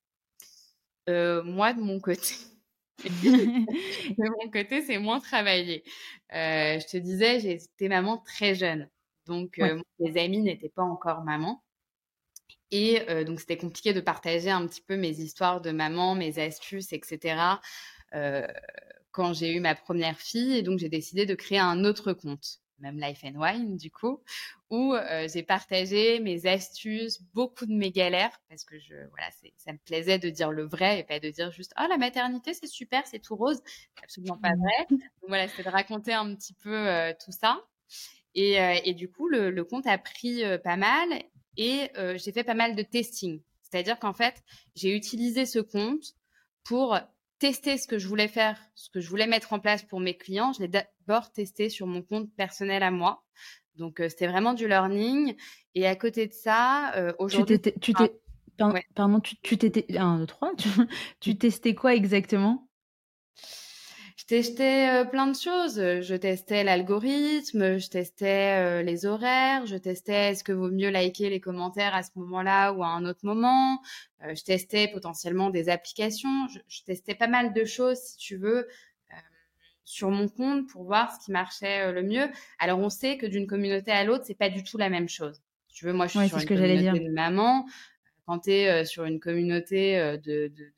moi, 1.07 1.75
de 1.75 1.81
mon 1.83 2.01
côté, 2.01 2.37
de 3.05 4.41
mon 4.41 4.51
côté, 4.51 4.81
c'est 4.81 4.97
moins 4.97 5.21
travaillé. 5.21 5.85
je 6.31 6.91
te 6.91 6.97
disais, 6.97 7.41
j'étais 7.41 7.89
maman 7.89 8.17
très 8.17 8.55
jeune. 8.55 8.89
Donc, 9.27 9.61
mes 9.99 10.19
amis 10.19 10.41
n'étaient 10.41 10.71
pas 10.71 10.85
encore 10.85 11.23
maman. 11.23 11.63
Et 12.77 13.09
euh, 13.09 13.23
donc, 13.23 13.39
c'était 13.39 13.57
compliqué 13.57 13.93
de 13.93 14.01
partager 14.01 14.51
un 14.51 14.67
petit 14.67 14.81
peu 14.81 14.97
mes 14.97 15.21
histoires 15.21 15.61
de 15.61 15.71
maman, 15.71 16.17
mes 16.17 16.41
astuces, 16.41 16.93
etc. 16.93 17.61
Euh, 18.15 18.49
quand 19.13 19.33
j'ai 19.33 19.53
eu 19.55 19.61
ma 19.61 19.77
première 19.77 20.19
fille. 20.19 20.57
Et 20.57 20.63
donc, 20.63 20.81
j'ai 20.81 20.89
décidé 20.89 21.25
de 21.25 21.37
créer 21.37 21.61
un 21.61 21.85
autre 21.85 22.13
compte, 22.13 22.59
même 22.81 22.99
Life 22.99 23.23
and 23.23 23.41
Wine, 23.41 23.77
du 23.77 23.93
coup, 23.93 24.25
où 24.71 24.93
euh, 24.93 25.29
j'ai 25.33 25.45
partagé 25.45 26.19
mes 26.19 26.47
astuces, 26.47 27.23
beaucoup 27.33 27.65
de 27.65 27.73
mes 27.73 27.93
galères, 27.93 28.37
parce 28.49 28.65
que 28.65 28.77
je, 28.81 28.97
voilà, 29.11 29.29
ça 29.57 29.73
me 29.73 29.79
plaisait 29.79 30.19
de 30.19 30.29
dire 30.29 30.51
le 30.51 30.65
vrai 30.65 30.99
et 30.99 31.05
pas 31.05 31.21
de 31.21 31.31
dire 31.31 31.53
juste, 31.53 31.73
oh, 31.81 31.87
la 31.89 31.97
maternité, 31.97 32.55
c'est 32.55 32.67
super, 32.67 33.07
c'est 33.07 33.21
tout 33.21 33.37
rose. 33.37 33.63
absolument 34.03 34.37
pas 34.37 34.49
vrai. 34.49 34.87
Donc, 34.91 35.29
voilà, 35.29 35.47
c'était 35.47 35.63
de 35.63 35.69
raconter 35.69 36.13
un 36.13 36.35
petit 36.35 36.55
peu 36.55 36.89
tout 37.25 37.31
ça. 37.31 37.65
Et, 38.35 38.55
et, 38.85 38.95
du 38.95 39.09
coup, 39.09 39.29
le, 39.29 39.53
le 39.53 39.65
compte 39.65 39.87
a 39.87 39.97
pris 39.97 40.43
pas 40.65 40.77
mal 40.77 41.07
et 41.57 41.90
euh, 41.97 42.17
j'ai 42.19 42.33
fait 42.33 42.45
pas 42.45 42.55
mal 42.55 42.75
de 42.75 42.83
testing. 42.83 43.40
C'est-à-dire 43.62 43.99
qu'en 43.99 44.12
fait, 44.12 44.43
j'ai 44.75 44.95
utilisé 44.95 45.46
ce 45.46 45.59
compte 45.59 46.15
pour 46.65 46.98
tester 47.38 47.77
ce 47.77 47.87
que 47.87 47.98
je 47.98 48.09
voulais 48.09 48.29
faire, 48.29 48.59
ce 48.75 48.88
que 48.90 49.00
je 49.00 49.09
voulais 49.09 49.27
mettre 49.27 49.52
en 49.52 49.59
place 49.59 49.83
pour 49.83 50.00
mes 50.00 50.17
clients. 50.17 50.52
Je 50.52 50.61
l'ai 50.61 50.69
d'abord 50.69 51.33
testé 51.33 51.69
sur 51.69 51.87
mon 51.87 52.02
compte 52.02 52.33
personnel 52.37 52.83
à 52.83 52.90
moi. 52.90 53.25
Donc, 53.77 54.00
euh, 54.00 54.09
c'était 54.09 54.29
vraiment 54.29 54.55
du 54.55 54.69
learning. 54.69 55.35
Et 55.75 55.87
à 55.87 55.96
côté 55.96 56.27
de 56.27 56.33
ça, 56.33 56.94
euh, 56.94 57.13
aujourd'hui... 57.19 57.61
Tu 57.81 57.92
t'es... 57.92 58.21
Pardon, 58.57 59.21
tu 59.21 59.59
t'étais... 59.59 59.98
Un, 59.98 60.19
deux, 60.19 60.27
trois. 60.27 60.55
Tu, 60.57 60.69
tu 61.19 61.37
testais 61.37 61.75
quoi 61.75 61.94
exactement? 61.94 62.69
Je 64.17 64.27
testais 64.27 65.04
plein 65.10 65.27
de 65.27 65.37
choses. 65.37 65.77
Je 65.77 66.15
testais 66.15 66.62
l'algorithme, 66.62 67.79
je 67.79 67.88
testais 67.88 68.83
les 68.85 69.06
horaires, 69.06 69.67
je 69.67 69.77
testais 69.77 70.31
est-ce 70.31 70.44
que 70.44 70.52
vaut 70.52 70.71
mieux 70.71 70.90
liker 70.90 71.31
les 71.31 71.40
commentaires 71.40 71.94
à 71.94 72.04
ce 72.04 72.10
moment-là 72.17 72.73
ou 72.73 72.85
à 72.85 72.88
un 72.88 73.04
autre 73.06 73.25
moment. 73.25 73.81
je 74.23 74.42
testais 74.44 74.88
potentiellement 74.88 75.50
des 75.50 75.69
applications. 75.69 76.46
Je, 76.69 76.83
testais 76.83 77.17
pas 77.17 77.27
mal 77.27 77.52
de 77.52 77.65
choses, 77.65 77.98
si 77.98 78.17
tu 78.17 78.37
veux, 78.37 78.69
sur 79.85 80.10
mon 80.10 80.29
compte 80.29 80.69
pour 80.69 80.85
voir 80.85 81.12
ce 81.12 81.25
qui 81.25 81.33
marchait 81.33 81.90
le 81.90 82.02
mieux. 82.04 82.29
Alors 82.60 82.79
on 82.79 82.90
sait 82.90 83.19
que 83.19 83.27
d'une 83.27 83.48
communauté 83.48 83.90
à 83.90 84.04
l'autre, 84.04 84.25
c'est 84.27 84.38
pas 84.38 84.48
du 84.48 84.62
tout 84.62 84.79
la 84.79 84.90
même 84.90 85.08
chose. 85.08 85.42
Si 85.69 85.75
tu 85.75 85.87
veux, 85.87 85.92
moi 85.92 86.06
je 86.06 86.19
suis 86.19 86.29
sur 86.29 86.38
une 86.38 86.46
communauté 86.46 87.00
de 87.00 87.12
maman. 87.12 87.67
Quand 88.27 88.38
tu 88.38 88.52
es 88.52 88.85
sur 88.85 89.04
une 89.06 89.19
communauté 89.19 89.96
de, 90.25 90.46
de 90.46 90.73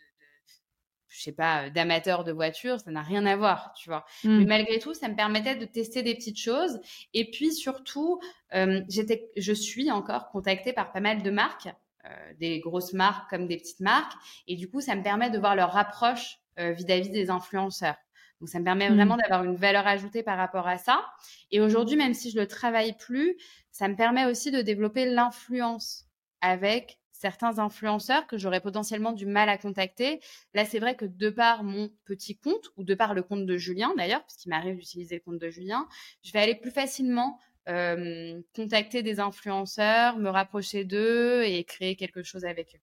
je 1.09 1.23
sais 1.23 1.33
pas, 1.33 1.65
euh, 1.65 1.71
d'amateur 1.71 2.25
de 2.25 2.33
voitures, 2.33 2.81
ça 2.81 2.91
n'a 2.91 3.03
rien 3.03 3.27
à 3.27 3.37
voir, 3.37 3.73
tu 3.77 3.89
vois. 3.89 4.05
Mais 4.25 4.31
mmh. 4.31 4.47
malgré 4.47 4.79
tout, 4.79 4.95
ça 4.95 5.09
me 5.09 5.15
permettait 5.15 5.57
de 5.57 5.65
tester 5.65 6.03
des 6.03 6.15
petites 6.15 6.39
choses. 6.39 6.81
Et 7.15 7.31
puis 7.31 7.53
surtout, 7.53 8.21
euh, 8.55 8.83
j'étais, 8.89 9.31
je 9.37 9.53
suis 9.53 9.91
encore 9.91 10.31
contactée 10.31 10.73
par 10.73 10.93
pas 10.93 11.01
mal 11.01 11.23
de 11.23 11.31
marques, 11.31 11.69
euh, 12.05 12.33
des 12.39 12.61
grosses 12.61 12.93
marques 12.93 13.31
comme 13.31 13.47
des 13.47 13.57
petites 13.57 13.81
marques. 13.81 14.13
Et 14.47 14.57
du 14.57 14.69
coup, 14.69 14.81
ça 14.81 14.95
me 14.95 15.03
permet 15.03 15.31
de 15.31 15.39
voir 15.39 15.57
leur 15.57 15.77
approche 15.77 16.39
vis-à-vis 16.59 17.11
des 17.11 17.29
influenceurs. 17.29 17.97
Donc, 18.41 18.49
ça 18.49 18.59
me 18.59 18.65
permet 18.65 18.89
mmh. 18.89 18.95
vraiment 18.95 19.19
d'avoir 19.19 19.45
une 19.45 19.57
valeur 19.57 19.87
ajoutée 19.87 20.23
par 20.23 20.39
rapport 20.39 20.67
à 20.67 20.79
ça. 20.79 21.05
Et 21.51 21.61
aujourd'hui, 21.61 21.97
même 21.97 22.15
si 22.15 22.31
je 22.31 22.39
le 22.39 22.47
travaille 22.47 22.97
plus, 22.97 23.37
ça 23.73 23.89
me 23.89 23.95
permet 23.95 24.25
aussi 24.25 24.51
de 24.51 24.63
développer 24.63 25.05
l'influence 25.05 26.07
avec 26.41 26.99
certains 27.19 27.59
influenceurs 27.59 28.27
que 28.27 28.37
j'aurais 28.37 28.61
potentiellement 28.61 29.13
du 29.13 29.27
mal 29.27 29.49
à 29.49 29.59
contacter. 29.59 30.21
Là, 30.55 30.65
c'est 30.65 30.79
vrai 30.79 30.97
que 30.97 31.05
de 31.05 31.31
par 31.31 31.65
mon 31.65 31.91
petit 32.05 32.37
compte, 32.37 32.71
ou 32.77 32.85
de 32.85 32.95
par 32.95 33.15
le 33.15 33.23
compte 33.23 33.47
de 33.47 33.57
Julien 33.57 33.93
d'ailleurs, 33.97 34.21
parce 34.23 34.37
qu'il 34.37 34.51
m'arrive 34.51 34.77
d'utiliser 34.77 35.17
le 35.17 35.21
compte 35.23 35.39
de 35.39 35.51
Julien, 35.51 35.89
je 36.23 36.33
vais 36.33 36.41
aller 36.41 36.55
plus 36.55 36.71
facilement 36.71 37.39
euh, 37.69 38.41
contacter 38.55 39.03
des 39.03 39.19
influenceurs, 39.19 40.19
me 40.19 40.29
rapprocher 40.29 40.85
d'eux 40.85 41.43
et 41.45 41.65
créer 41.65 41.97
quelque 41.97 42.23
chose 42.23 42.45
avec 42.45 42.75
eux. 42.75 42.81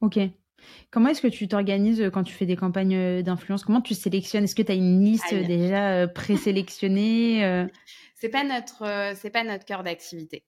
Ok. 0.00 0.18
Comment 0.90 1.10
est-ce 1.10 1.22
que 1.22 1.28
tu 1.28 1.46
t'organises 1.46 2.10
quand 2.12 2.24
tu 2.24 2.32
fais 2.32 2.46
des 2.46 2.56
campagnes 2.56 2.96
euh, 2.96 3.22
d'influence? 3.22 3.64
Comment 3.64 3.80
tu 3.80 3.94
sélectionnes? 3.94 4.44
Est-ce 4.44 4.54
que 4.54 4.62
tu 4.62 4.72
as 4.72 4.76
une 4.76 5.04
liste 5.04 5.34
déjà 5.34 5.92
euh, 5.92 6.06
présélectionnée 6.06 7.66
C'est 8.14 8.28
pas 8.28 8.44
notre 8.44 9.14
c'est 9.16 9.30
pas 9.30 9.44
notre 9.44 9.64
cœur 9.64 9.82
d'activité. 9.82 10.44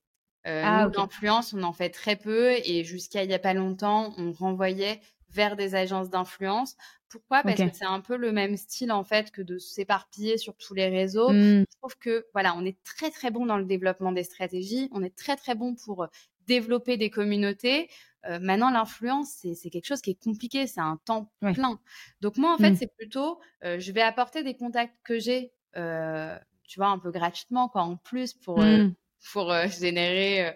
Euh, 0.47 0.63
ah, 0.65 0.89
l'influence, 0.97 1.53
on 1.53 1.63
en 1.63 1.73
fait 1.73 1.91
très 1.91 2.17
peu 2.17 2.53
et 2.65 2.83
jusqu'à 2.85 3.25
il 3.25 3.29
n'y 3.29 3.35
a 3.35 3.39
pas 3.39 3.55
longtemps, 3.55 4.15
on 4.17 4.33
renvoyait 4.33 5.01
vers 5.31 5.57
des 5.57 5.75
agences 5.75 6.11
d'influence. 6.11 6.77
Pourquoi? 7.09 7.43
Parce 7.43 7.57
que 7.57 7.73
c'est 7.73 7.85
un 7.85 8.01
peu 8.01 8.17
le 8.17 8.33
même 8.33 8.57
style 8.57 8.93
en 8.93 9.05
fait 9.05 9.33
que 9.33 9.43
de 9.43 9.59
s'éparpiller 9.59 10.39
sur 10.39 10.57
tous 10.57 10.75
les 10.75 10.89
réseaux. 10.89 11.31
Mmh. 11.31 11.65
Je 11.69 11.79
trouve 11.79 11.99
que 11.99 12.27
voilà, 12.33 12.55
on 12.57 12.65
est 12.65 12.83
très 12.85 13.11
très 13.11 13.31
bon 13.31 13.47
dans 13.47 13.59
le 13.59 13.65
développement 13.65 14.13
des 14.13 14.23
stratégies, 14.23 14.89
on 14.93 15.03
est 15.03 15.15
très 15.15 15.37
très 15.37 15.55
bon 15.55 15.75
pour 15.75 16.05
euh, 16.05 16.07
développer 16.47 16.97
des 16.97 17.11
communautés. 17.11 17.91
Euh, 18.27 18.39
maintenant, 18.39 18.71
l'influence, 18.71 19.45
c'est 19.55 19.71
quelque 19.71 19.87
chose 19.87 20.01
qui 20.01 20.11
est 20.11 20.23
compliqué, 20.23 20.67
c'est 20.67 20.81
un 20.81 20.99
temps 21.05 21.33
plein. 21.41 21.81
Donc 22.21 22.37
moi, 22.37 22.55
en 22.55 22.59
fait, 22.59 22.73
mmh. 22.73 22.77
c'est 22.77 22.95
plutôt, 22.97 23.41
euh, 23.65 23.79
je 23.81 23.93
vais 23.93 24.03
apporter 24.03 24.43
des 24.43 24.55
contacts 24.57 24.97
que 25.03 25.19
j'ai, 25.19 25.53
tu 25.75 26.79
vois, 26.79 26.89
un 26.89 26.99
peu 26.99 27.11
gratuitement, 27.11 27.69
quoi, 27.69 27.83
en 27.83 27.97
plus 27.97 28.35
pour 28.35 28.61
mmh 28.61 28.95
pour 29.33 29.53
euh, 29.53 29.67
générer 29.81 30.47
euh, 30.47 30.53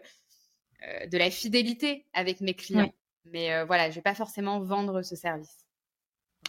euh, 0.86 1.06
de 1.06 1.18
la 1.18 1.30
fidélité 1.30 2.06
avec 2.12 2.40
mes 2.40 2.54
clients. 2.54 2.92
Mais 3.26 3.64
voilà, 3.64 3.88
je 3.88 3.94
vais 3.94 4.02
pas 4.02 4.14
forcément 4.14 4.60
vendre 4.60 5.00
ce 5.00 5.16
service. 5.16 5.64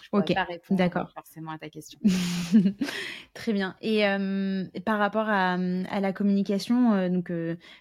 Je 0.04 0.10
ok, 0.12 0.34
d'accord. 0.72 1.10
Forcément 1.14 1.52
à 1.52 1.58
ta 1.58 1.70
question. 1.70 1.98
Très 3.34 3.54
bien. 3.54 3.78
Et 3.82 4.02
par 4.84 5.00
rapport 5.00 5.30
à, 5.30 5.56
la 5.58 6.12
communication, 6.12 7.08
donc 7.08 7.32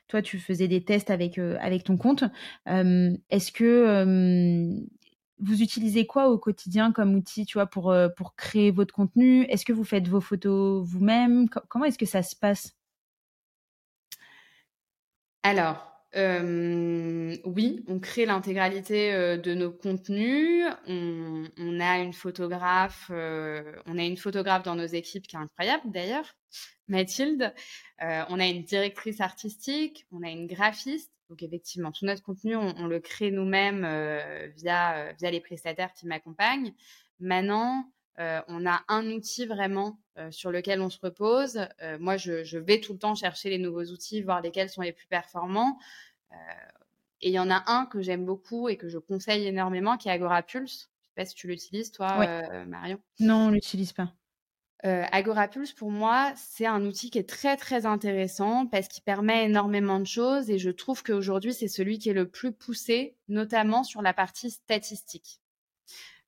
toi, 0.06 0.22
tu 0.22 0.38
faisais 0.38 0.68
des 0.68 0.84
tests 0.84 1.10
avec 1.10 1.38
avec 1.38 1.82
ton 1.82 1.96
compte. 1.96 2.22
Est-ce 2.66 3.50
que 3.50 4.80
vous 5.40 5.60
utilisez 5.60 6.06
quoi 6.06 6.30
au 6.30 6.38
quotidien 6.38 6.92
comme 6.92 7.16
outil, 7.16 7.46
tu 7.46 7.54
vois, 7.54 7.66
pour 7.66 7.92
pour 8.16 8.36
créer 8.36 8.70
votre 8.70 8.94
contenu? 8.94 9.42
Est-ce 9.46 9.64
que 9.64 9.72
vous 9.72 9.82
faites 9.82 10.06
vos 10.06 10.20
photos 10.20 10.86
vous-même? 10.86 11.48
Comment 11.68 11.86
est-ce 11.86 11.98
que 11.98 12.06
ça 12.06 12.22
se 12.22 12.36
passe? 12.36 12.76
Alors, 15.44 15.94
euh, 16.16 17.36
oui, 17.44 17.84
on 17.86 18.00
crée 18.00 18.24
l'intégralité 18.24 19.12
euh, 19.12 19.36
de 19.36 19.52
nos 19.52 19.70
contenus. 19.70 20.64
On, 20.86 21.80
a 21.80 21.98
une 21.98 22.14
photographe, 22.14 23.10
euh, 23.10 23.76
on 23.84 23.98
a 23.98 24.02
une 24.04 24.16
photographe 24.16 24.62
dans 24.62 24.74
nos 24.74 24.86
équipes 24.86 25.26
qui 25.26 25.36
est 25.36 25.38
incroyable 25.38 25.82
d'ailleurs, 25.90 26.34
Mathilde. 26.88 27.52
on 28.00 28.40
a 28.40 28.46
une 28.46 28.62
directrice 28.62 29.20
artistique, 29.20 30.06
on 30.12 30.22
a 30.22 30.30
une 30.30 30.46
graphiste. 30.46 31.12
Donc 31.28 31.42
effectivement, 31.42 31.92
tout 31.92 32.06
notre 32.06 32.22
contenu, 32.22 32.56
on, 32.56 32.86
le 32.86 33.00
crée 33.00 33.30
nous-mêmes 33.30 33.82
via 34.56 35.12
via 35.12 35.30
les 35.30 35.40
prestataires 35.40 35.92
qui 35.92 36.06
m'accompagnent. 36.06 36.72
Maintenant, 37.20 37.92
on 38.16 38.66
a 38.66 38.82
un 38.88 39.10
outil 39.10 39.44
vraiment 39.44 39.98
euh, 40.16 40.30
sur 40.30 40.50
lequel 40.50 40.80
on 40.80 40.90
se 40.90 40.98
repose. 41.02 41.66
Euh, 41.82 41.98
moi, 41.98 42.16
je, 42.16 42.56
vais 42.56 42.80
tout 42.80 42.92
le 42.92 42.98
temps 42.98 43.14
chercher 43.14 43.50
les 43.50 43.58
nouveaux 43.58 43.84
outils, 43.84 44.22
voir 44.22 44.40
lesquels 44.40 44.70
sont 44.70 44.82
les 44.82 44.92
plus 44.92 45.06
performants. 45.06 45.78
et 47.20 47.28
il 47.28 47.32
y 47.32 47.38
en 47.38 47.50
a 47.50 47.64
un 47.66 47.86
que 47.86 48.02
j'aime 48.02 48.24
beaucoup 48.24 48.68
et 48.68 48.76
que 48.76 48.88
je 48.88 48.98
conseille 48.98 49.46
énormément, 49.46 49.96
qui 49.96 50.08
est 50.08 50.12
Agorapulse. 50.12 50.90
Je 51.00 51.06
sais 51.06 51.14
pas 51.16 51.24
si 51.24 51.34
tu 51.34 51.46
l'utilises, 51.48 51.90
toi, 51.90 52.26
Marion. 52.66 52.98
Non, 53.18 53.46
on 53.46 53.50
l'utilise 53.50 53.92
pas. 53.92 54.12
Agorapulse, 54.82 55.72
pour 55.72 55.90
moi, 55.90 56.32
c'est 56.36 56.66
un 56.66 56.84
outil 56.84 57.10
qui 57.10 57.18
est 57.18 57.28
très 57.28 57.56
très 57.56 57.86
intéressant 57.86 58.66
parce 58.66 58.86
qu'il 58.86 59.02
permet 59.02 59.46
énormément 59.46 59.98
de 59.98 60.06
choses 60.06 60.50
et 60.50 60.58
je 60.58 60.70
trouve 60.70 61.02
qu'aujourd'hui, 61.02 61.54
c'est 61.54 61.68
celui 61.68 61.98
qui 61.98 62.10
est 62.10 62.14
le 62.14 62.28
plus 62.28 62.52
poussé, 62.52 63.16
notamment 63.28 63.82
sur 63.82 64.02
la 64.02 64.12
partie 64.12 64.50
statistique. 64.50 65.40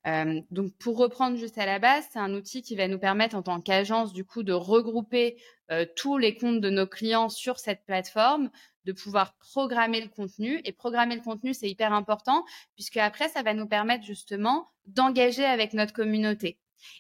Euh, 0.07 0.41
donc, 0.51 0.73
pour 0.79 0.99
reprendre 0.99 1.37
juste 1.37 1.59
à 1.59 1.67
la 1.67 1.79
base, 1.79 2.07
c'est 2.13 2.19
un 2.19 2.33
outil 2.35 2.63
qui 2.63 2.77
va 2.77 2.87
nous 2.87 2.99
permettre, 2.99 3.35
en 3.35 3.43
tant 3.43 3.61
qu'agence, 3.61 4.13
du 4.13 4.25
coup, 4.25 4.43
de 4.43 4.53
regrouper 4.53 5.37
euh, 5.73 5.85
tous 5.97 6.17
les 6.17 6.37
comptes 6.37 6.61
de 6.61 6.71
nos 6.71 6.87
clients 6.87 7.29
sur 7.29 7.59
cette 7.59 7.85
plateforme, 7.85 8.51
de 8.85 8.93
pouvoir 8.93 9.37
programmer 9.39 10.01
le 10.01 10.09
contenu. 10.09 10.61
Et 10.65 10.73
programmer 10.73 11.17
le 11.17 11.23
contenu, 11.23 11.55
c'est 11.55 11.69
hyper 11.69 11.93
important, 11.93 12.45
puisque 12.75 12.99
après, 12.99 13.29
ça 13.29 13.43
va 13.43 13.53
nous 13.53 13.67
permettre 13.67 14.05
justement 14.05 14.71
d'engager 14.87 15.45
avec 15.45 15.73
notre 15.73 15.93
communauté. 15.93 16.59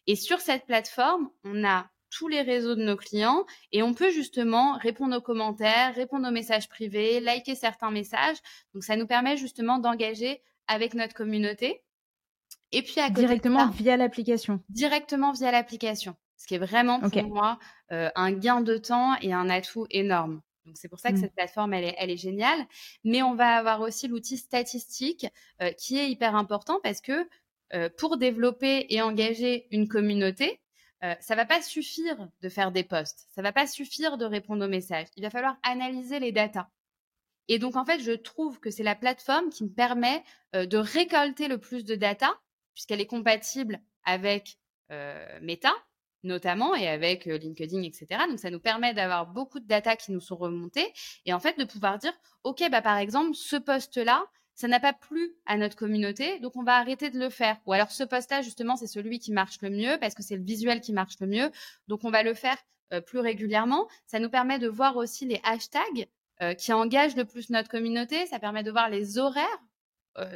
Et 0.09 0.17
sur 0.17 0.41
cette 0.41 0.67
plateforme, 0.67 1.31
on 1.45 1.65
a 1.65 1.89
tous 2.11 2.29
les 2.29 2.43
réseaux 2.43 2.75
de 2.75 2.83
nos 2.83 2.97
clients 2.97 3.45
et 3.73 3.83
on 3.83 3.93
peut 3.93 4.11
justement 4.11 4.79
répondre 4.79 5.17
aux 5.17 5.21
commentaires, 5.21 5.95
répondre 5.95 6.27
aux 6.27 6.33
messages 6.33 6.69
privés, 6.69 7.21
liker 7.21 7.55
certains 7.55 7.91
messages. 7.91 8.39
Donc, 8.75 8.83
ça 8.83 8.97
nous 8.97 9.07
permet 9.07 9.37
justement 9.37 9.79
d'engager 9.79 10.43
avec 10.67 10.95
notre 10.95 11.15
communauté. 11.15 11.85
Et 12.73 12.83
puis 12.83 13.01
à 13.01 13.11
directement 13.11 13.69
via 13.69 13.97
l'application. 13.97 14.61
Directement 14.69 15.33
via 15.33 15.51
l'application, 15.51 16.17
ce 16.37 16.47
qui 16.47 16.55
est 16.55 16.59
vraiment 16.59 17.01
pour 17.01 17.23
moi 17.25 17.59
euh, 17.93 18.11
un 18.14 18.33
gain 18.33 18.61
de 18.61 18.77
temps 18.77 19.14
et 19.21 19.33
un 19.33 19.49
atout 19.49 19.87
énorme. 19.91 20.43
Donc 20.64 20.77
c'est 20.77 20.89
pour 20.89 20.99
ça 20.99 21.11
que 21.11 21.17
mmh. 21.17 21.21
cette 21.21 21.35
plateforme 21.35 21.75
elle 21.75 21.85
est, 21.85 21.95
elle 21.99 22.11
est 22.11 22.17
géniale. 22.17 22.67
Mais 23.05 23.23
on 23.23 23.35
va 23.35 23.57
avoir 23.57 23.81
aussi 23.81 24.09
l'outil 24.09 24.37
statistique 24.37 25.27
euh, 25.62 25.71
qui 25.73 25.99
est 25.99 26.11
hyper 26.11 26.35
important 26.35 26.81
parce 26.83 27.01
que 27.01 27.29
euh, 27.73 27.89
pour 27.97 28.17
développer 28.17 28.87
et 28.91 29.01
engager 29.01 29.69
une 29.71 29.89
communauté, 29.89 30.61
ça 31.21 31.37
va 31.37 31.45
pas 31.45 31.62
suffire 31.62 32.17
de 32.41 32.49
faire 32.49 32.73
des 32.73 32.83
posts, 32.83 33.29
ça 33.33 33.41
va 33.41 33.53
pas 33.53 33.69
suffire 33.69 34.19
de 34.19 34.25
répondre 34.25 34.64
aux 34.64 34.69
messages. 34.69 35.07
Il 35.17 35.23
va 35.23 35.31
falloir 35.31 35.57
analyser 35.62 36.19
les 36.19 36.33
datas. 36.33 36.67
Et 37.47 37.61
donc 37.61 37.77
en 37.77 37.85
fait, 37.85 38.01
je 38.01 38.11
trouve 38.11 38.59
que 38.59 38.73
c'est 38.73 38.83
la 38.83 38.97
plateforme 38.97 39.51
qui 39.51 39.62
me 39.62 39.69
permet 39.69 40.25
de 40.53 40.77
récolter 40.77 41.47
le 41.47 41.59
plus 41.59 41.85
de 41.85 41.95
data 41.95 42.37
puisqu'elle 42.77 43.01
est 43.01 43.07
compatible 43.07 43.81
avec 44.05 44.59
euh, 44.93 45.27
Meta 45.41 45.72
notamment 46.22 46.74
et 46.74 46.89
avec 46.89 47.27
euh, 47.27 47.39
LinkedIn, 47.39 47.83
etc. 47.83 48.07
Donc 48.29 48.39
ça 48.39 48.51
nous 48.51 48.59
permet 48.59 48.95
d'avoir 48.95 49.27
beaucoup 49.27 49.61
de 49.61 49.66
data 49.66 49.95
qui 49.97 50.12
nous 50.12 50.20
sont 50.20 50.37
remontées 50.37 50.93
et 51.24 51.33
en 51.33 51.39
fait 51.39 51.57
de 51.59 51.64
pouvoir 51.64 51.99
dire, 51.99 52.12
ok, 52.43 52.64
bah 52.70 52.83
par 52.83 52.99
exemple, 52.99 53.35
ce 53.35 53.57
poste-là, 53.57 54.24
ça 54.55 54.66
n'a 54.66 54.81
pas 54.81 54.93
plu 54.93 55.37
à 55.45 55.57
notre 55.57 55.77
communauté, 55.77 56.41
donc 56.41 56.57
on 56.57 56.64
va 56.64 56.77
arrêter 56.77 57.11
de 57.11 57.18
le 57.18 57.31
faire. 57.31 57.59
Ou 57.66 57.74
alors 57.74 57.93
ce 57.93 58.03
poste-là, 58.03 58.43
justement, 58.43 58.77
c'est 58.77 58.87
celui 58.87 59.18
qui 59.20 59.31
marche 59.31 59.61
le 59.62 59.70
mieux 59.70 59.99
parce 60.01 60.14
que 60.14 60.22
c'est 60.22 60.37
le 60.37 60.43
visuel 60.43 60.81
qui 60.81 60.93
marche 60.93 61.20
le 61.20 61.27
mieux, 61.27 61.51
donc 61.87 62.01
on 62.05 62.11
va 62.11 62.22
le 62.22 62.35
faire 62.35 62.57
euh, 62.93 63.01
plus 63.01 63.20
régulièrement. 63.20 63.87
Ça 64.07 64.18
nous 64.18 64.31
permet 64.31 64.59
de 64.59 64.68
voir 64.68 64.97
aussi 64.97 65.27
les 65.27 65.41
hashtags 65.45 66.09
qui 66.59 66.70
engagent 66.74 67.16
le 67.16 67.24
plus 67.24 67.49
notre 67.49 67.70
communauté. 67.70 68.27
Ça 68.27 68.39
permet 68.39 68.62
de 68.62 68.70
voir 68.70 68.91
les 68.91 69.16
horaires 69.16 69.47
euh, 69.47 69.66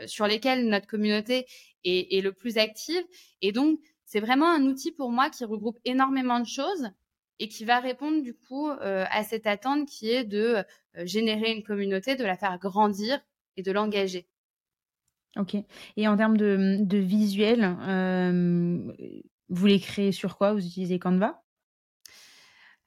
sur 0.07 0.27
lesquels 0.27 0.69
notre 0.69 0.87
communauté 0.87 1.47
est, 1.85 2.23
le 2.23 2.33
plus 2.33 2.59
active. 2.59 3.03
Et 3.43 3.53
donc, 3.53 3.81
c'est 4.05 4.21
vraiment 4.21 4.51
un 4.51 4.63
outil 4.65 4.93
pour 4.93 5.11
moi 5.11 5.31
qui 5.31 5.45
regroupe 5.45 5.79
énormément 5.85 6.41
de 6.41 6.47
choses 6.47 6.91
et 7.39 7.49
qui 7.49 7.65
va 7.65 7.81
répondre 7.81 8.23
du 8.23 8.35
coup 8.35 8.69
euh, 8.69 9.05
à 9.11 9.25
cette 9.25 9.47
attente 9.47 9.89
qui 9.89 10.11
est 10.11 10.25
de 10.25 10.57
euh, 10.57 11.07
générer 11.07 11.53
une 11.53 11.63
communauté, 11.63 12.17
de 12.17 12.25
la 12.25 12.37
faire 12.37 12.59
grandir 12.59 13.21
et 13.57 13.63
de 13.63 13.73
l'engager. 13.73 14.29
Ok. 15.37 15.57
Et 15.97 16.09
en 16.09 16.17
termes 16.17 16.37
de, 16.37 16.99
visuel, 16.99 17.77
Vous 19.49 19.67
les 19.67 19.81
créez 19.81 20.13
sur 20.13 20.37
quoi? 20.37 20.53
Vous 20.53 20.67
utilisez 20.67 20.99
Canva? 20.99 21.43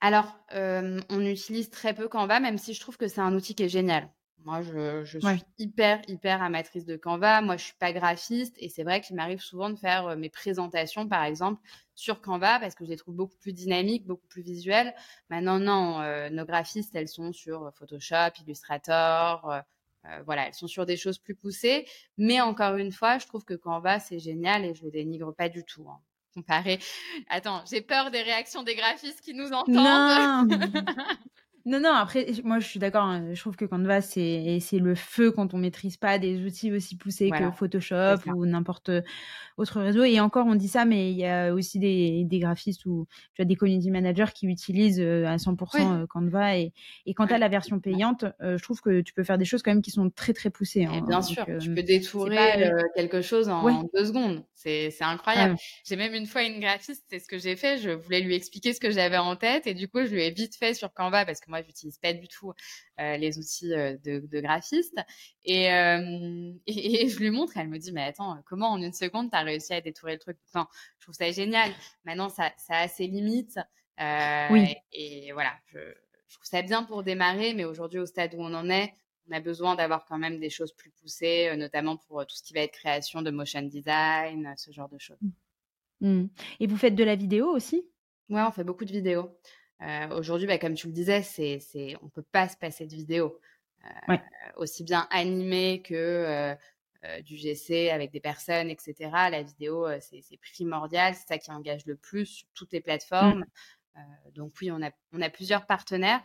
Alors, 0.01 0.37
on 0.51 1.25
utilise 1.25 1.69
très 1.69 1.93
peu 1.93 2.09
Canva, 2.09 2.41
même 2.41 2.57
si 2.57 2.73
je 2.73 2.81
trouve 2.81 2.97
que 2.97 3.07
c'est 3.07 3.21
un 3.21 3.33
outil 3.33 3.55
qui 3.55 3.63
est 3.63 3.69
génial. 3.69 4.09
Moi, 4.45 4.61
je, 4.61 5.03
suis 5.05 5.43
hyper, 5.57 6.01
hyper 6.07 6.41
amatrice 6.41 6.85
de 6.85 6.97
Canva. 6.97 7.41
Moi, 7.41 7.57
je 7.57 7.65
suis 7.65 7.77
pas 7.79 7.93
graphiste 7.93 8.55
et 8.59 8.69
c'est 8.69 8.83
vrai 8.83 8.99
qu'il 9.01 9.15
m'arrive 9.15 9.39
souvent 9.39 9.69
de 9.69 9.75
faire 9.75 10.07
euh, 10.07 10.15
mes 10.15 10.29
présentations, 10.29 11.07
par 11.07 11.23
exemple, 11.23 11.61
sur 11.95 12.21
Canva 12.21 12.59
parce 12.59 12.75
que 12.75 12.83
je 12.83 12.89
les 12.89 12.97
trouve 12.97 13.15
beaucoup 13.15 13.37
plus 13.37 13.53
dynamiques, 13.53 14.05
beaucoup 14.05 14.27
plus 14.27 14.41
visuelles. 14.41 14.93
Maintenant, 15.29 15.59
non, 15.59 16.01
euh, 16.01 16.29
nos 16.29 16.45
graphistes, 16.45 16.95
elles 16.95 17.07
sont 17.07 17.31
sur 17.31 17.71
Photoshop, 17.75 18.41
Illustrator. 18.41 19.63
Euh, 20.05 20.21
voilà, 20.25 20.47
elles 20.47 20.53
sont 20.53 20.67
sur 20.67 20.85
des 20.85 20.97
choses 20.97 21.17
plus 21.17 21.35
poussées. 21.35 21.85
Mais 22.17 22.41
encore 22.41 22.75
une 22.75 22.91
fois, 22.91 23.17
je 23.19 23.27
trouve 23.27 23.45
que 23.45 23.53
Canva, 23.53 23.99
c'est 23.99 24.19
génial 24.19 24.65
et 24.65 24.75
je 24.75 24.83
le 24.83 24.91
dénigre 24.91 25.33
pas 25.33 25.49
du 25.49 25.63
tout. 25.63 25.87
Hein. 25.89 25.99
Comparé. 26.33 26.79
Attends, 27.29 27.63
j'ai 27.69 27.81
peur 27.81 28.09
des 28.09 28.21
réactions 28.21 28.63
des 28.63 28.75
graphistes 28.75 29.21
qui 29.21 29.33
nous 29.33 29.51
entendent. 29.53 29.75
Non 29.75 30.47
Non, 31.65 31.79
non, 31.79 31.93
après, 31.93 32.27
moi 32.43 32.59
je 32.59 32.67
suis 32.67 32.79
d'accord, 32.79 33.03
hein, 33.03 33.33
je 33.33 33.39
trouve 33.39 33.55
que 33.55 33.63
Canva, 33.63 34.01
c'est 34.01 34.59
le 34.73 34.95
feu 34.95 35.31
quand 35.31 35.53
on 35.53 35.57
maîtrise 35.57 35.95
pas 35.95 36.19
des 36.19 36.43
outils 36.45 36.73
aussi 36.73 36.97
poussés 36.97 37.29
que 37.29 37.51
Photoshop 37.51 38.17
ou 38.35 38.45
n'importe 38.45 38.91
autre 39.57 39.79
réseau. 39.79 40.03
Et 40.03 40.19
encore, 40.19 40.45
on 40.47 40.55
dit 40.55 40.67
ça, 40.67 40.83
mais 40.83 41.11
il 41.11 41.17
y 41.17 41.25
a 41.25 41.53
aussi 41.53 41.79
des, 41.79 42.23
des 42.25 42.39
graphistes 42.39 42.85
ou 42.85 43.07
tu 43.35 43.41
as 43.41 43.45
des 43.45 43.55
community 43.55 43.91
managers 43.91 44.31
qui 44.33 44.47
utilisent 44.47 44.99
euh, 44.99 45.25
à 45.25 45.37
100% 45.37 46.03
euh, 46.03 46.07
Canva. 46.07 46.57
Et, 46.57 46.73
et 47.05 47.13
quand 47.13 47.27
tu 47.27 47.33
as 47.33 47.37
la 47.37 47.49
version 47.49 47.79
payante, 47.79 48.25
euh, 48.41 48.57
je 48.57 48.63
trouve 48.63 48.81
que 48.81 49.01
tu 49.01 49.13
peux 49.13 49.23
faire 49.23 49.37
des 49.37 49.45
choses 49.45 49.63
quand 49.63 49.71
même 49.71 49.81
qui 49.81 49.91
sont 49.91 50.09
très 50.09 50.33
très 50.33 50.49
poussées. 50.49 50.85
Hein, 50.85 51.05
bien 51.07 51.21
sûr, 51.21 51.45
tu 51.61 51.73
peux 51.73 51.83
détourer 51.83 52.71
quelque 52.95 53.21
chose 53.21 53.49
en, 53.49 53.83
deux 53.93 54.05
secondes. 54.05 54.43
C'est 54.55 54.93
incroyable. 55.01 55.55
J'ai 55.85 55.95
même 55.95 56.13
une 56.13 56.25
fois 56.25 56.43
une 56.43 56.59
graphiste, 56.59 57.05
c'est 57.09 57.19
ce 57.19 57.27
que 57.27 57.37
j'ai 57.37 57.55
fait, 57.55 57.77
je 57.77 57.89
voulais 57.89 58.21
lui 58.21 58.33
expliquer 58.33 58.73
ce 58.73 58.79
que 58.79 58.91
j'avais 58.91 59.17
en 59.17 59.35
tête 59.35 59.67
et 59.67 59.73
du 59.73 59.87
coup, 59.87 60.05
je 60.05 60.13
lui 60.13 60.23
ai 60.23 60.31
vite 60.31 60.55
fait 60.55 60.73
sur 60.73 60.93
Canva 60.93 61.25
parce 61.25 61.41
que 61.41 61.51
moi, 61.53 61.61
j'utilise 61.61 61.97
pas 61.97 62.13
du 62.13 62.27
tout 62.27 62.51
euh, 62.99 63.17
les 63.17 63.37
outils 63.37 63.69
de, 63.69 64.25
de 64.25 64.41
graphiste. 64.41 64.97
Et, 65.45 65.65
et, 66.67 67.03
et, 67.03 67.09
je 67.09 67.19
lui 67.19 67.29
montre, 67.29 67.57
elle 67.57 67.69
me 67.69 67.77
dit, 67.77 67.91
mais 67.91 68.03
attends, 68.03 68.41
comment 68.45 68.71
en 68.71 68.81
une 68.81 68.93
seconde, 68.93 69.29
tu 69.29 69.37
as 69.37 69.41
réussi 69.41 69.73
à 69.73 69.81
détourer 69.81 70.13
le 70.13 70.19
truc? 70.19 70.37
Enfin, 70.47 70.67
Je 70.99 71.05
trouve 71.05 71.15
ça 71.15 71.31
génial. 71.31 71.71
Maintenant, 72.05 72.29
ça, 72.29 72.51
ça 72.57 72.77
a 72.77 72.87
ses 72.87 73.07
limites. 73.07 73.59
oui. 73.99 74.75
Et, 74.91 75.31
voilà, 75.33 75.53
je, 75.67 75.79
je 76.27 76.35
trouve 76.35 76.47
ça 76.47 76.61
bien 76.61 76.83
pour 76.83 77.03
démarrer, 77.03 77.53
mais 77.53 77.65
aujourd'hui, 77.65 77.99
au 77.99 78.05
stade 78.05 78.33
où 78.33 78.41
on 78.41 78.53
en 78.53 78.69
est, 78.69 78.93
on 79.29 79.35
a 79.35 79.39
besoin 79.39 79.75
d'avoir 79.75 80.05
quand 80.05 80.17
même 80.17 80.39
des 80.39 80.49
choses 80.49 80.73
plus 80.73 80.89
poussées, 80.89 81.55
notamment 81.55 81.97
pour 81.97 82.25
tout 82.25 82.35
ce 82.35 82.43
qui 82.43 82.53
va 82.53 82.61
être 82.61 82.73
création 82.73 83.21
de 83.21 83.31
motion 83.31 83.61
design, 83.61 84.53
ce 84.57 84.71
genre 84.71 84.89
de 84.89 84.97
choses. 84.97 85.19
Mmh. 86.01 86.25
Et 86.59 86.67
vous 86.67 86.77
faites 86.77 86.95
de 86.95 87.03
la 87.03 87.15
vidéo 87.15 87.47
aussi? 87.47 87.87
Ouais, 88.29 88.41
on 88.41 88.51
fait 88.51 88.63
beaucoup 88.63 88.85
de 88.85 88.91
vidéos. 88.91 89.29
Euh, 89.83 90.17
aujourd'hui, 90.17 90.47
bah, 90.47 90.57
comme 90.57 90.75
tu 90.75 90.87
le 90.87 90.93
disais, 90.93 91.21
c'est, 91.21 91.59
c'est, 91.59 91.95
on 92.01 92.09
peut 92.09 92.23
pas 92.23 92.47
se 92.47 92.57
passer 92.57 92.85
de 92.85 92.95
vidéo. 92.95 93.39
Euh, 94.09 94.15
aussi 94.55 94.85
bien 94.85 95.07
animé 95.11 95.81
que 95.81 95.93
euh, 97.03 97.21
du 97.23 97.35
GC 97.35 97.89
avec 97.89 98.11
des 98.11 98.21
personnes, 98.21 98.69
etc. 98.69 98.95
La 99.11 99.43
vidéo, 99.43 99.87
c'est, 99.99 100.21
c'est 100.21 100.37
primordial. 100.37 101.15
C'est 101.15 101.27
ça 101.27 101.37
qui 101.37 101.51
engage 101.51 101.85
le 101.85 101.97
plus 101.97 102.25
sur 102.25 102.47
toutes 102.53 102.71
les 102.71 102.79
plateformes. 102.79 103.43
Mmh. 103.95 104.31
donc 104.35 104.53
oui, 104.61 104.71
on 104.71 104.81
a, 104.81 104.91
on 105.11 105.21
a 105.21 105.29
plusieurs 105.29 105.65
partenaires. 105.65 106.23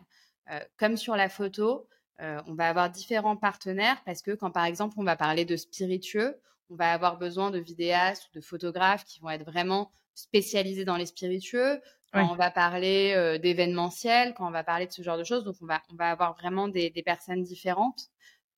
comme 0.76 0.96
sur 0.96 1.16
la 1.16 1.28
photo, 1.28 1.88
on 2.20 2.54
va 2.54 2.68
avoir 2.68 2.90
différents 2.90 3.36
partenaires 3.36 4.00
parce 4.06 4.22
que 4.22 4.30
quand 4.30 4.52
par 4.52 4.64
exemple 4.64 4.94
on 4.98 5.04
va 5.04 5.16
parler 5.16 5.44
de 5.44 5.56
spiritueux, 5.56 6.40
on 6.70 6.76
va 6.76 6.92
avoir 6.92 7.18
besoin 7.18 7.50
de 7.50 7.58
vidéastes 7.58 8.28
ou 8.28 8.38
de 8.38 8.40
photographes 8.40 9.04
qui 9.04 9.18
vont 9.18 9.30
être 9.30 9.44
vraiment 9.44 9.90
spécialisés 10.14 10.84
dans 10.84 10.96
les 10.96 11.06
spiritueux 11.06 11.80
quand 12.12 12.32
on 12.32 12.36
va 12.36 12.50
parler 12.50 13.12
euh, 13.16 13.38
d'événementiel, 13.38 14.34
quand 14.34 14.48
on 14.48 14.50
va 14.50 14.64
parler 14.64 14.86
de 14.86 14.92
ce 14.92 15.02
genre 15.02 15.18
de 15.18 15.24
choses. 15.24 15.44
Donc, 15.44 15.56
on 15.60 15.66
va, 15.66 15.82
on 15.92 15.96
va 15.96 16.10
avoir 16.10 16.34
vraiment 16.34 16.68
des, 16.68 16.90
des 16.90 17.02
personnes 17.02 17.42
différentes. 17.42 18.08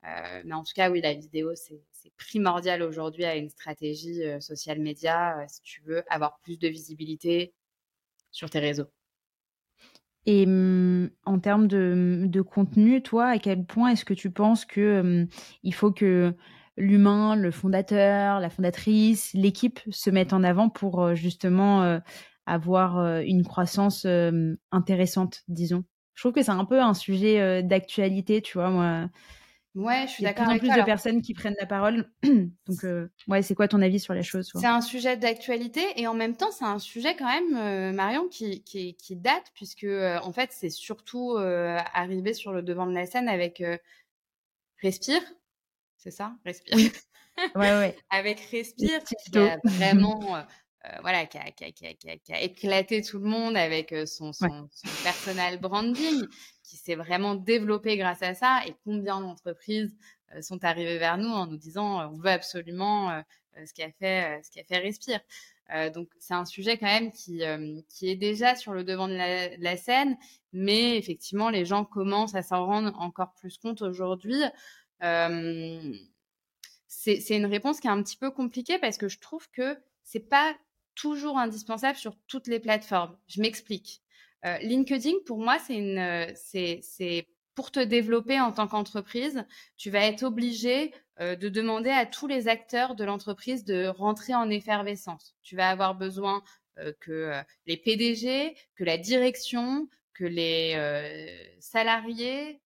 Euh, 0.05 0.43
mais 0.45 0.55
en 0.55 0.63
tout 0.63 0.73
cas, 0.75 0.91
oui, 0.91 1.01
la 1.01 1.15
vidéo, 1.15 1.53
c'est 1.55 1.83
primordial 2.17 2.83
aujourd'hui 2.83 3.25
à 3.25 3.37
une 3.37 3.51
stratégie 3.51 4.23
euh, 4.23 4.41
social 4.41 4.79
média 4.79 5.45
si 5.49 5.61
tu 5.63 5.83
veux 5.83 6.03
avoir 6.09 6.39
plus 6.41 6.59
de 6.59 6.69
visibilité 6.69 7.53
sur 8.31 8.49
tes 8.49 8.61
réseaux. 8.61 8.89
Et 10.27 10.47
mmh, 10.47 11.11
en 11.25 11.39
termes 11.41 11.67
de, 11.67 12.25
de, 12.27 12.41
contenu, 12.41 13.03
toi, 13.03 13.29
à 13.29 13.39
quel 13.39 13.65
point 13.65 13.91
est-ce 13.91 14.05
que 14.05 14.15
tu 14.15 14.31
penses 14.31 14.65
que 14.65 15.03
mmh, 15.03 15.29
il 15.65 15.75
faut 15.75 15.93
que 15.93 16.35
l'humain, 16.77 17.37
le 17.37 17.51
fondateur, 17.51 18.41
la 18.41 18.49
fondatrice, 18.49 19.33
l'équipe 19.35 19.81
se 19.91 20.09
mettent 20.09 20.33
en 20.33 20.45
avant 20.45 20.69
pour 20.69 21.15
justement 21.15 22.01
avoir 22.51 22.99
euh, 22.99 23.23
une 23.25 23.45
croissance 23.45 24.05
euh, 24.05 24.55
intéressante, 24.73 25.43
disons. 25.49 25.85
Je 26.15 26.23
trouve 26.23 26.33
que 26.33 26.43
c'est 26.43 26.51
un 26.51 26.65
peu 26.65 26.81
un 26.81 26.95
sujet 26.95 27.41
euh, 27.41 27.63
d'actualité, 27.63 28.43
tu 28.43 28.59
vois, 28.59 28.71
moi. 28.71 29.09
Ouais, 29.77 30.05
je 30.09 30.15
suis 30.15 30.25
d'accord. 30.25 30.47
Il 30.49 30.55
y 30.55 30.57
a 30.57 30.59
plus 30.59 30.81
de 30.81 30.85
personnes 30.85 31.23
qui 31.23 31.33
prennent 31.33 31.55
la 31.61 31.67
parole. 31.67 32.11
Donc, 32.25 32.85
ouais, 33.29 33.43
c'est 33.43 33.55
quoi 33.55 33.69
ton 33.69 33.81
avis 33.81 34.01
sur 34.01 34.15
les 34.15 34.25
choses 34.25 34.51
C'est 34.53 34.67
un 34.67 34.81
sujet 34.81 35.17
d'actualité 35.17 35.81
et 35.95 36.09
en 36.09 36.15
même 36.15 36.37
temps, 36.37 36.51
c'est 36.51 36.65
un 36.65 36.81
sujet 36.81 37.15
quand 37.15 37.29
même, 37.29 37.95
Marion, 37.95 38.27
qui, 38.27 38.65
qui, 38.65 38.97
qui, 38.97 39.15
date 39.15 39.53
puisque 39.55 39.87
en 39.87 40.33
fait, 40.33 40.51
c'est 40.51 40.71
surtout 40.71 41.37
arrivé 41.37 42.35
sur 42.35 42.53
le 42.53 42.63
devant 42.63 42.87
de 42.89 42.95
la 42.95 43.07
scène 43.07 43.29
avec 43.29 43.63
Respire. 44.83 45.23
C'est 45.99 46.11
ça, 46.11 46.35
Respire. 46.45 46.91
ouais, 47.55 47.73
ouais. 47.73 47.97
avec 48.11 48.41
Respire, 48.41 49.01
qui 49.05 49.39
a 49.39 49.59
vraiment 49.65 50.37
euh, 50.37 50.43
voilà, 51.03 51.27
qui 51.27 51.37
a, 51.39 51.51
qui, 51.51 51.65
a, 51.65 51.73
qui, 51.73 51.87
a, 51.87 52.17
qui 52.17 52.33
a, 52.33 52.41
éclaté 52.41 53.03
tout 53.03 53.19
le 53.19 53.29
monde 53.29 53.57
avec 53.57 53.93
euh, 53.93 54.07
son, 54.07 54.33
son, 54.33 54.69
son 54.73 55.03
personal 55.03 55.59
branding, 55.61 56.27
qui 56.63 56.77
s'est 56.77 56.95
vraiment 56.95 57.35
développé 57.35 57.97
grâce 57.97 58.23
à 58.23 58.35
ça. 58.35 58.61
Et 58.67 58.75
combien 58.85 59.21
d'entreprises 59.21 59.95
euh, 60.35 60.41
sont 60.41 60.65
arrivées 60.65 60.99
vers 60.99 61.19
nous 61.19 61.29
en 61.29 61.47
nous 61.47 61.59
disant 61.59 62.11
on 62.11 62.17
veut 62.17 62.31
absolument 62.31 63.23
ce 63.67 63.75
qui 63.75 63.83
a 63.83 63.91
fait 63.91 64.41
ce 64.43 64.51
qui 64.51 64.61
a 64.61 64.65
fait 64.65 64.79
Respire. 64.79 65.21
donc 65.93 66.09
c'est 66.19 66.35
un 66.35 66.45
sujet 66.47 66.79
quand 66.79 66.87
même 66.87 67.13
qui 67.13 67.43
qui 67.89 68.09
est 68.09 68.17
déjà 68.17 68.55
sur 68.55 68.73
le 68.73 68.85
devant 68.85 69.09
de 69.09 69.15
la, 69.15 69.57
de 69.57 69.63
la 69.63 69.77
scène, 69.77 70.17
mais 70.53 70.97
effectivement 70.97 71.51
les 71.51 71.67
gens 71.67 71.85
commencent 71.85 72.35
à 72.35 72.43
s'en 72.43 72.65
rendre 72.65 72.99
encore 72.99 73.35
plus 73.35 73.59
compte 73.59 73.83
aujourd'hui. 73.83 74.41
c'est 76.87 77.37
une 77.37 77.47
réponse 77.47 77.81
qui 77.81 77.89
est 77.89 77.91
un 77.91 78.03
petit 78.03 78.17
peu 78.17 78.31
compliquée 78.31 78.79
parce 78.79 78.97
que 78.97 79.09
je 79.09 79.19
trouve 79.19 79.51
que 79.51 79.77
c'est 80.05 80.29
pas 80.29 80.57
toujours 81.01 81.39
indispensable 81.39 81.97
sur 81.97 82.17
toutes 82.27 82.47
les 82.47 82.61
plateformes. 82.61 83.17
Je 83.27 83.41
m'explique. 83.41 84.03
Euh, 84.45 84.59
LinkedIn, 84.59 85.15
pour 85.27 85.39
moi, 85.39 85.59
c'est 85.59 85.77
une, 85.77 85.99
euh, 85.99 86.31
c'est, 86.35 87.27
pour 87.55 87.71
te 87.71 87.81
développer 87.81 88.41
en 88.41 88.53
tant 88.53 88.69
qu'entreprise, 88.69 89.45
tu 89.77 89.91
vas 89.91 90.07
être 90.07 90.23
obligé 90.23 90.93
euh, 91.21 91.37
de 91.37 91.49
demander 91.49 91.91
à 91.91 92.07
tous 92.07 92.27
les 92.27 92.49
acteurs 92.49 92.95
de 92.95 93.05
l'entreprise 93.05 93.65
de 93.65 93.87
rentrer 93.87 94.35
en 94.35 94.49
effervescence. 94.51 95.35
Tu 95.43 95.57
vas 95.57 95.71
avoir 95.71 95.95
besoin 95.95 96.43
que 97.01 97.31
les 97.67 97.77
PDG, 97.77 98.57
que 98.75 98.85
la 98.85 98.97
direction, 98.97 99.87
que 100.21 100.27
les 100.27 100.77
salariés 101.61 102.61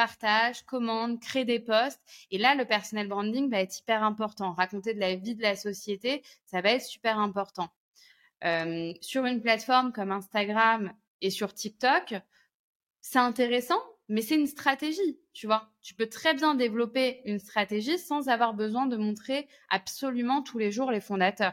partage, 0.00 0.62
commande, 0.62 1.20
crée 1.20 1.44
des 1.44 1.60
postes. 1.60 2.00
Et 2.30 2.38
là, 2.38 2.54
le 2.54 2.64
personal 2.64 3.06
branding 3.06 3.50
va 3.50 3.60
être 3.60 3.78
hyper 3.78 4.02
important. 4.02 4.54
Raconter 4.54 4.94
de 4.94 5.00
la 5.00 5.14
vie 5.14 5.34
de 5.34 5.42
la 5.42 5.56
société, 5.56 6.22
ça 6.46 6.62
va 6.62 6.70
être 6.70 6.86
super 6.86 7.18
important. 7.18 7.68
Euh, 8.44 8.94
sur 9.02 9.26
une 9.26 9.42
plateforme 9.42 9.92
comme 9.92 10.10
Instagram 10.10 10.94
et 11.20 11.28
sur 11.28 11.52
TikTok, 11.52 12.14
c'est 13.02 13.18
intéressant, 13.18 13.82
mais 14.08 14.22
c'est 14.22 14.36
une 14.36 14.46
stratégie, 14.46 15.20
tu 15.34 15.46
vois. 15.46 15.70
Tu 15.82 15.92
peux 15.92 16.08
très 16.08 16.32
bien 16.32 16.54
développer 16.54 17.20
une 17.26 17.38
stratégie 17.38 17.98
sans 17.98 18.30
avoir 18.30 18.54
besoin 18.54 18.86
de 18.86 18.96
montrer 18.96 19.48
absolument 19.68 20.42
tous 20.42 20.56
les 20.56 20.72
jours 20.72 20.90
les 20.90 21.00
fondateurs. 21.00 21.52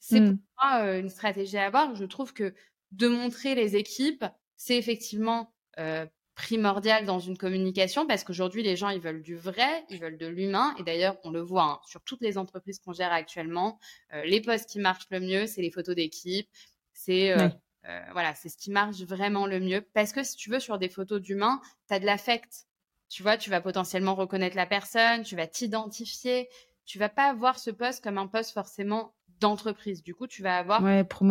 C'est 0.00 0.20
pour 0.20 0.32
mmh. 0.32 0.38
moi 0.62 0.80
euh, 0.82 1.00
une 1.00 1.08
stratégie 1.08 1.56
à 1.56 1.64
avoir. 1.64 1.94
Je 1.94 2.04
trouve 2.04 2.34
que 2.34 2.54
de 2.92 3.08
montrer 3.08 3.54
les 3.54 3.76
équipes, 3.76 4.26
c'est 4.56 4.76
effectivement 4.76 5.52
euh, 5.78 6.06
primordial 6.34 7.04
dans 7.04 7.20
une 7.20 7.38
communication 7.38 8.06
parce 8.06 8.24
qu'aujourd'hui, 8.24 8.62
les 8.62 8.76
gens, 8.76 8.88
ils 8.88 9.00
veulent 9.00 9.22
du 9.22 9.36
vrai, 9.36 9.84
ils 9.88 10.00
veulent 10.00 10.18
de 10.18 10.26
l'humain. 10.26 10.74
Et 10.78 10.82
d'ailleurs, 10.82 11.16
on 11.24 11.30
le 11.30 11.40
voit 11.40 11.64
hein, 11.64 11.80
sur 11.86 12.02
toutes 12.02 12.20
les 12.20 12.38
entreprises 12.38 12.80
qu'on 12.80 12.92
gère 12.92 13.12
actuellement. 13.12 13.78
Euh, 14.12 14.24
les 14.24 14.40
posts 14.40 14.68
qui 14.68 14.78
marchent 14.78 15.06
le 15.10 15.20
mieux, 15.20 15.46
c'est 15.46 15.62
les 15.62 15.70
photos 15.70 15.94
d'équipe. 15.94 16.48
C'est 16.92 17.32
euh, 17.32 17.48
euh, 17.88 18.00
voilà, 18.12 18.34
c'est 18.34 18.48
ce 18.48 18.56
qui 18.56 18.70
marche 18.70 19.00
vraiment 19.02 19.46
le 19.46 19.60
mieux. 19.60 19.80
Parce 19.94 20.12
que 20.12 20.24
si 20.24 20.36
tu 20.36 20.50
veux, 20.50 20.60
sur 20.60 20.78
des 20.78 20.88
photos 20.88 21.20
d'humain, 21.20 21.60
tu 21.88 21.94
as 21.94 22.00
de 22.00 22.06
l'affect. 22.06 22.66
Tu 23.08 23.22
vois, 23.22 23.36
tu 23.36 23.50
vas 23.50 23.60
potentiellement 23.60 24.14
reconnaître 24.14 24.56
la 24.56 24.66
personne, 24.66 25.22
tu 25.22 25.36
vas 25.36 25.46
t'identifier. 25.46 26.48
Tu 26.84 26.98
vas 26.98 27.08
pas 27.08 27.32
voir 27.32 27.58
ce 27.58 27.70
poste 27.70 28.02
comme 28.02 28.18
un 28.18 28.26
poste 28.26 28.52
forcément 28.52 29.14
d'entreprise. 29.40 30.02
Du 30.02 30.14
coup, 30.14 30.26
tu 30.26 30.42
vas 30.42 30.58
avoir 30.58 30.80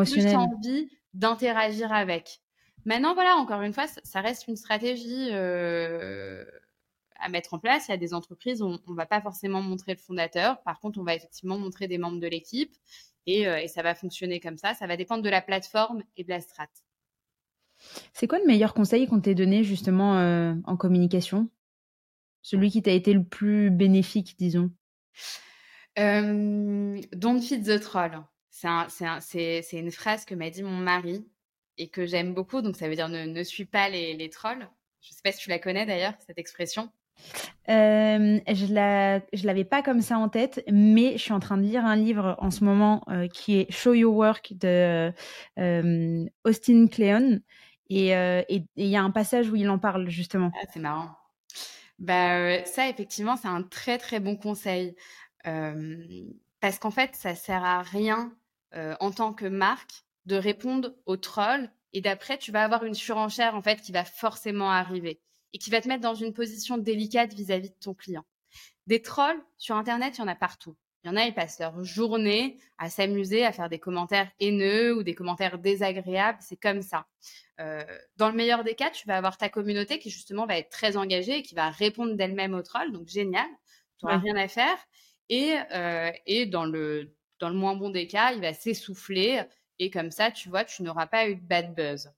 plus 0.05 0.35
envie 0.35 0.89
d'interagir 1.13 1.91
avec. 1.91 2.42
Maintenant, 2.85 3.13
voilà, 3.13 3.35
encore 3.35 3.61
une 3.61 3.73
fois, 3.73 3.85
ça 4.03 4.21
reste 4.21 4.47
une 4.47 4.55
stratégie 4.55 5.29
euh, 5.31 6.43
à 7.17 7.29
mettre 7.29 7.53
en 7.53 7.59
place. 7.59 7.87
Il 7.87 7.91
y 7.91 7.93
a 7.93 7.97
des 7.97 8.13
entreprises 8.13 8.61
où 8.61 8.65
on 8.65 8.91
ne 8.91 8.95
va 8.95 9.05
pas 9.05 9.21
forcément 9.21 9.61
montrer 9.61 9.93
le 9.93 9.99
fondateur. 9.99 10.61
Par 10.63 10.79
contre, 10.79 10.99
on 10.99 11.03
va 11.03 11.15
effectivement 11.15 11.57
montrer 11.57 11.87
des 11.87 11.97
membres 11.97 12.19
de 12.19 12.27
l'équipe. 12.27 12.75
Et, 13.25 13.43
et, 13.43 13.69
ça 13.69 13.83
va 13.83 13.95
fonctionner 13.95 14.41
comme 14.41 14.57
ça. 14.57 14.73
Ça 14.73 14.85
va 14.85 14.97
dépendre 14.97 15.23
de 15.23 15.29
la 15.29 15.41
plateforme 15.41 16.03
et 16.17 16.25
de 16.25 16.29
la 16.29 16.41
strat. 16.41 16.67
C'est 18.11 18.27
quoi 18.27 18.39
le 18.39 18.45
meilleur 18.45 18.73
conseil 18.73 19.07
qu'on 19.07 19.21
t'ait 19.21 19.35
donné 19.35 19.63
justement 19.63 20.17
en 20.65 20.77
communication? 20.77 21.49
Celui 22.41 22.69
qui 22.69 22.81
t'a 22.81 22.91
été 22.91 23.13
le 23.13 23.23
plus 23.23 23.71
bénéfique, 23.71 24.35
disons? 24.37 24.69
Don't 25.95 27.41
feed 27.41 27.65
the 27.65 27.79
troll. 27.79 28.23
C'est 28.49 29.79
une 29.79 29.91
phrase 29.91 30.25
que 30.25 30.35
m'a 30.35 30.49
dit 30.49 30.63
mon 30.63 30.77
mari 30.77 31.25
et 31.77 31.89
que 31.89 32.05
j'aime 32.05 32.33
beaucoup. 32.33 32.61
Donc, 32.61 32.75
ça 32.75 32.87
veut 32.87 32.95
dire 32.95 33.09
ne, 33.09 33.25
ne 33.25 33.43
suis 33.43 33.65
pas 33.65 33.89
les, 33.89 34.15
les 34.15 34.29
trolls. 34.29 34.67
Je 35.01 35.09
ne 35.09 35.15
sais 35.15 35.21
pas 35.23 35.31
si 35.31 35.39
tu 35.39 35.49
la 35.49 35.59
connais 35.59 35.85
d'ailleurs, 35.85 36.13
cette 36.25 36.37
expression. 36.37 36.89
Euh, 37.69 38.39
je 38.47 38.73
la, 38.73 39.19
je 39.33 39.45
l'avais 39.45 39.63
pas 39.63 39.81
comme 39.81 40.01
ça 40.01 40.17
en 40.17 40.29
tête, 40.29 40.63
mais 40.71 41.13
je 41.13 41.23
suis 41.23 41.33
en 41.33 41.39
train 41.39 41.57
de 41.57 41.63
lire 41.63 41.85
un 41.85 41.95
livre 41.95 42.35
en 42.39 42.51
ce 42.51 42.63
moment 42.63 43.03
euh, 43.09 43.27
qui 43.27 43.57
est 43.57 43.71
Show 43.71 43.93
Your 43.93 44.13
Work 44.13 44.53
de 44.53 45.13
euh, 45.59 46.25
Austin 46.43 46.87
Kleon, 46.87 47.39
et 47.89 48.07
il 48.75 48.87
y 48.87 48.95
a 48.95 49.03
un 49.03 49.11
passage 49.11 49.49
où 49.49 49.55
il 49.55 49.69
en 49.69 49.79
parle 49.79 50.09
justement. 50.09 50.51
Ah, 50.55 50.65
c'est 50.73 50.79
marrant. 50.79 51.11
Bah 51.99 52.65
ça 52.65 52.89
effectivement 52.89 53.37
c'est 53.37 53.47
un 53.47 53.61
très 53.61 53.97
très 53.97 54.19
bon 54.19 54.35
conseil 54.35 54.95
parce 55.43 56.79
qu'en 56.79 56.91
fait 56.91 57.15
ça 57.15 57.35
sert 57.35 57.63
à 57.63 57.83
rien 57.83 58.33
en 58.73 59.11
tant 59.11 59.31
que 59.31 59.45
marque 59.45 60.05
de 60.25 60.35
répondre 60.35 60.95
aux 61.05 61.17
trolls 61.17 61.69
et 61.93 62.01
d'après 62.01 62.37
tu 62.37 62.51
vas 62.51 62.63
avoir 62.63 62.85
une 62.85 62.93
surenchère 62.93 63.55
en 63.55 63.61
fait 63.61 63.81
qui 63.81 63.91
va 63.91 64.05
forcément 64.05 64.71
arriver 64.71 65.21
et 65.53 65.57
qui 65.57 65.69
va 65.69 65.81
te 65.81 65.87
mettre 65.87 66.01
dans 66.01 66.15
une 66.15 66.33
position 66.33 66.77
délicate 66.77 67.33
vis-à-vis 67.33 67.69
de 67.69 67.79
ton 67.79 67.93
client. 67.93 68.25
Des 68.87 69.01
trolls 69.01 69.41
sur 69.57 69.75
internet, 69.75 70.17
il 70.17 70.21
y 70.21 70.23
en 70.23 70.27
a 70.27 70.35
partout. 70.35 70.75
Il 71.03 71.09
y 71.09 71.11
en 71.11 71.17
a, 71.17 71.25
ils 71.25 71.33
passent 71.33 71.59
leur 71.59 71.83
journée 71.83 72.57
à 72.77 72.89
s'amuser, 72.89 73.45
à 73.45 73.51
faire 73.51 73.67
des 73.67 73.79
commentaires 73.79 74.31
haineux 74.39 74.95
ou 74.95 75.03
des 75.03 75.13
commentaires 75.13 75.59
désagréables. 75.59 76.37
C'est 76.41 76.55
comme 76.55 76.81
ça. 76.81 77.05
Euh, 77.59 77.83
dans 78.15 78.29
le 78.29 78.35
meilleur 78.35 78.63
des 78.63 78.73
cas, 78.73 78.89
tu 78.89 79.05
vas 79.05 79.17
avoir 79.17 79.37
ta 79.37 79.49
communauté 79.49 79.99
qui 79.99 80.09
justement 80.09 80.45
va 80.45 80.57
être 80.57 80.69
très 80.69 80.95
engagée 80.95 81.39
et 81.39 81.43
qui 81.43 81.55
va 81.55 81.69
répondre 81.69 82.15
d'elle-même 82.15 82.53
aux 82.53 82.61
trolls. 82.61 82.93
Donc 82.93 83.09
génial, 83.09 83.45
tu 83.99 84.05
n'auras 84.05 84.17
rien 84.17 84.35
à 84.37 84.47
faire. 84.47 84.77
Et, 85.29 85.55
euh, 85.73 86.11
et 86.25 86.45
dans, 86.45 86.65
le, 86.65 87.13
dans 87.39 87.49
le 87.49 87.55
moins 87.55 87.75
bon 87.75 87.89
des 87.89 88.07
cas, 88.07 88.31
il 88.31 88.41
va 88.41 88.53
s'essouffler 88.53 89.43
et 89.79 89.89
comme 89.89 90.11
ça, 90.11 90.31
tu 90.31 90.49
vois, 90.49 90.63
tu 90.63 90.83
n'auras 90.83 91.07
pas 91.07 91.27
eu 91.27 91.35
de 91.35 91.41
bad 91.41 91.73
buzz. 91.75 92.11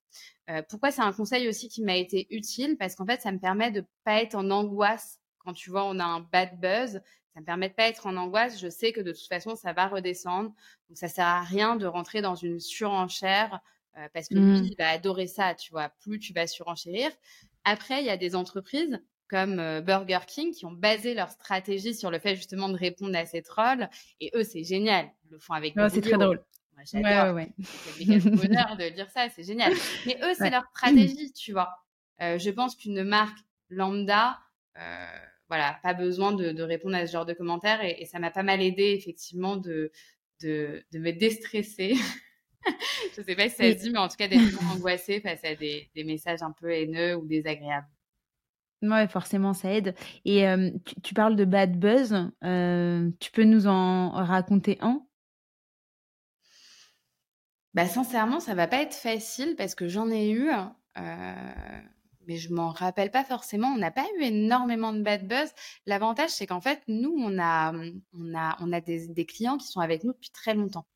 Euh, 0.50 0.62
pourquoi 0.68 0.90
c'est 0.90 1.02
un 1.02 1.12
conseil 1.12 1.48
aussi 1.48 1.68
qui 1.68 1.82
m'a 1.82 1.96
été 1.96 2.26
utile? 2.30 2.76
Parce 2.78 2.94
qu'en 2.94 3.06
fait, 3.06 3.20
ça 3.20 3.32
me 3.32 3.38
permet 3.38 3.70
de 3.70 3.84
pas 4.04 4.22
être 4.22 4.34
en 4.34 4.50
angoisse 4.50 5.20
quand 5.38 5.52
tu 5.52 5.70
vois 5.70 5.84
on 5.84 5.98
a 5.98 6.04
un 6.04 6.20
bad 6.20 6.60
buzz. 6.60 7.00
Ça 7.34 7.40
me 7.40 7.44
permet 7.44 7.68
de 7.68 7.74
pas 7.74 7.88
être 7.88 8.06
en 8.06 8.16
angoisse. 8.16 8.60
Je 8.60 8.68
sais 8.68 8.92
que 8.92 9.00
de 9.00 9.12
toute 9.12 9.28
façon, 9.28 9.56
ça 9.56 9.72
va 9.72 9.88
redescendre. 9.88 10.50
Donc, 10.88 10.96
ça 10.96 11.08
sert 11.08 11.26
à 11.26 11.42
rien 11.42 11.76
de 11.76 11.86
rentrer 11.86 12.22
dans 12.22 12.34
une 12.34 12.60
surenchère 12.60 13.60
euh, 13.98 14.08
parce 14.12 14.28
que 14.28 14.34
lui, 14.34 14.60
mmh. 14.60 14.64
il 14.64 14.76
va 14.78 14.88
adorer 14.90 15.26
ça, 15.26 15.54
tu 15.54 15.70
vois. 15.72 15.88
Plus 16.00 16.18
tu 16.18 16.32
vas 16.32 16.46
surenchérir. 16.46 17.10
Après, 17.64 18.00
il 18.00 18.06
y 18.06 18.10
a 18.10 18.16
des 18.16 18.36
entreprises 18.36 19.00
comme 19.28 19.58
euh, 19.58 19.80
Burger 19.80 20.20
King 20.26 20.52
qui 20.52 20.66
ont 20.66 20.72
basé 20.72 21.14
leur 21.14 21.30
stratégie 21.30 21.94
sur 21.94 22.10
le 22.10 22.18
fait 22.18 22.36
justement 22.36 22.68
de 22.68 22.76
répondre 22.76 23.16
à 23.16 23.26
ces 23.26 23.42
trolls. 23.42 23.88
Et 24.20 24.30
eux, 24.34 24.44
c'est 24.44 24.64
génial. 24.64 25.10
Ils 25.24 25.32
le 25.32 25.38
font 25.38 25.54
avec. 25.54 25.74
c'est 25.90 26.00
très 26.00 26.18
drôle. 26.18 26.42
J'adore. 26.84 27.34
Ouais, 27.34 27.52
ouais, 27.98 28.20
C'est 28.20 28.30
bonheur 28.30 28.76
de 28.76 28.94
dire 28.94 29.10
ça, 29.10 29.28
c'est 29.28 29.42
génial. 29.42 29.72
Mais 30.06 30.18
eux, 30.22 30.34
c'est 30.36 30.50
leur 30.50 30.66
stratégie, 30.70 31.32
tu 31.32 31.52
vois. 31.52 31.70
Euh, 32.20 32.38
je 32.38 32.50
pense 32.50 32.76
qu'une 32.76 33.02
marque 33.02 33.38
lambda, 33.70 34.38
euh, 34.78 35.18
voilà, 35.48 35.78
pas 35.82 35.94
besoin 35.94 36.32
de, 36.32 36.52
de, 36.52 36.62
répondre 36.62 36.96
à 36.96 37.06
ce 37.06 37.12
genre 37.12 37.26
de 37.26 37.32
commentaires 37.32 37.82
et, 37.82 37.96
et 38.00 38.04
ça 38.04 38.18
m'a 38.18 38.30
pas 38.30 38.42
mal 38.42 38.62
aidé 38.62 38.94
effectivement 38.96 39.56
de, 39.56 39.90
de, 40.42 40.84
de 40.92 40.98
me 40.98 41.12
déstresser. 41.12 41.94
je 43.16 43.22
sais 43.22 43.36
pas 43.36 43.48
si 43.48 43.56
ça 43.56 43.72
se 43.72 43.78
dit, 43.78 43.90
mais 43.90 43.98
en 43.98 44.08
tout 44.08 44.16
cas 44.16 44.28
d'être 44.28 44.72
angoissée 44.72 45.20
face 45.20 45.44
à 45.44 45.54
des, 45.54 45.90
des, 45.94 46.04
messages 46.04 46.42
un 46.42 46.52
peu 46.52 46.70
haineux 46.70 47.16
ou 47.16 47.26
désagréables. 47.26 47.88
Ouais, 48.82 49.08
forcément, 49.08 49.54
ça 49.54 49.72
aide. 49.72 49.94
Et 50.24 50.46
euh, 50.46 50.70
tu, 50.84 51.00
tu, 51.00 51.14
parles 51.14 51.36
de 51.36 51.44
bad 51.44 51.78
buzz. 51.78 52.14
Euh, 52.44 53.10
tu 53.20 53.30
peux 53.30 53.44
nous 53.44 53.66
en 53.66 54.10
raconter 54.10 54.78
un? 54.80 55.02
Bah, 57.76 57.86
sincèrement, 57.86 58.40
ça 58.40 58.54
va 58.54 58.66
pas 58.66 58.80
être 58.80 58.94
facile 58.94 59.54
parce 59.54 59.74
que 59.74 59.86
j'en 59.86 60.10
ai 60.10 60.30
eu, 60.30 60.50
euh, 60.50 61.34
mais 62.26 62.38
je 62.38 62.52
m'en 62.52 62.70
rappelle 62.70 63.10
pas 63.10 63.22
forcément. 63.22 63.68
On 63.68 63.76
n'a 63.76 63.90
pas 63.90 64.06
eu 64.18 64.22
énormément 64.22 64.94
de 64.94 65.02
bad 65.02 65.28
buzz. 65.28 65.52
L'avantage, 65.84 66.30
c'est 66.30 66.46
qu'en 66.46 66.62
fait, 66.62 66.82
nous, 66.88 67.14
on 67.18 67.38
a, 67.38 67.74
on 68.14 68.34
a, 68.34 68.56
on 68.60 68.72
a 68.72 68.80
des, 68.80 69.08
des, 69.08 69.26
clients 69.26 69.58
qui 69.58 69.66
sont 69.66 69.80
avec 69.80 70.04
nous 70.04 70.14
depuis 70.14 70.30
très 70.30 70.54
longtemps. 70.54 70.86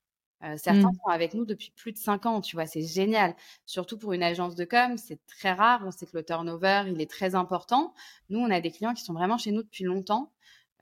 Euh, 0.42 0.56
certains 0.56 0.88
mmh. 0.88 0.94
sont 1.04 1.10
avec 1.10 1.34
nous 1.34 1.44
depuis 1.44 1.70
plus 1.76 1.92
de 1.92 1.98
cinq 1.98 2.24
ans, 2.24 2.40
tu 2.40 2.56
vois, 2.56 2.64
c'est 2.64 2.80
génial. 2.80 3.34
Surtout 3.66 3.98
pour 3.98 4.14
une 4.14 4.22
agence 4.22 4.54
de 4.54 4.64
com, 4.64 4.96
c'est 4.96 5.20
très 5.26 5.52
rare. 5.52 5.82
On 5.84 5.90
sait 5.90 6.06
que 6.06 6.16
le 6.16 6.24
turnover, 6.24 6.84
il 6.86 6.98
est 7.02 7.10
très 7.10 7.34
important. 7.34 7.92
Nous, 8.30 8.38
on 8.38 8.50
a 8.50 8.62
des 8.62 8.70
clients 8.70 8.94
qui 8.94 9.04
sont 9.04 9.12
vraiment 9.12 9.36
chez 9.36 9.52
nous 9.52 9.62
depuis 9.62 9.84
longtemps. 9.84 10.32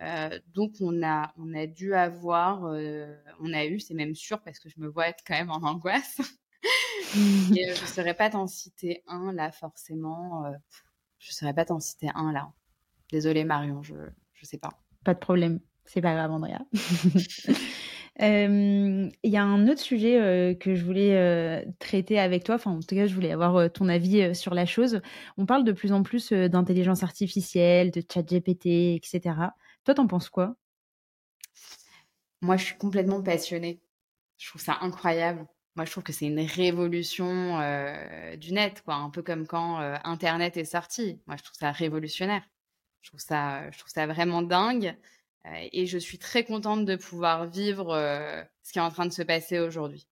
Euh, 0.01 0.39
donc 0.55 0.75
on 0.81 1.03
a 1.03 1.33
on 1.37 1.53
a 1.55 1.67
dû 1.67 1.95
avoir, 1.95 2.67
euh, 2.67 3.13
on 3.41 3.53
a 3.53 3.65
eu, 3.65 3.81
c'est 3.81 3.95
même 3.95 4.15
sûr 4.15 4.41
parce 4.43 4.59
que 4.61 4.69
je 4.69 4.79
me 4.79 4.87
vois 4.87 5.09
être 5.09 5.25
quand 5.27 5.35
même 5.35 5.51
en 5.51 5.63
angoisse. 5.63 6.21
Et, 7.57 7.71
euh, 7.71 7.75
je 7.75 7.83
ne 7.83 7.87
saurais 7.87 8.15
pas 8.15 8.31
t'en 8.31 8.47
citer 8.47 9.03
un 9.07 9.33
là 9.33 9.51
forcément. 9.51 10.45
Je 11.19 11.31
ne 11.31 11.33
saurais 11.33 11.55
pas 11.55 11.65
t'en 11.65 11.81
citer 11.81 12.09
un 12.15 12.33
là. 12.33 12.53
Désolée 13.11 13.45
Marion, 13.45 13.83
je 13.83 13.95
je 14.35 14.47
sais 14.47 14.59
pas. 14.59 14.71
Pas 15.05 15.15
de 15.15 15.19
problème, 15.19 15.61
c'est 15.85 16.01
pas 16.01 16.15
grave 16.15 16.31
Andrea. 16.31 16.59
Il 18.21 19.31
y 19.31 19.37
a 19.37 19.45
un 19.45 19.69
autre 19.69 19.81
sujet 19.81 20.57
que 20.61 20.75
je 20.75 20.85
voulais 20.85 21.65
traiter 21.79 22.19
avec 22.19 22.43
toi, 22.43 22.57
enfin 22.57 22.73
en 22.73 22.81
tout 22.81 22.97
cas 22.97 23.07
je 23.07 23.15
voulais 23.15 23.31
avoir 23.31 23.73
ton 23.73 23.89
avis 23.89 24.35
sur 24.35 24.55
la 24.55 24.67
chose. 24.67 25.01
On 25.37 25.47
parle 25.47 25.63
de 25.63 25.71
plus 25.71 25.93
en 25.93 26.03
plus 26.03 26.33
d'intelligence 26.33 27.05
artificielle, 27.05 27.93
de 27.93 28.03
chat 28.13 28.23
GPT, 28.23 28.97
etc. 28.97 29.51
Toi, 29.89 29.95
t'en 29.95 30.07
penses 30.07 30.29
quoi? 30.29 30.55
Moi, 32.43 32.59
je 32.59 32.65
suis 32.67 32.77
complètement 32.77 33.23
passionnée. 33.23 33.81
Je 34.37 34.47
trouve 34.51 34.61
ça 34.61 34.77
incroyable. 34.83 35.47
Moi, 35.77 35.87
je 35.87 35.91
trouve 35.91 36.05
que 36.05 36.13
c'est 36.13 36.27
une 36.27 36.41
révolution 36.41 37.59
euh, 37.59 38.37
du 38.37 38.53
net, 38.53 38.83
quoi. 38.83 38.97
Un 38.97 39.09
peu 39.09 39.23
comme 39.23 39.47
quand 39.47 39.81
euh, 39.81 39.97
Internet 40.05 40.59
est 40.59 40.67
sorti. 40.67 41.23
Moi, 41.27 41.39
je 41.39 41.43
trouve 41.43 41.57
ça 41.57 41.73
révolutionnaire. 41.73 42.43
Je 43.01 43.09
trouve 43.09 43.21
ça, 43.21 43.71
je 43.71 43.79
trouve 43.79 43.91
ça 43.91 44.07
vraiment 44.07 44.43
dingue. 44.43 44.95
Euh, 45.47 45.69
et 45.73 45.87
je 45.87 45.97
suis 45.97 46.19
très 46.19 46.45
contente 46.45 46.85
de 46.85 46.97
pouvoir 46.97 47.47
vivre 47.47 47.97
ce 48.63 48.73
qui 48.73 48.79
est 48.79 48.83
en 48.83 48.91
train 48.91 49.07
de 49.07 49.13
se 49.15 49.23
passer 49.23 49.59
aujourd'hui. 49.59 50.07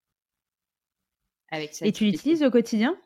et 1.51 1.91
tu 1.91 2.05
l'utilises 2.05 2.41
au 2.41 2.49
quotidien? 2.49 2.99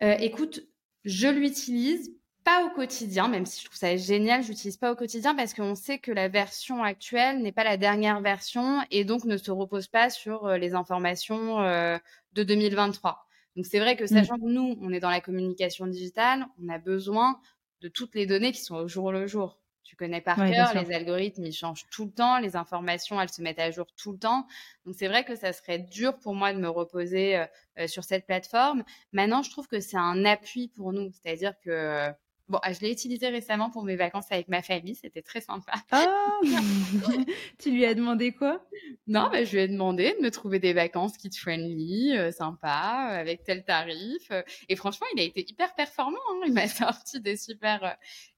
Écoute, 0.00 0.62
je 1.04 1.28
l'utilise 1.28 2.17
pas 2.48 2.64
au 2.64 2.70
quotidien, 2.70 3.28
même 3.28 3.44
si 3.44 3.60
je 3.60 3.66
trouve 3.66 3.76
ça 3.76 3.94
génial, 3.98 4.42
je 4.42 4.48
l'utilise 4.48 4.78
pas 4.78 4.90
au 4.90 4.96
quotidien 4.96 5.34
parce 5.34 5.52
qu'on 5.52 5.74
sait 5.74 5.98
que 5.98 6.10
la 6.10 6.28
version 6.28 6.82
actuelle 6.82 7.42
n'est 7.42 7.52
pas 7.52 7.62
la 7.62 7.76
dernière 7.76 8.22
version 8.22 8.80
et 8.90 9.04
donc 9.04 9.24
ne 9.24 9.36
se 9.36 9.50
repose 9.50 9.86
pas 9.86 10.08
sur 10.08 10.46
euh, 10.46 10.56
les 10.56 10.72
informations 10.72 11.60
euh, 11.60 11.98
de 12.32 12.42
2023. 12.44 13.26
Donc 13.54 13.66
c'est 13.66 13.78
vrai 13.78 13.96
que 13.96 14.04
mmh. 14.04 14.06
sachant 14.06 14.36
que 14.36 14.46
nous, 14.46 14.78
on 14.80 14.94
est 14.94 15.00
dans 15.00 15.10
la 15.10 15.20
communication 15.20 15.86
digitale, 15.86 16.46
on 16.64 16.70
a 16.70 16.78
besoin 16.78 17.38
de 17.82 17.88
toutes 17.88 18.14
les 18.14 18.24
données 18.24 18.52
qui 18.52 18.62
sont 18.62 18.76
au 18.76 18.88
jour 18.88 19.12
le 19.12 19.26
jour. 19.26 19.60
Tu 19.84 19.94
connais 19.96 20.22
par 20.22 20.36
cœur, 20.36 20.72
les 20.74 20.94
algorithmes, 20.94 21.44
ils 21.44 21.52
changent 21.52 21.84
tout 21.90 22.06
le 22.06 22.12
temps, 22.12 22.38
les 22.38 22.56
informations, 22.56 23.20
elles 23.20 23.30
se 23.30 23.42
mettent 23.42 23.58
à 23.58 23.70
jour 23.70 23.86
tout 23.94 24.12
le 24.12 24.18
temps. 24.18 24.46
Donc 24.86 24.94
c'est 24.94 25.08
vrai 25.08 25.24
que 25.24 25.34
ça 25.34 25.52
serait 25.52 25.80
dur 25.80 26.18
pour 26.18 26.34
moi 26.34 26.54
de 26.54 26.58
me 26.58 26.68
reposer 26.68 27.44
euh, 27.78 27.86
sur 27.86 28.04
cette 28.04 28.24
plateforme. 28.24 28.84
Maintenant, 29.12 29.42
je 29.42 29.50
trouve 29.50 29.68
que 29.68 29.80
c'est 29.80 29.98
un 29.98 30.24
appui 30.24 30.68
pour 30.68 30.94
nous, 30.94 31.10
c'est-à-dire 31.12 31.52
que 31.62 32.10
Bon, 32.48 32.58
je 32.64 32.80
l'ai 32.80 32.90
utilisé 32.90 33.28
récemment 33.28 33.70
pour 33.70 33.84
mes 33.84 33.96
vacances 33.96 34.30
avec 34.30 34.48
ma 34.48 34.62
famille, 34.62 34.94
c'était 34.94 35.20
très 35.20 35.40
sympa. 35.42 35.72
Oh 35.92 36.46
Tu 37.58 37.70
lui 37.70 37.84
as 37.84 37.94
demandé 37.94 38.32
quoi? 38.32 38.64
Non, 39.06 39.28
bah, 39.30 39.44
je 39.44 39.52
lui 39.52 39.62
ai 39.62 39.68
demandé 39.68 40.14
de 40.18 40.22
me 40.22 40.30
trouver 40.30 40.58
des 40.58 40.72
vacances 40.72 41.18
kid-friendly, 41.18 42.16
euh, 42.16 42.32
sympa, 42.32 43.10
euh, 43.12 43.20
avec 43.20 43.44
tel 43.44 43.64
tarif. 43.64 44.32
et 44.68 44.76
franchement, 44.76 45.06
il 45.14 45.20
a 45.20 45.24
été 45.24 45.44
hyper 45.48 45.74
performant. 45.74 46.18
Hein. 46.30 46.40
Il 46.46 46.54
m'a 46.54 46.68
sorti 46.68 47.20
des 47.20 47.36
super, 47.36 47.84
euh, 47.84 47.90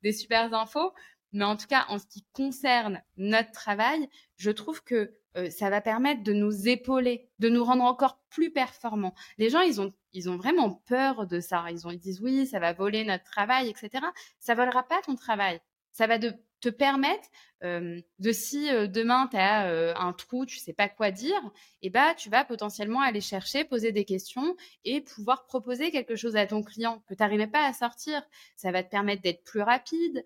des 0.02 0.12
super 0.12 0.52
infos. 0.54 0.92
Mais 1.32 1.44
en 1.44 1.56
tout 1.56 1.66
cas, 1.66 1.84
en 1.88 1.98
ce 1.98 2.06
qui 2.06 2.24
concerne 2.32 3.02
notre 3.16 3.52
travail, 3.52 4.08
je 4.36 4.50
trouve 4.50 4.82
que 4.82 5.14
euh, 5.36 5.48
ça 5.50 5.70
va 5.70 5.80
permettre 5.80 6.22
de 6.24 6.32
nous 6.32 6.68
épauler, 6.68 7.28
de 7.38 7.48
nous 7.48 7.64
rendre 7.64 7.84
encore 7.84 8.20
plus 8.30 8.50
performants. 8.50 9.14
Les 9.38 9.48
gens, 9.48 9.60
ils 9.60 9.80
ont, 9.80 9.92
ils 10.12 10.28
ont 10.28 10.36
vraiment 10.36 10.82
peur 10.86 11.26
de 11.26 11.40
ça. 11.40 11.64
Ils, 11.70 11.86
ont, 11.86 11.90
ils 11.90 12.00
disent 12.00 12.20
oui, 12.20 12.46
ça 12.46 12.58
va 12.58 12.72
voler 12.72 13.04
notre 13.04 13.24
travail, 13.24 13.68
etc. 13.68 14.04
Ça 14.40 14.54
volera 14.54 14.82
pas 14.82 15.00
ton 15.02 15.14
travail. 15.14 15.60
Ça 15.92 16.06
va 16.06 16.18
de, 16.18 16.32
te 16.60 16.68
permettre 16.68 17.28
euh, 17.62 18.00
de 18.18 18.32
si 18.32 18.70
euh, 18.70 18.86
demain 18.86 19.28
tu 19.30 19.36
as 19.36 19.98
un 19.98 20.12
trou, 20.12 20.46
tu 20.46 20.58
sais 20.58 20.72
pas 20.72 20.88
quoi 20.88 21.10
dire, 21.10 21.40
eh 21.82 21.90
bah 21.90 22.14
tu 22.14 22.28
vas 22.28 22.44
potentiellement 22.44 23.00
aller 23.00 23.20
chercher, 23.20 23.64
poser 23.64 23.92
des 23.92 24.04
questions 24.04 24.56
et 24.84 25.00
pouvoir 25.00 25.46
proposer 25.46 25.90
quelque 25.90 26.16
chose 26.16 26.36
à 26.36 26.46
ton 26.46 26.62
client 26.62 27.02
que 27.08 27.14
tu 27.14 27.22
n'arrivais 27.22 27.46
pas 27.46 27.66
à 27.66 27.72
sortir. 27.72 28.22
Ça 28.56 28.72
va 28.72 28.82
te 28.82 28.90
permettre 28.90 29.22
d'être 29.22 29.44
plus 29.44 29.62
rapide. 29.62 30.24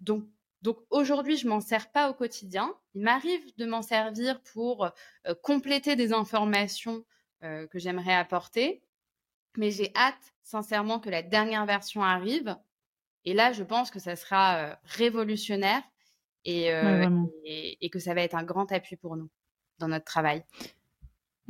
Donc 0.00 0.24
Donc 0.62 0.78
aujourd'hui, 0.90 1.36
je 1.36 1.48
m'en 1.48 1.60
sers 1.60 1.90
pas 1.90 2.08
au 2.08 2.14
quotidien. 2.14 2.74
Il 2.94 3.02
m'arrive 3.02 3.42
de 3.56 3.66
m'en 3.66 3.82
servir 3.82 4.40
pour 4.42 4.84
euh, 4.84 5.34
compléter 5.42 5.96
des 5.96 6.12
informations 6.12 7.04
euh, 7.42 7.66
que 7.66 7.78
j'aimerais 7.78 8.14
apporter, 8.14 8.82
mais 9.56 9.70
j'ai 9.70 9.92
hâte 9.96 10.34
sincèrement 10.42 11.00
que 11.00 11.10
la 11.10 11.22
dernière 11.22 11.66
version 11.66 12.02
arrive. 12.02 12.56
Et 13.24 13.34
là, 13.34 13.52
je 13.52 13.64
pense 13.64 13.90
que 13.90 13.98
ça 13.98 14.16
sera 14.16 14.56
euh, 14.56 14.74
révolutionnaire 14.84 15.82
et, 16.44 16.70
et, 17.80 17.90
que 17.90 18.00
ça 18.00 18.14
va 18.14 18.22
être 18.22 18.34
un 18.34 18.42
grand 18.42 18.72
appui 18.72 18.96
pour 18.96 19.16
nous 19.16 19.30
dans 19.78 19.86
notre 19.86 20.04
travail. 20.04 20.42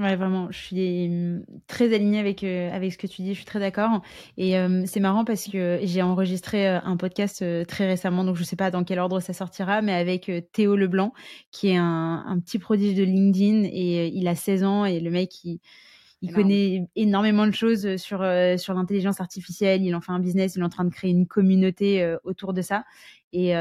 Ouais, 0.02 0.16
vraiment, 0.16 0.50
je 0.50 0.58
suis 0.58 1.08
mmh, 1.08 1.44
très 1.68 1.94
alignée 1.94 2.18
avec, 2.18 2.42
euh, 2.42 2.74
avec 2.74 2.92
ce 2.92 2.98
que 2.98 3.06
tu 3.06 3.22
dis, 3.22 3.28
je 3.28 3.36
suis 3.36 3.44
très 3.44 3.60
d'accord. 3.60 4.02
Et 4.36 4.54
c'est 4.86 4.98
marrant 4.98 5.24
parce 5.24 5.46
que 5.46 5.78
j'ai 5.84 6.02
enregistré 6.02 6.66
un 6.66 6.96
podcast 6.96 7.44
très 7.68 7.86
récemment, 7.86 8.24
donc 8.24 8.34
je 8.34 8.40
ne 8.40 8.44
sais 8.44 8.56
pas 8.56 8.72
dans 8.72 8.82
quel 8.82 8.98
ordre 8.98 9.20
ça 9.20 9.32
sortira, 9.32 9.80
mais 9.80 9.92
avec 9.92 10.30
Théo 10.52 10.74
Leblanc, 10.74 11.12
qui 11.52 11.68
est 11.68 11.76
un, 11.76 12.24
un, 12.26 12.40
petit 12.40 12.58
prodige 12.58 12.96
de 12.96 13.04
LinkedIn. 13.04 13.62
Et 13.70 14.08
il 14.08 14.26
a 14.26 14.34
16 14.34 14.64
ans 14.64 14.84
et 14.84 14.98
le 14.98 15.10
mec, 15.10 15.44
il, 15.44 15.60
il 16.20 16.32
connaît 16.32 16.88
énormément 16.96 17.46
de 17.46 17.52
choses 17.52 17.96
sur, 17.96 18.26
sur 18.56 18.74
l'intelligence 18.74 19.20
artificielle, 19.20 19.84
il 19.84 19.94
en 19.94 20.00
fait 20.00 20.12
un 20.12 20.20
business, 20.20 20.56
il 20.56 20.62
est 20.62 20.64
en 20.64 20.68
train 20.68 20.84
de 20.84 20.92
créer 20.92 21.12
une 21.12 21.28
communauté 21.28 22.16
autour 22.24 22.54
de 22.54 22.62
ça. 22.62 22.82
Et, 23.32 23.52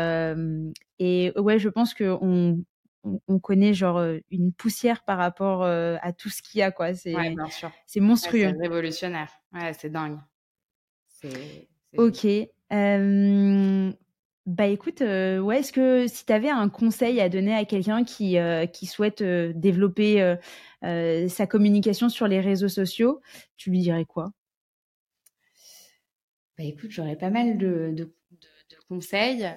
et 0.99 1.33
ouais, 1.37 1.59
je 1.59 1.69
pense 1.69 1.93
qu'on 1.93 2.63
on, 3.03 3.39
connaît 3.39 3.73
genre 3.73 4.03
une 4.29 4.53
poussière 4.53 5.03
par 5.03 5.17
rapport 5.17 5.63
à 5.63 6.13
tout 6.13 6.29
ce 6.29 6.41
qu'il 6.41 6.59
y 6.59 6.61
a 6.61 6.71
quoi. 6.71 6.93
C'est 6.93 7.15
c'est 7.85 7.99
monstrueux. 7.99 8.53
c'est 8.53 8.61
révolutionnaire. 8.61 9.31
Ouais, 9.53 9.73
c'est 9.73 9.89
dingue. 9.89 10.19
Ok. 11.97 12.27
bah 14.47 14.67
écoute, 14.67 15.01
ouais, 15.01 15.59
est-ce 15.59 15.71
que 15.71 16.07
si 16.07 16.25
tu 16.25 16.33
avais 16.33 16.49
un 16.49 16.69
conseil 16.69 17.19
à 17.21 17.29
donner 17.29 17.53
à 17.53 17.65
quelqu'un 17.65 18.03
qui, 18.03 18.37
qui 18.73 18.85
souhaite 18.85 19.23
développer 19.23 20.35
sa 20.81 21.47
communication 21.47 22.09
sur 22.09 22.27
les 22.27 22.39
réseaux 22.39 22.69
sociaux, 22.69 23.21
tu 23.57 23.69
lui 23.69 23.79
dirais 23.79 24.05
quoi? 24.05 24.31
Bah 26.57 26.63
écoute, 26.65 26.91
j'aurais 26.91 27.15
pas 27.15 27.29
mal 27.29 27.57
de, 27.57 27.93
de 27.95 28.13
conseils 28.87 29.47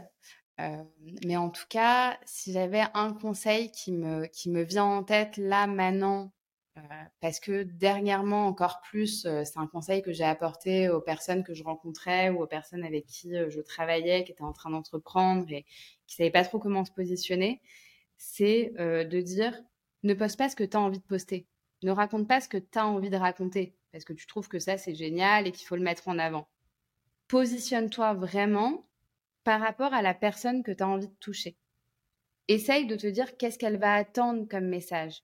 mais 0.59 1.36
en 1.36 1.50
tout 1.50 1.66
cas, 1.68 2.18
si 2.24 2.52
j'avais 2.52 2.84
un 2.94 3.12
conseil 3.12 3.70
qui 3.70 3.92
me, 3.92 4.26
qui 4.26 4.50
me 4.50 4.62
vient 4.62 4.84
en 4.84 5.02
tête 5.02 5.36
là 5.36 5.66
maintenant, 5.66 6.32
parce 7.20 7.38
que 7.40 7.62
dernièrement 7.62 8.46
encore 8.46 8.80
plus, 8.80 9.22
c'est 9.44 9.59
un 9.59 9.66
conseil 9.66 10.02
que 10.02 10.12
j'ai 10.12 10.24
apporté 10.24 10.88
aux 10.88 11.00
personnes 11.00 11.44
que 11.44 11.55
je 11.55 11.62
rencontrais 11.62 12.30
ou 12.30 12.42
aux 12.42 12.46
personnes 12.46 12.84
avec 12.84 13.07
qui 13.07 13.30
je 13.32 13.61
travaillais, 13.61 14.24
qui 14.24 14.32
étaient 14.32 14.42
en 14.42 14.52
train 14.52 14.70
d'entreprendre 14.70 15.46
et 15.50 15.64
qui 16.07 16.16
savaient 16.16 16.30
pas 16.30 16.44
trop 16.44 16.59
comment 16.59 16.84
se 16.84 16.92
positionner, 16.92 17.61
c'est 18.16 18.72
de 18.76 19.20
dire 19.20 19.61
ne 20.02 20.14
poste 20.14 20.36
pas 20.36 20.48
ce 20.48 20.57
que 20.57 20.64
tu 20.64 20.76
as 20.76 20.80
envie 20.80 20.98
de 20.98 21.05
poster. 21.05 21.46
Ne 21.82 21.90
raconte 21.90 22.28
pas 22.28 22.40
ce 22.40 22.48
que 22.48 22.59
tu 22.59 22.78
as 22.78 22.86
envie 22.86 23.11
de 23.11 23.16
raconter 23.16 23.76
parce 23.92 24.05
que 24.05 24.12
tu 24.12 24.26
trouves 24.26 24.48
que 24.48 24.59
ça 24.59 24.76
c'est 24.76 24.94
génial 24.94 25.46
et 25.46 25.52
qu'il 25.52 25.66
faut 25.66 25.76
le 25.76 25.82
mettre 25.82 26.09
en 26.09 26.18
avant. 26.18 26.48
Positionne-toi 27.28 28.14
vraiment 28.14 28.86
par 29.45 29.61
rapport 29.61 29.95
à 29.95 30.03
la 30.03 30.14
personne 30.14 30.62
que 30.62 30.72
tu 30.72 30.82
as 30.82 30.88
envie 30.88 31.09
de 31.09 31.14
toucher. 31.20 31.57
Essaye 32.49 32.86
de 32.86 32.97
te 32.97 33.07
dire 33.07 33.36
qu'est-ce 33.36 33.59
qu'elle 33.59 33.78
va 33.78 33.95
attendre 33.95 34.49
comme 34.49 34.66
message. 34.66 35.22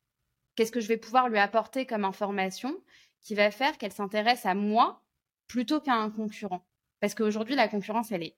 Qu'est-ce 0.54 0.72
que 0.72 0.80
je 0.80 0.88
vais 0.88 0.96
pouvoir 0.96 1.28
lui 1.28 1.38
apporter 1.38 1.86
comme 1.86 2.04
information 2.04 2.76
qui 3.20 3.34
va 3.34 3.50
faire 3.50 3.78
qu'elle 3.78 3.92
s'intéresse 3.92 4.46
à 4.46 4.54
moi 4.54 5.02
plutôt 5.46 5.80
qu'à 5.80 5.94
un 5.94 6.10
concurrent? 6.10 6.64
Parce 7.00 7.14
qu'aujourd'hui, 7.14 7.54
la 7.54 7.68
concurrence, 7.68 8.12
elle 8.12 8.22
est 8.22 8.36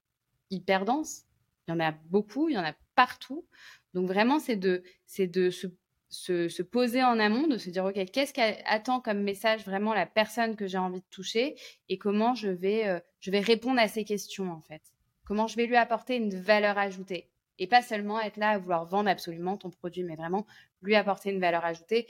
hyper 0.50 0.84
dense. 0.84 1.24
Il 1.66 1.72
y 1.72 1.74
en 1.74 1.80
a 1.80 1.92
beaucoup, 1.92 2.48
il 2.48 2.54
y 2.54 2.58
en 2.58 2.64
a 2.64 2.74
partout. 2.94 3.46
Donc 3.94 4.06
vraiment, 4.06 4.38
c'est 4.38 4.56
de, 4.56 4.82
c'est 5.06 5.26
de 5.26 5.50
se, 5.50 5.66
se, 6.08 6.62
poser 6.62 7.02
en 7.02 7.18
amont, 7.18 7.46
de 7.46 7.58
se 7.58 7.70
dire, 7.70 7.84
OK, 7.84 8.04
qu'est-ce 8.12 8.32
qu'attend 8.32 9.00
comme 9.00 9.22
message 9.22 9.64
vraiment 9.64 9.94
la 9.94 10.06
personne 10.06 10.56
que 10.56 10.66
j'ai 10.66 10.78
envie 10.78 11.00
de 11.00 11.06
toucher 11.10 11.56
et 11.88 11.98
comment 11.98 12.34
je 12.34 12.48
vais, 12.48 12.86
euh, 12.88 13.00
je 13.20 13.30
vais 13.30 13.40
répondre 13.40 13.80
à 13.80 13.88
ces 13.88 14.04
questions, 14.04 14.50
en 14.50 14.60
fait. 14.60 14.82
Comment 15.24 15.46
je 15.46 15.56
vais 15.56 15.66
lui 15.66 15.76
apporter 15.76 16.16
une 16.16 16.34
valeur 16.34 16.78
ajoutée? 16.78 17.30
Et 17.58 17.66
pas 17.66 17.82
seulement 17.82 18.20
être 18.20 18.36
là 18.36 18.50
à 18.50 18.58
vouloir 18.58 18.86
vendre 18.86 19.08
absolument 19.08 19.56
ton 19.56 19.70
produit, 19.70 20.02
mais 20.02 20.16
vraiment 20.16 20.46
lui 20.82 20.94
apporter 20.94 21.30
une 21.30 21.40
valeur 21.40 21.64
ajoutée. 21.64 22.06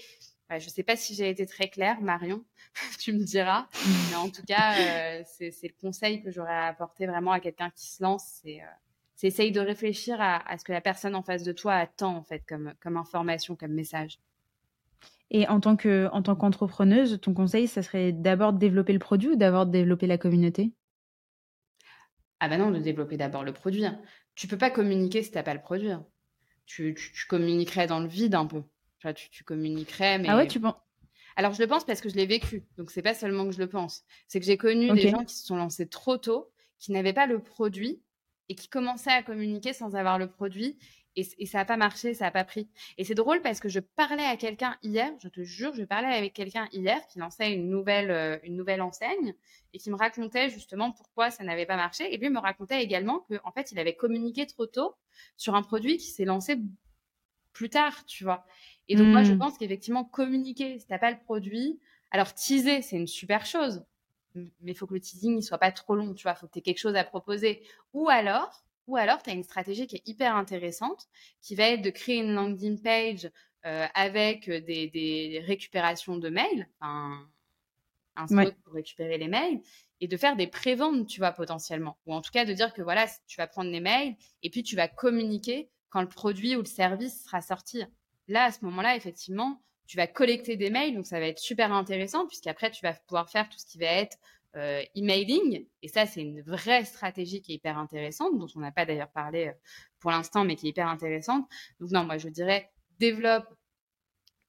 je 0.51 0.57
ne 0.57 0.71
sais 0.71 0.83
pas 0.83 0.97
si 0.97 1.15
j'ai 1.15 1.29
été 1.29 1.47
très 1.47 1.69
claire, 1.69 2.01
Marion, 2.01 2.45
tu 2.99 3.13
me 3.13 3.23
diras. 3.25 3.67
Mais 4.11 4.17
en 4.17 4.31
tout 4.31 4.43
cas, 4.47 4.75
euh, 4.79 5.23
c'est 5.27 5.53
le 5.63 5.81
conseil 5.81 6.23
que 6.23 6.31
j'aurais 6.31 6.55
à 6.55 6.67
apporter 6.67 7.07
vraiment 7.07 7.33
à 7.33 7.41
quelqu'un 7.41 7.71
qui 7.71 7.87
se 7.87 8.03
lance. 8.03 8.41
C'est 8.43 8.61
euh, 8.63 9.27
essaye 9.27 9.53
de 9.53 9.61
réfléchir 9.61 10.17
à, 10.21 10.43
ce 10.59 10.65
que 10.65 10.73
la 10.73 10.81
personne 10.81 11.15
en 11.15 11.23
face 11.23 11.43
de 11.43 11.53
toi 11.53 11.75
attend, 11.75 12.17
en 12.17 12.23
fait, 12.23 12.43
comme, 12.49 12.73
comme 12.81 12.97
information, 12.97 13.57
comme 13.57 13.73
message. 13.73 14.19
Et 15.31 15.49
en 15.49 15.61
tant 15.61 15.77
qu'entrepreneuse, 15.77 17.19
ton 17.21 17.33
conseil, 17.33 17.67
ça 17.67 17.83
serait 17.83 18.13
d'abord 18.13 18.53
de 18.53 18.59
développer 18.59 18.93
le 18.93 18.99
produit 18.99 19.31
ou 19.31 19.37
d'abord 19.37 19.65
de 19.67 19.71
développer 19.71 20.07
la 20.07 20.19
communauté? 20.19 20.73
Ah 22.45 22.49
ben 22.49 22.59
non, 22.59 22.73
de 22.73 22.79
développer 22.81 23.17
d'abord 23.17 23.45
le 23.45 23.53
produit. 23.53 23.87
Hein. 23.87 24.01
Tu 24.35 24.49
peux 24.49 24.59
pas 24.59 24.69
communiquer 24.69 25.23
si 25.23 25.31
tu 25.31 25.37
n'as 25.37 25.45
pas 25.45 25.55
le 25.55 25.61
produit. 25.61 25.93
Hein. 25.93 26.05
Tu, 26.67 26.97
communiquerais 27.29 27.87
dans 27.87 28.01
le 28.01 28.09
vide 28.09 28.35
un 28.35 28.47
peu. 28.47 28.65
tu, 29.15 29.31
tu 29.31 29.45
communiquerais, 29.45 30.19
mais... 30.19 30.29
Ah 30.29 30.37
ouais, 30.37 30.49
tu 30.49 30.59
penses 30.59 30.75
alors, 31.37 31.55
je 31.55 31.63
le 31.63 31.67
pense 31.67 31.85
parce 31.85 32.03
que 32.03 32.11
je 32.11 32.15
l'ai 32.15 32.27
vécu. 32.27 32.63
Donc, 32.77 32.91
c'est 32.91 33.01
pas 33.01 33.15
seulement 33.15 33.47
que 33.47 33.53
je 33.53 33.59
le 33.59 33.67
pense. 33.67 34.05
C'est 34.29 34.39
que 34.39 34.45
j'ai 34.45 34.59
connu 34.59 34.93
des 34.93 35.09
gens 35.09 35.25
qui 35.25 35.35
se 35.35 35.47
sont 35.47 35.57
lancés 35.57 35.89
trop 35.89 36.19
tôt, 36.19 36.51
qui 36.79 36.93
n'avaient 36.93 37.15
pas 37.15 37.27
le 37.27 37.39
produit 37.39 38.03
et 38.51 38.55
qui 38.55 38.69
commençaient 38.69 39.13
à 39.13 39.23
communiquer 39.23 39.73
sans 39.73 39.97
avoir 39.97 40.19
le 40.19 40.29
produit 40.29 40.79
et, 41.17 41.47
ça 41.47 41.59
n'a 41.59 41.65
pas 41.65 41.77
marché, 41.77 42.15
ça 42.15 42.27
n'a 42.27 42.31
pas 42.31 42.45
pris. 42.45 42.69
Et 42.97 43.05
c'est 43.05 43.15
drôle 43.15 43.43
parce 43.43 43.61
que 43.61 43.69
je 43.69 43.81
parlais 43.81 44.25
à 44.25 44.37
quelqu'un 44.37 44.77
hier, 44.83 45.13
je 45.19 45.29
te 45.29 45.43
jure, 45.43 45.75
je 45.75 45.85
parlais 45.85 46.15
avec 46.15 46.33
quelqu'un 46.33 46.69
hier 46.73 47.07
qui 47.09 47.19
lançait 47.19 47.53
une 47.53 47.69
nouvelle, 47.69 48.11
euh, 48.11 48.39
une 48.45 48.57
nouvelle 48.57 48.81
enseigne 48.81 49.35
et 49.75 49.79
qui 49.79 49.91
me 49.91 49.97
racontait 49.97 50.49
justement 50.49 50.93
pourquoi 50.93 51.31
ça 51.31 51.45
n'avait 51.45 51.67
pas 51.67 51.77
marché. 51.77 52.13
Et 52.15 52.17
lui 52.17 52.31
me 52.31 52.39
racontait 52.39 52.83
également 52.83 53.21
qu'en 53.21 53.37
en 53.45 53.53
fait, 53.53 53.73
il 53.73 53.79
avait 53.79 53.95
communiqué 53.95 54.47
trop 54.47 54.67
tôt 54.67 54.95
sur 55.37 55.55
un 55.55 55.63
produit 55.63 55.99
qui 55.99 56.11
s'est 56.11 56.25
lancé 56.25 56.57
plus 57.53 57.69
tard, 57.69 58.05
tu 58.07 58.25
vois. 58.25 58.45
Et 58.89 58.97
donc, 58.97 59.09
moi, 59.09 59.23
je 59.23 59.33
mmh. 59.33 59.39
pense 59.39 59.59
qu'effectivement, 59.59 60.05
communiquer, 60.05 60.79
si 60.79 60.87
tu 60.87 60.93
n'as 60.93 60.99
pas 60.99 61.11
le 61.11 61.19
produit, 61.19 61.79
alors 62.11 62.35
teaser, 62.35 62.83
c'est 62.83 62.97
une 62.97 63.07
super 63.07 63.47
chose, 63.47 63.85
mais 64.35 64.73
il 64.73 64.75
faut 64.75 64.87
que 64.87 64.95
le 64.95 65.01
teasing 65.01 65.37
ne 65.37 65.41
soit 65.41 65.59
pas 65.59 65.73
trop 65.73 65.95
long, 65.95 66.15
tu 66.15 66.23
vois. 66.23 66.33
Il 66.33 66.37
faut 66.39 66.47
que 66.47 66.53
tu 66.53 66.59
aies 66.59 66.63
quelque 66.63 66.79
chose 66.79 66.97
à 66.97 67.05
proposer. 67.05 67.63
Ou 67.93 68.09
alors, 68.09 68.65
ou 68.87 68.97
alors, 68.97 69.23
tu 69.23 69.31
as 69.31 69.33
une 69.33 69.45
stratégie 69.45 69.87
qui 69.87 69.97
est 69.97 70.09
hyper 70.09 70.37
intéressante, 70.37 71.09
qui 71.41 71.55
va 71.55 71.69
être 71.69 71.83
de 71.83 71.91
créer 71.91 72.17
une 72.17 72.35
landing 72.35 72.81
page 72.81 73.31
euh, 73.65 73.87
avec 73.95 74.51
des, 74.51 75.43
récupérations 75.47 76.17
de 76.17 76.29
mails, 76.29 76.69
un 76.81 78.27
spot 78.27 78.55
pour 78.65 78.75
récupérer 78.75 79.19
les 79.19 79.29
mails, 79.29 79.61
et 80.03 80.09
de 80.09 80.17
faire 80.17 80.35
des 80.35 80.49
préventes, 80.49 81.07
tu 81.07 81.21
vois, 81.21 81.31
potentiellement. 81.31 81.97
Ou 82.07 82.15
en 82.15 82.21
tout 82.21 82.33
cas, 82.33 82.45
de 82.45 82.53
dire 82.53 82.75
que 82.75 82.83
voilà, 82.83 83.07
tu 83.29 83.37
vas 83.37 83.47
prendre 83.47 83.71
les 83.71 83.81
mails 83.81 84.17
et 84.43 84.51
puis 84.51 84.65
tu 84.65 84.75
vas 84.75 84.89
communiquer 84.89 85.71
quand 85.91 86.01
le 86.01 86.09
produit 86.09 86.57
ou 86.57 86.59
le 86.59 86.67
service 86.67 87.23
sera 87.25 87.41
sorti. 87.41 87.85
Là, 88.27 88.45
à 88.47 88.51
ce 88.51 88.65
moment-là, 88.65 88.97
effectivement, 88.97 89.63
tu 89.87 89.97
vas 89.97 90.09
collecter 90.09 90.57
des 90.57 90.71
mails, 90.71 90.97
donc 90.97 91.07
ça 91.07 91.21
va 91.21 91.27
être 91.27 91.39
super 91.39 91.73
intéressant, 91.73 92.27
puisqu'après, 92.27 92.73
tu 92.73 92.83
vas 92.83 92.95
pouvoir 92.95 93.31
faire 93.31 93.49
tout 93.49 93.59
ce 93.59 93.67
qui 93.67 93.79
va 93.79 93.87
être 93.87 94.17
euh, 94.57 94.83
emailing. 94.95 95.67
Et 95.83 95.89
ça, 95.89 96.07
c'est 96.07 96.21
une 96.21 96.43
vraie 96.43 96.85
stratégie 96.85 97.41
qui 97.43 97.53
est 97.53 97.55
hyper 97.57 97.79
intéressante, 97.79 98.39
dont 98.39 98.49
on 98.55 98.61
n'a 98.61 98.73
pas 98.73 98.85
d'ailleurs 98.85 99.11
parlé 99.11 99.49
euh, 99.49 99.53
pour 100.01 100.11
l'instant, 100.11 100.45
mais 100.45 100.57
qui 100.57 100.67
est 100.67 100.71
hyper 100.71 100.89
intéressante. 100.89 101.49
Donc 101.81 101.91
non, 101.91 102.05
moi, 102.05 102.19
je 102.19 102.29
dirais, 102.29 102.71
développe 102.99 103.47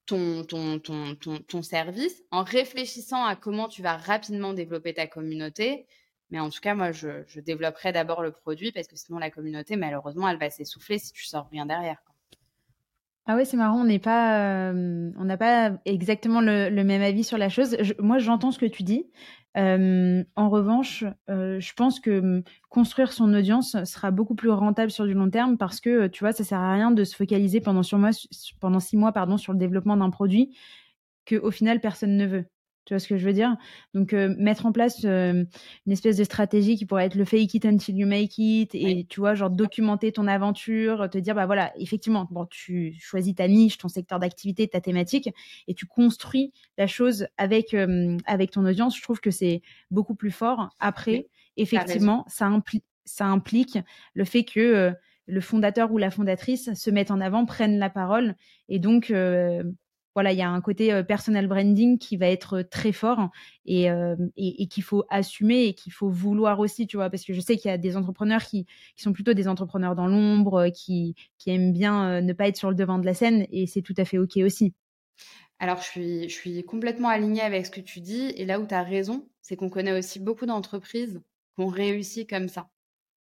ton, 0.06 0.44
ton, 0.44 0.78
ton, 0.78 1.14
ton, 1.16 1.38
ton 1.38 1.62
service 1.62 2.22
en 2.30 2.42
réfléchissant 2.42 3.24
à 3.24 3.36
comment 3.36 3.68
tu 3.68 3.82
vas 3.82 3.96
rapidement 3.96 4.52
développer 4.52 4.94
ta 4.94 5.06
communauté. 5.06 5.86
Mais 6.30 6.40
en 6.40 6.50
tout 6.50 6.60
cas, 6.60 6.74
moi, 6.74 6.92
je, 6.92 7.22
je 7.26 7.40
développerai 7.40 7.92
d'abord 7.92 8.22
le 8.22 8.32
produit 8.32 8.72
parce 8.72 8.88
que 8.88 8.96
sinon, 8.96 9.18
la 9.18 9.30
communauté, 9.30 9.76
malheureusement, 9.76 10.28
elle 10.28 10.38
va 10.38 10.50
s'essouffler 10.50 10.98
si 10.98 11.12
tu 11.12 11.24
sors 11.24 11.48
rien 11.50 11.66
derrière. 11.66 12.02
Ah 13.26 13.36
ouais, 13.36 13.46
c'est 13.46 13.56
marrant, 13.56 13.80
on 13.80 13.84
n'est 13.84 13.98
pas, 13.98 14.70
euh, 14.72 15.10
on 15.16 15.24
n'a 15.24 15.38
pas 15.38 15.72
exactement 15.86 16.42
le, 16.42 16.68
même 16.70 17.00
avis 17.00 17.24
sur 17.24 17.38
la 17.38 17.48
chose. 17.48 17.76
moi, 17.98 18.18
j'entends 18.18 18.50
ce 18.50 18.58
que 18.58 18.66
tu 18.66 18.82
dis. 18.82 19.06
Euh, 19.56 20.24
en 20.36 20.50
revanche, 20.50 21.04
euh, 21.30 21.58
je 21.58 21.72
pense 21.74 22.00
que 22.00 22.18
hum, 22.18 22.42
construire 22.68 23.12
son 23.12 23.32
audience 23.32 23.82
sera 23.84 24.10
beaucoup 24.10 24.34
plus 24.34 24.50
rentable 24.50 24.90
sur 24.90 25.06
du 25.06 25.14
long 25.14 25.30
terme 25.30 25.56
parce 25.56 25.80
que, 25.80 26.06
tu 26.08 26.22
vois, 26.22 26.32
ça 26.32 26.44
sert 26.44 26.58
à 26.60 26.74
rien 26.74 26.90
de 26.90 27.02
se 27.04 27.16
focaliser 27.16 27.60
pendant, 27.60 27.82
sur 27.82 27.98
pendant 28.60 28.80
six 28.80 28.96
mois 28.96 29.12
sur 29.38 29.52
le 29.52 29.58
développement 29.58 29.96
d'un 29.96 30.10
produit 30.10 30.54
que 31.24 31.36
au 31.36 31.50
final 31.50 31.80
personne 31.80 32.16
ne 32.16 32.26
veut. 32.26 32.44
Tu 32.84 32.92
vois 32.92 32.98
ce 32.98 33.08
que 33.08 33.16
je 33.16 33.24
veux 33.24 33.32
dire? 33.32 33.56
Donc, 33.94 34.12
euh, 34.12 34.34
mettre 34.38 34.66
en 34.66 34.72
place 34.72 35.04
euh, 35.04 35.44
une 35.86 35.92
espèce 35.92 36.18
de 36.18 36.24
stratégie 36.24 36.76
qui 36.76 36.84
pourrait 36.84 37.06
être 37.06 37.14
le 37.14 37.24
fake 37.24 37.54
it 37.54 37.64
until 37.64 37.96
you 37.96 38.06
make 38.06 38.36
it 38.36 38.74
et 38.74 39.06
tu 39.08 39.20
vois, 39.20 39.34
genre 39.34 39.48
documenter 39.48 40.12
ton 40.12 40.26
aventure, 40.26 41.08
te 41.10 41.16
dire, 41.16 41.34
bah 41.34 41.46
voilà, 41.46 41.72
effectivement, 41.78 42.28
bon, 42.30 42.44
tu 42.46 42.94
choisis 43.00 43.34
ta 43.34 43.48
niche, 43.48 43.78
ton 43.78 43.88
secteur 43.88 44.18
d'activité, 44.18 44.68
ta 44.68 44.82
thématique 44.82 45.30
et 45.66 45.74
tu 45.74 45.86
construis 45.86 46.52
la 46.76 46.86
chose 46.86 47.26
avec, 47.38 47.72
euh, 47.72 48.18
avec 48.26 48.50
ton 48.50 48.66
audience. 48.66 48.96
Je 48.96 49.02
trouve 49.02 49.20
que 49.20 49.30
c'est 49.30 49.62
beaucoup 49.90 50.14
plus 50.14 50.30
fort. 50.30 50.68
Après, 50.78 51.28
effectivement, 51.56 52.26
ça, 52.28 52.50
ça 53.06 53.26
implique 53.26 53.78
le 54.12 54.24
fait 54.24 54.44
que 54.44 54.92
le 55.26 55.40
fondateur 55.40 55.90
ou 55.90 55.96
la 55.96 56.10
fondatrice 56.10 56.74
se 56.74 56.90
mette 56.90 57.10
en 57.10 57.20
avant, 57.20 57.46
prenne 57.46 57.78
la 57.78 57.88
parole. 57.88 58.34
Et 58.68 58.78
donc, 58.78 59.10
voilà, 60.14 60.32
il 60.32 60.38
y 60.38 60.42
a 60.42 60.48
un 60.48 60.60
côté 60.60 61.02
personal 61.04 61.46
branding 61.46 61.98
qui 61.98 62.16
va 62.16 62.28
être 62.28 62.62
très 62.62 62.92
fort 62.92 63.30
et, 63.66 63.88
qu'il 64.70 64.82
faut 64.82 65.04
assumer 65.10 65.64
et 65.64 65.74
qu'il 65.74 65.92
faut 65.92 66.08
vouloir 66.08 66.60
aussi, 66.60 66.86
tu 66.86 66.96
vois, 66.96 67.10
parce 67.10 67.24
que 67.24 67.32
je 67.32 67.40
sais 67.40 67.56
qu'il 67.56 67.70
y 67.70 67.74
a 67.74 67.78
des 67.78 67.96
entrepreneurs 67.96 68.42
qui, 68.44 68.66
sont 68.96 69.12
plutôt 69.12 69.34
des 69.34 69.48
entrepreneurs 69.48 69.94
dans 69.94 70.06
l'ombre, 70.06 70.68
qui, 70.74 71.14
qui, 71.38 71.50
aiment 71.50 71.72
bien 71.72 72.20
ne 72.20 72.32
pas 72.32 72.48
être 72.48 72.56
sur 72.56 72.70
le 72.70 72.76
devant 72.76 72.98
de 72.98 73.06
la 73.06 73.14
scène 73.14 73.46
et 73.50 73.66
c'est 73.66 73.82
tout 73.82 73.94
à 73.96 74.04
fait 74.04 74.18
OK 74.18 74.36
aussi. 74.36 74.72
Alors, 75.58 75.78
je 75.78 75.84
suis, 75.84 76.28
je 76.28 76.34
suis 76.34 76.64
complètement 76.64 77.08
alignée 77.08 77.40
avec 77.40 77.66
ce 77.66 77.70
que 77.70 77.80
tu 77.80 78.00
dis 78.00 78.26
et 78.36 78.44
là 78.44 78.60
où 78.60 78.66
tu 78.66 78.74
as 78.74 78.82
raison, 78.82 79.28
c'est 79.40 79.56
qu'on 79.56 79.70
connaît 79.70 79.96
aussi 79.96 80.20
beaucoup 80.20 80.46
d'entreprises 80.46 81.20
qui 81.54 81.62
ont 81.62 81.68
réussi 81.68 82.26
comme 82.26 82.48
ça 82.48 82.68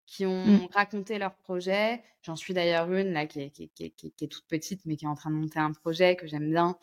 qui 0.09 0.25
ont 0.25 0.47
mmh. 0.47 0.69
raconté 0.73 1.19
leur 1.19 1.35
projet. 1.35 2.03
J'en 2.23 2.35
suis 2.35 2.55
d'ailleurs 2.55 2.91
une 2.91 3.13
là 3.13 3.27
qui 3.27 3.43
est, 3.43 3.51
qui, 3.51 3.69
qui, 3.69 3.93
qui 3.93 4.25
est, 4.25 4.29
toute 4.29 4.47
petite 4.49 4.81
mais 4.87 4.97
qui 4.97 5.05
est 5.05 5.09
en 5.09 5.15
train 5.15 5.31
de 5.31 5.37
monter 5.37 5.59
un 5.59 5.73
projet 5.73 6.17
que 6.17 6.27
j'aime 6.27 6.51
bien. 6.51 6.79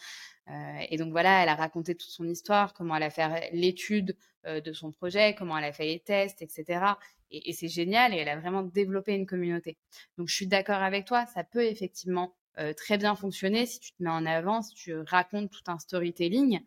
Euh, 0.48 0.78
et 0.90 0.98
donc 0.98 1.10
voilà, 1.10 1.42
elle 1.42 1.50
a 1.50 1.56
raconté 1.56 1.96
toute 1.96 2.12
son 2.12 2.30
histoire, 2.30 2.76
comment 2.76 2.96
elle 2.96 3.04
a 3.04 3.10
fait 3.10 3.50
l'étude 3.52 4.16
euh, 4.46 4.62
de 4.62 4.74
son 4.74 4.92
projet, 4.92 5.34
comment 5.34 5.58
elle 5.58 5.64
a 5.64 5.74
fait 5.74 5.88
les 5.88 6.00
tests, 6.00 6.44
etc. 6.44 6.86
Et, 7.32 7.50
et 7.50 7.54
c'est 7.54 7.68
génial 7.68 8.14
et 8.14 8.18
elle 8.18 8.30
a 8.30 8.40
vraiment 8.40 8.62
développé 8.62 9.16
une 9.16 9.26
communauté. 9.26 9.80
Donc 10.20 10.28
je 10.28 10.36
suis 10.36 10.48
d'accord 10.48 10.84
avec 10.84 11.06
toi, 11.06 11.26
ça 11.26 11.44
peut 11.44 11.66
effectivement 11.66 12.36
euh, 12.60 12.74
très 12.74 13.00
bien 13.00 13.16
fonctionner 13.16 13.66
si 13.66 13.80
tu 13.80 13.92
te 13.94 14.04
mets 14.04 14.12
en 14.12 14.28
avant, 14.28 14.62
si 14.62 14.76
tu 14.76 14.96
racontes 14.96 15.50
tout 15.50 15.64
un 15.66 15.80
storytelling. 15.80 16.62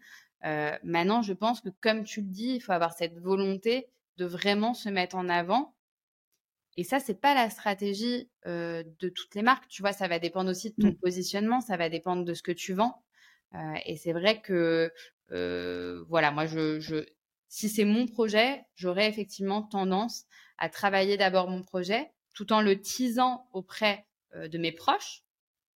Maintenant, 0.84 1.22
je 1.22 1.32
pense 1.32 1.60
que 1.60 1.68
comme 1.80 2.04
tu 2.04 2.20
le 2.20 2.28
dis, 2.28 2.54
il 2.56 2.60
faut 2.60 2.72
avoir 2.72 2.92
cette 2.92 3.18
volonté 3.18 3.86
de 4.18 4.24
vraiment 4.24 4.74
se 4.74 4.88
mettre 4.88 5.16
en 5.16 5.28
avant 5.28 5.74
et 6.78 6.84
ça, 6.84 7.00
c'est 7.00 7.20
pas 7.20 7.34
la 7.34 7.50
stratégie 7.50 8.30
euh, 8.46 8.84
de 9.00 9.08
toutes 9.08 9.34
les 9.34 9.42
marques. 9.42 9.66
Tu 9.66 9.82
vois, 9.82 9.92
ça 9.92 10.06
va 10.06 10.20
dépendre 10.20 10.48
aussi 10.48 10.70
de 10.70 10.76
ton 10.80 10.92
mmh. 10.92 10.98
positionnement, 10.98 11.60
ça 11.60 11.76
va 11.76 11.88
dépendre 11.88 12.24
de 12.24 12.34
ce 12.34 12.42
que 12.42 12.52
tu 12.52 12.72
vends. 12.72 13.02
Euh, 13.56 13.74
et 13.84 13.96
c'est 13.96 14.12
vrai 14.12 14.40
que, 14.40 14.92
euh, 15.32 16.04
voilà, 16.08 16.30
moi, 16.30 16.46
je, 16.46 16.78
je 16.78 17.04
si 17.48 17.68
c'est 17.68 17.84
mon 17.84 18.06
projet, 18.06 18.64
j'aurais 18.76 19.08
effectivement 19.08 19.62
tendance 19.62 20.26
à 20.56 20.68
travailler 20.68 21.16
d'abord 21.16 21.50
mon 21.50 21.62
projet, 21.62 22.12
tout 22.32 22.52
en 22.52 22.60
le 22.60 22.80
teasant 22.80 23.48
auprès 23.52 24.06
de 24.36 24.58
mes 24.58 24.70
proches. 24.70 25.24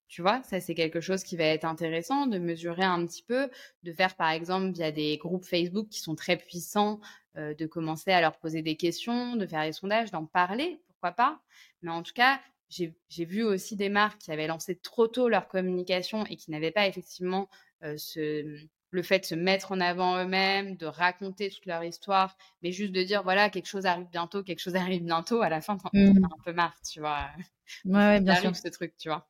Tu 0.06 0.22
vois, 0.22 0.40
ça 0.44 0.60
c'est 0.60 0.74
quelque 0.74 1.00
chose 1.00 1.24
qui 1.24 1.36
va 1.36 1.44
être 1.44 1.64
intéressant 1.64 2.26
de 2.26 2.38
mesurer 2.38 2.84
un 2.84 3.04
petit 3.06 3.22
peu, 3.22 3.48
de 3.82 3.92
faire 3.92 4.14
par 4.14 4.30
exemple 4.30 4.70
via 4.70 4.92
des 4.92 5.16
groupes 5.16 5.46
Facebook 5.46 5.88
qui 5.88 6.00
sont 6.00 6.14
très 6.14 6.36
puissants, 6.36 7.00
de 7.34 7.66
commencer 7.66 8.12
à 8.12 8.20
leur 8.20 8.36
poser 8.36 8.60
des 8.60 8.76
questions, 8.76 9.36
de 9.36 9.46
faire 9.46 9.64
des 9.64 9.72
sondages, 9.72 10.10
d'en 10.10 10.26
parler 10.26 10.78
pas. 11.10 11.40
Mais 11.82 11.90
en 11.90 12.04
tout 12.04 12.12
cas, 12.14 12.40
j'ai 12.68 13.24
vu 13.24 13.42
aussi 13.42 13.76
des 13.76 13.88
marques 13.88 14.18
qui 14.18 14.30
avaient 14.30 14.46
lancé 14.46 14.76
trop 14.76 15.08
tôt 15.08 15.28
leur 15.28 15.48
communication 15.48 16.24
et 16.26 16.36
qui 16.36 16.50
n'avaient 16.50 16.70
pas 16.70 16.86
effectivement 16.86 17.48
euh, 17.82 17.96
ce, 17.98 18.56
le 18.92 19.02
fait 19.02 19.20
de 19.20 19.24
se 19.24 19.34
mettre 19.34 19.72
en 19.72 19.80
avant 19.80 20.22
eux-mêmes, 20.22 20.76
de 20.76 20.86
raconter 20.86 21.50
toute 21.50 21.66
leur 21.66 21.82
histoire, 21.82 22.36
mais 22.62 22.72
juste 22.72 22.92
de 22.92 23.02
dire 23.02 23.22
voilà, 23.22 23.50
quelque 23.50 23.66
chose 23.66 23.86
arrive 23.86 24.06
bientôt, 24.10 24.42
quelque 24.42 24.60
chose 24.60 24.76
arrive 24.76 25.02
bientôt, 25.02 25.42
à 25.42 25.48
la 25.48 25.60
fin, 25.60 25.76
t'en 25.76 25.90
mmh. 25.92 26.24
un 26.24 26.42
peu 26.44 26.52
marre, 26.52 26.78
tu 26.88 27.00
vois. 27.00 27.26
Ouais, 27.84 28.20
bien 28.20 28.34
sûr. 28.36 28.54
ce 28.54 28.68
truc, 28.68 28.94
tu 28.98 29.08
vois. 29.08 29.28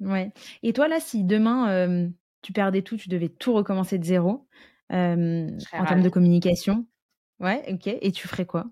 Ouais. 0.00 0.32
Et 0.62 0.72
toi, 0.72 0.88
là, 0.88 1.00
si 1.00 1.24
demain, 1.24 1.70
euh, 1.70 2.08
tu 2.42 2.52
perdais 2.52 2.82
tout, 2.82 2.96
tu 2.96 3.08
devais 3.08 3.28
tout 3.28 3.52
recommencer 3.52 3.98
de 3.98 4.04
zéro 4.04 4.46
euh, 4.92 5.50
en 5.72 5.84
termes 5.84 6.02
de 6.02 6.08
communication, 6.08 6.86
ouais, 7.40 7.64
ok. 7.72 7.88
Et 7.88 8.12
tu 8.12 8.28
ferais 8.28 8.46
quoi? 8.46 8.66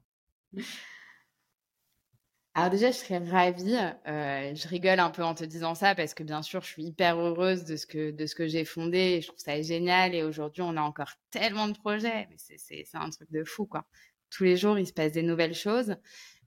Alors 2.57 2.71
déjà, 2.71 2.93
je 2.93 2.97
serais 2.97 3.19
ravie. 3.19 3.77
Euh, 4.07 4.55
je 4.55 4.69
rigole 4.69 5.01
un 5.01 5.11
peu 5.11 5.25
en 5.25 5.35
te 5.35 5.43
disant 5.45 5.75
ça 5.75 5.97
parce 5.97 6.15
que 6.15 6.23
bien 6.23 6.41
sûr, 6.43 6.63
je 6.63 6.69
suis 6.69 6.85
hyper 6.85 7.19
heureuse 7.19 7.65
de 7.65 7.77
ce 7.77 7.85
que 7.87 8.13
de 8.13 8.27
ce 8.27 8.37
que 8.37 8.47
j'ai 8.47 8.65
fondé. 8.65 8.99
Et 8.99 9.21
je 9.23 9.27
trouve 9.29 9.41
ça 9.41 9.61
génial. 9.61 10.15
Et 10.15 10.23
aujourd'hui, 10.23 10.63
on 10.63 10.77
a 10.77 10.81
encore 10.81 11.11
tellement 11.33 11.67
de 11.67 11.77
projets. 11.77 12.29
Mais 12.31 12.37
c'est 12.37 12.57
c'est 12.59 12.87
un 12.95 13.11
truc 13.11 13.31
de 13.33 13.43
fou 13.45 13.67
quoi. 13.67 13.87
Tous 14.31 14.45
les 14.45 14.57
jours, 14.57 14.79
il 14.79 14.87
se 14.87 14.93
passe 14.93 15.13
des 15.13 15.23
nouvelles 15.23 15.55
choses. 15.55 15.97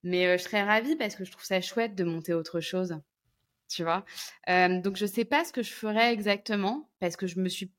Mais 0.03 0.27
euh, 0.27 0.37
je 0.37 0.43
serais 0.43 0.63
ravie 0.63 0.95
parce 0.95 1.15
que 1.15 1.25
je 1.25 1.31
trouve 1.31 1.43
ça 1.43 1.59
chouette 1.59 1.95
de 1.95 2.05
monter 2.05 2.33
autre 2.33 2.61
chose. 2.61 2.97
Tu 3.67 3.83
vois. 3.83 4.05
Euh, 4.49 4.79
donc 4.81 4.95
je 4.95 5.05
sais 5.05 5.25
pas 5.25 5.43
ce 5.43 5.51
que 5.51 5.61
je 5.61 5.73
ferais 5.73 6.13
exactement 6.13 6.89
parce 7.01 7.17
que 7.17 7.27
je 7.27 7.39
me 7.39 7.49
suis 7.49 7.69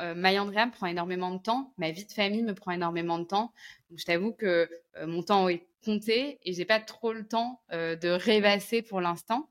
euh, 0.00 0.14
me 0.14 0.70
prend 0.70 0.86
énormément 0.86 1.32
de 1.32 1.38
temps, 1.38 1.72
ma 1.76 1.90
vie 1.90 2.04
de 2.04 2.12
famille 2.12 2.42
me 2.42 2.54
prend 2.54 2.70
énormément 2.70 3.18
de 3.18 3.24
temps. 3.24 3.52
Donc 3.90 3.98
je 3.98 4.04
t'avoue 4.04 4.32
que 4.32 4.68
euh, 4.96 5.06
mon 5.06 5.22
temps 5.22 5.48
est 5.48 5.66
compté 5.84 6.38
et 6.42 6.52
j'ai 6.52 6.64
pas 6.64 6.80
trop 6.80 7.12
le 7.12 7.26
temps 7.26 7.60
euh, 7.72 7.96
de 7.96 8.08
rêvasser 8.08 8.82
pour 8.82 9.00
l'instant. 9.00 9.48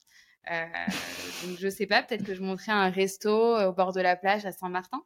Euh, 0.51 0.65
donc 1.45 1.57
je 1.59 1.69
sais 1.69 1.85
pas, 1.85 2.03
peut-être 2.03 2.23
que 2.23 2.33
je 2.33 2.41
monterai 2.41 2.71
un 2.71 2.89
resto 2.89 3.57
au 3.57 3.73
bord 3.73 3.93
de 3.93 4.01
la 4.01 4.15
plage 4.15 4.45
à 4.45 4.51
Saint-Martin. 4.51 5.03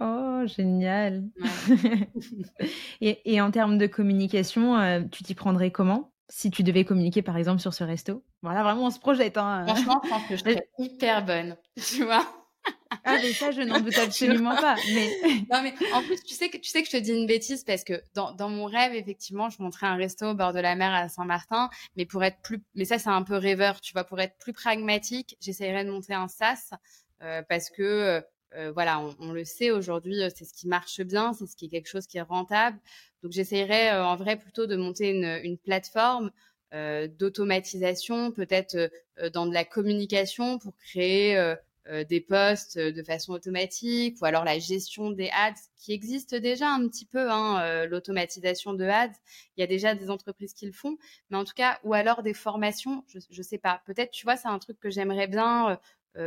Oh, 0.00 0.42
génial. 0.46 1.22
et, 3.00 3.32
et, 3.32 3.40
en 3.40 3.52
termes 3.52 3.78
de 3.78 3.86
communication, 3.86 5.08
tu 5.12 5.22
t'y 5.22 5.34
prendrais 5.34 5.70
comment? 5.70 6.12
Si 6.28 6.50
tu 6.50 6.64
devais 6.64 6.84
communiquer 6.84 7.22
par 7.22 7.36
exemple 7.36 7.60
sur 7.60 7.74
ce 7.74 7.84
resto? 7.84 8.24
Voilà, 8.42 8.64
vraiment 8.64 8.86
on 8.86 8.90
se 8.90 8.98
projette. 8.98 9.36
Hein. 9.36 9.64
Franchement, 9.66 10.00
je 10.02 10.08
pense 10.08 10.22
que 10.26 10.36
je 10.36 10.40
serais 10.40 10.68
hyper 10.78 11.24
bonne, 11.24 11.56
tu 11.76 12.02
vois. 12.04 12.26
Ah, 13.04 13.18
mais 13.22 13.32
ça, 13.32 13.50
je 13.50 13.60
n'en 13.60 13.80
doute 13.80 13.98
absolument 13.98 14.56
pas. 14.56 14.76
Mais... 14.94 15.10
non, 15.52 15.62
mais 15.62 15.74
en 15.92 16.02
plus, 16.02 16.22
tu 16.22 16.34
sais, 16.34 16.48
que, 16.48 16.56
tu 16.56 16.70
sais 16.70 16.82
que 16.82 16.88
je 16.88 16.92
te 16.92 17.02
dis 17.02 17.12
une 17.12 17.26
bêtise 17.26 17.62
parce 17.64 17.84
que 17.84 18.02
dans, 18.14 18.32
dans 18.32 18.48
mon 18.48 18.64
rêve, 18.64 18.94
effectivement, 18.94 19.50
je 19.50 19.62
montrais 19.62 19.86
un 19.86 19.96
resto 19.96 20.26
au 20.26 20.34
bord 20.34 20.52
de 20.52 20.60
la 20.60 20.74
mer 20.74 20.92
à 20.92 21.08
Saint-Martin. 21.08 21.68
Mais 21.96 22.06
pour 22.06 22.24
être 22.24 22.38
plus, 22.42 22.62
mais 22.74 22.86
ça, 22.86 22.98
c'est 22.98 23.10
un 23.10 23.22
peu 23.22 23.36
rêveur, 23.36 23.80
tu 23.80 23.92
vois, 23.92 24.04
pour 24.04 24.20
être 24.20 24.36
plus 24.38 24.54
pragmatique, 24.54 25.36
j'essayerais 25.40 25.84
de 25.84 25.90
monter 25.90 26.14
un 26.14 26.28
SAS 26.28 26.70
euh, 27.22 27.42
parce 27.48 27.70
que, 27.70 27.82
euh, 27.82 28.20
euh 28.56 28.72
voilà, 28.72 29.00
on, 29.00 29.14
on, 29.18 29.32
le 29.32 29.44
sait 29.44 29.70
aujourd'hui, 29.70 30.22
euh, 30.22 30.30
c'est 30.34 30.44
ce 30.44 30.54
qui 30.54 30.66
marche 30.66 31.00
bien, 31.02 31.32
c'est 31.34 31.46
ce 31.46 31.56
qui 31.56 31.66
est 31.66 31.68
quelque 31.68 31.88
chose 31.88 32.06
qui 32.06 32.18
est 32.18 32.22
rentable. 32.22 32.78
Donc, 33.22 33.32
j'essayerais 33.32 33.92
euh, 33.92 34.04
en 34.04 34.16
vrai 34.16 34.36
plutôt 34.36 34.66
de 34.66 34.76
monter 34.76 35.10
une, 35.10 35.40
une 35.42 35.58
plateforme 35.58 36.30
d'automatisation, 37.20 38.32
peut-être 38.32 38.90
dans 39.32 39.46
de 39.46 39.54
la 39.54 39.64
communication 39.64 40.58
pour 40.58 40.76
créer 40.76 41.36
euh, 41.36 41.54
des 42.08 42.20
posts 42.20 42.78
euh, 42.78 42.92
de 42.92 43.02
façon 43.02 43.32
automatique 43.32 44.16
ou 44.20 44.24
alors 44.24 44.44
la 44.44 44.58
gestion 44.58 45.10
des 45.10 45.28
ads 45.34 45.54
qui 45.76 45.92
existe 45.92 46.34
déjà 46.34 46.70
un 46.70 46.88
petit 46.88 47.04
peu, 47.04 47.30
hein, 47.30 47.60
euh, 47.62 47.86
l'automatisation 47.86 48.72
de 48.72 48.84
ads. 48.84 49.12
Il 49.56 49.60
y 49.60 49.62
a 49.62 49.66
déjà 49.66 49.94
des 49.94 50.10
entreprises 50.10 50.54
qui 50.54 50.66
le 50.66 50.72
font, 50.72 50.96
mais 51.30 51.36
en 51.36 51.44
tout 51.44 51.52
cas, 51.54 51.78
ou 51.84 51.92
alors 51.92 52.22
des 52.22 52.34
formations, 52.34 53.04
je, 53.08 53.18
je 53.30 53.42
sais 53.42 53.58
pas. 53.58 53.82
Peut-être, 53.86 54.10
tu 54.12 54.24
vois, 54.24 54.36
c'est 54.36 54.48
un 54.48 54.58
truc 54.58 54.78
que 54.80 54.90
j'aimerais 54.90 55.26
bien 55.26 55.78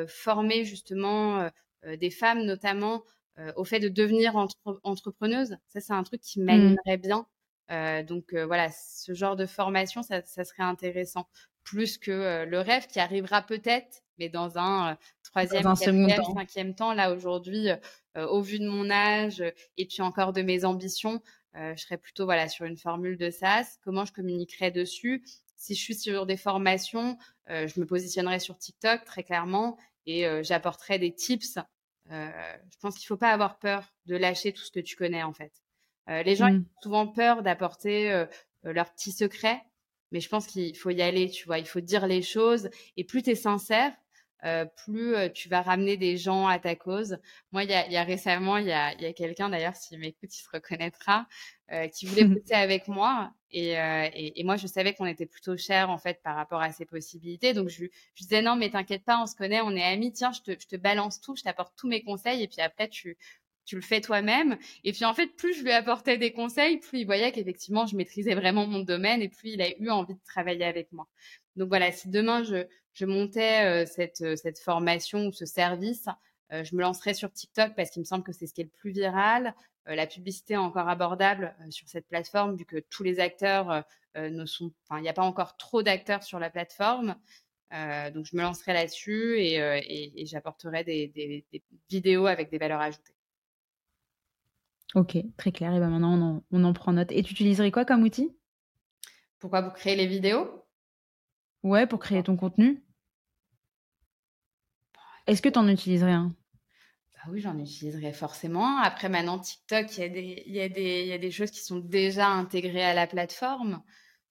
former 0.07 0.65
justement 0.65 1.49
des 1.85 2.09
femmes 2.09 2.43
notamment 2.43 3.03
au 3.55 3.63
fait 3.63 3.79
de 3.79 3.87
devenir 3.87 4.35
entre 4.35 4.81
entrepreneuse. 4.83 5.55
Ça, 5.69 5.79
c'est 5.79 5.93
un 5.93 6.03
truc 6.03 6.19
qui 6.19 6.41
mmh. 6.41 6.43
m'animerait 6.43 6.97
bien. 6.97 7.25
Euh, 7.71 8.03
donc 8.03 8.33
voilà, 8.33 8.69
ce 8.69 9.13
genre 9.13 9.37
de 9.37 9.45
formation, 9.45 10.03
ça, 10.03 10.21
ça 10.25 10.43
serait 10.43 10.63
intéressant. 10.63 11.29
Plus 11.63 11.97
que 11.97 12.45
le 12.45 12.59
rêve 12.59 12.87
qui 12.87 12.99
arrivera 12.99 13.41
peut-être, 13.41 14.03
mais 14.17 14.29
dans 14.29 14.57
un 14.57 14.97
troisième, 15.23 15.63
quatrième, 15.63 16.23
cinquième 16.33 16.75
temps. 16.75 16.93
Là, 16.93 17.13
aujourd'hui, 17.13 17.69
au 18.15 18.41
vu 18.41 18.59
de 18.59 18.67
mon 18.67 18.89
âge 18.89 19.43
et 19.77 19.85
puis 19.85 20.01
encore 20.01 20.33
de 20.33 20.41
mes 20.41 20.65
ambitions, 20.65 21.21
je 21.53 21.75
serais 21.75 21.97
plutôt 21.97 22.25
voilà 22.25 22.47
sur 22.47 22.65
une 22.65 22.77
formule 22.77 23.17
de 23.17 23.29
SaaS. 23.29 23.77
Comment 23.83 24.05
je 24.05 24.13
communiquerai 24.13 24.71
dessus? 24.71 25.23
Si 25.55 25.75
je 25.75 25.81
suis 25.81 25.95
sur 25.95 26.25
des 26.25 26.37
formations, 26.37 27.17
je 27.47 27.79
me 27.79 27.85
positionnerai 27.85 28.39
sur 28.39 28.57
TikTok 28.57 29.05
très 29.05 29.23
clairement 29.23 29.77
et 30.05 30.25
j'apporterai 30.43 30.99
des 30.99 31.13
tips. 31.13 31.59
je 32.09 32.77
pense 32.81 32.97
qu'il 32.97 33.07
faut 33.07 33.17
pas 33.17 33.31
avoir 33.31 33.59
peur 33.59 33.93
de 34.05 34.15
lâcher 34.15 34.53
tout 34.53 34.63
ce 34.63 34.71
que 34.71 34.79
tu 34.79 34.95
connais 34.95 35.23
en 35.23 35.33
fait. 35.33 35.51
les 36.07 36.35
gens 36.35 36.51
mmh. 36.51 36.57
ont 36.57 36.81
souvent 36.81 37.07
peur 37.07 37.43
d'apporter 37.43 38.25
leurs 38.63 38.91
petits 38.93 39.11
secrets, 39.11 39.61
mais 40.11 40.19
je 40.19 40.29
pense 40.29 40.47
qu'il 40.47 40.75
faut 40.77 40.89
y 40.89 41.01
aller, 41.01 41.29
tu 41.29 41.45
vois, 41.45 41.59
il 41.59 41.67
faut 41.67 41.81
dire 41.81 42.07
les 42.07 42.21
choses. 42.21 42.69
Et 42.95 43.03
plus 43.03 43.23
tu 43.23 43.31
es 43.31 43.35
sincère, 43.35 43.93
euh, 44.45 44.65
plus 44.65 45.15
euh, 45.15 45.29
tu 45.29 45.49
vas 45.49 45.61
ramener 45.61 45.97
des 45.97 46.17
gens 46.17 46.47
à 46.47 46.59
ta 46.59 46.75
cause. 46.75 47.17
Moi, 47.51 47.63
il 47.63 47.69
y 47.69 47.73
a, 47.73 47.87
y 47.89 47.97
a, 47.97 48.03
récemment, 48.03 48.57
il 48.57 48.67
y 48.67 48.71
a, 48.71 48.93
y 49.01 49.05
a 49.05 49.13
quelqu'un 49.13 49.49
d'ailleurs, 49.49 49.75
s'il 49.75 49.99
m'écoute, 49.99 50.35
il 50.35 50.41
se 50.41 50.49
reconnaîtra, 50.51 51.27
euh, 51.71 51.87
qui 51.87 52.05
voulait 52.05 52.23
bosser 52.41 52.53
avec 52.53 52.87
moi. 52.87 53.33
Et, 53.51 53.71
et, 53.71 54.39
et, 54.39 54.43
moi, 54.43 54.57
je 54.57 54.67
savais 54.67 54.93
qu'on 54.93 55.05
était 55.05 55.25
plutôt 55.25 55.55
cher 55.55 55.89
en 55.89 55.97
fait 55.97 56.21
par 56.21 56.35
rapport 56.35 56.61
à 56.61 56.71
ses 56.73 56.85
possibilités. 56.85 57.53
Donc, 57.53 57.69
je, 57.69 57.85
je 58.13 58.23
disais 58.23 58.41
non, 58.41 58.57
mais 58.57 58.69
t'inquiète 58.69 59.05
pas, 59.05 59.21
on 59.21 59.25
se 59.25 59.35
connaît, 59.35 59.61
on 59.61 59.71
est 59.71 59.83
amis. 59.83 60.11
Tiens, 60.11 60.33
je 60.33 60.41
te, 60.41 60.59
je 60.59 60.67
te 60.67 60.75
balance 60.75 61.21
tout, 61.21 61.35
je 61.35 61.43
t'apporte 61.43 61.73
tous 61.77 61.87
mes 61.87 62.03
conseils. 62.03 62.43
Et 62.43 62.47
puis 62.47 62.61
après, 62.61 62.89
tu, 62.89 63.17
tu 63.67 63.75
le 63.75 63.81
fais 63.81 64.01
toi-même. 64.01 64.57
Et 64.83 64.93
puis 64.93 65.05
en 65.05 65.13
fait, 65.13 65.27
plus 65.35 65.53
je 65.53 65.63
lui 65.63 65.71
apportais 65.71 66.17
des 66.17 66.31
conseils, 66.31 66.77
plus 66.77 66.99
il 66.99 67.05
voyait 67.05 67.31
qu'effectivement, 67.31 67.85
je 67.85 67.95
maîtrisais 67.95 68.33
vraiment 68.33 68.65
mon 68.65 68.79
domaine 68.79 69.21
et 69.21 69.29
plus 69.29 69.49
il 69.51 69.61
a 69.61 69.69
eu 69.77 69.89
envie 69.89 70.15
de 70.15 70.23
travailler 70.25 70.65
avec 70.65 70.91
moi. 70.91 71.07
Donc 71.57 71.69
voilà, 71.69 71.91
si 71.91 72.09
demain 72.09 72.43
je, 72.43 72.65
je 72.97 73.05
montais 73.05 73.85
cette, 73.85 74.37
cette 74.37 74.59
formation 74.59 75.27
ou 75.27 75.31
ce 75.31 75.45
service, 75.45 76.07
je 76.49 76.75
me 76.75 76.81
lancerai 76.81 77.13
sur 77.13 77.31
TikTok 77.31 77.75
parce 77.75 77.91
qu'il 77.91 77.99
me 77.99 78.05
semble 78.05 78.23
que 78.23 78.31
c'est 78.31 78.47
ce 78.47 78.53
qui 78.53 78.61
est 78.61 78.65
le 78.65 78.69
plus 78.71 78.91
viral. 78.91 79.53
la 79.85 80.07
publicité 80.07 80.55
est 80.55 80.57
encore 80.57 80.89
abordable 80.89 81.55
sur 81.69 81.87
cette 81.87 82.07
plateforme 82.07 82.55
vu 82.55 82.65
que 82.65 82.77
tous 82.89 83.03
les 83.03 83.19
acteurs 83.19 83.83
ne 84.15 84.45
sont, 84.45 84.71
enfin, 84.83 84.99
il 84.99 85.03
n'y 85.03 85.09
a 85.09 85.13
pas 85.13 85.21
encore 85.21 85.57
trop 85.57 85.83
d'acteurs 85.83 86.23
sur 86.23 86.39
la 86.39 86.49
plateforme. 86.49 87.15
donc, 87.71 88.25
je 88.25 88.35
me 88.35 88.41
lancerai 88.41 88.73
là-dessus 88.73 89.37
et, 89.39 90.25
j'apporterai 90.25 90.83
des, 90.83 91.45
vidéos 91.89 92.25
avec 92.25 92.49
des 92.49 92.57
valeurs 92.57 92.81
ajoutées. 92.81 93.13
Ok, 94.95 95.17
très 95.37 95.51
clair. 95.51 95.75
Et 95.75 95.79
ben 95.79 95.89
maintenant, 95.89 96.43
on 96.51 96.63
en, 96.63 96.73
prend 96.73 96.93
note. 96.93 97.11
Et 97.11 97.21
tu 97.21 97.33
utiliserais 97.33 97.71
quoi 97.71 97.85
comme 97.85 98.03
outil? 98.03 98.35
Pourquoi? 99.39 99.61
Vous 99.61 99.71
créez 99.71 99.95
les 99.95 100.07
vidéos? 100.07 100.65
Ouais, 101.63 101.85
pour 101.85 101.99
créer 101.99 102.23
ton 102.23 102.37
contenu. 102.37 102.83
Est-ce 105.27 105.41
que 105.41 105.49
tu 105.49 105.59
en 105.59 105.67
utiliserais 105.67 106.13
un? 106.13 106.33
Bah 107.13 107.31
oui, 107.31 107.41
j'en 107.41 107.57
utiliserai 107.57 108.13
forcément. 108.13 108.77
Après, 108.77 109.09
maintenant, 109.09 109.39
TikTok, 109.39 109.97
il 109.97 110.01
y, 110.01 110.03
a 110.03 110.09
des, 110.09 110.43
y, 110.47 110.61
a 110.61 110.69
des, 110.69 111.05
y 111.05 111.13
a 111.13 111.17
des 111.17 111.31
choses 111.31 111.51
qui 111.51 111.61
sont 111.61 111.79
déjà 111.79 112.27
intégrées 112.27 112.83
à 112.83 112.93
la 112.93 113.07
plateforme. 113.07 113.83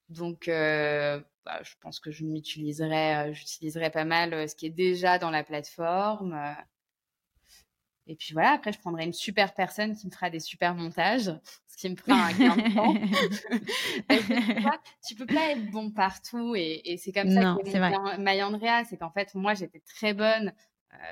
Donc, 0.09 0.49
euh, 0.49 1.21
bah, 1.45 1.61
je 1.63 1.75
pense 1.81 2.01
que 2.01 2.11
je 2.11 2.25
m'utiliserai, 2.25 3.17
euh, 3.17 3.33
j'utiliserai 3.33 3.91
pas 3.91 4.05
mal 4.05 4.33
euh, 4.33 4.47
ce 4.47 4.55
qui 4.55 4.67
est 4.67 4.71
déjà 4.71 5.19
dans 5.19 5.31
la 5.31 5.45
plateforme. 5.45 6.41
Et 8.07 8.15
puis 8.15 8.33
voilà, 8.33 8.53
après, 8.53 8.73
je 8.73 8.79
prendrai 8.79 9.05
une 9.05 9.13
super 9.13 9.53
personne 9.53 9.97
qui 9.97 10.07
me 10.07 10.13
fera 10.13 10.31
des 10.31 10.39
super 10.39 10.77
montages, 10.77 11.33
ce 11.67 11.77
qui 11.77 11.91
me 11.91 11.97
fera 11.97 12.15
un 12.15 12.33
gain 12.33 12.57
de 12.57 12.75
temps. 12.75 12.95
tu, 15.07 15.17
peux 15.17 15.27
pas 15.27 15.51
être 15.51 15.71
bon 15.73 15.91
partout 15.91 16.55
et, 16.57 16.97
c'est 17.03 17.13
comme 17.13 17.31
ça 17.31 17.57
que 17.63 18.21
Mayandrea, 18.21 18.85
c'est 18.89 18.97
qu'en 18.97 19.11
fait, 19.11 19.35
moi, 19.35 19.55
j'étais 19.55 19.81
très 19.81 20.15
bonne 20.15 20.53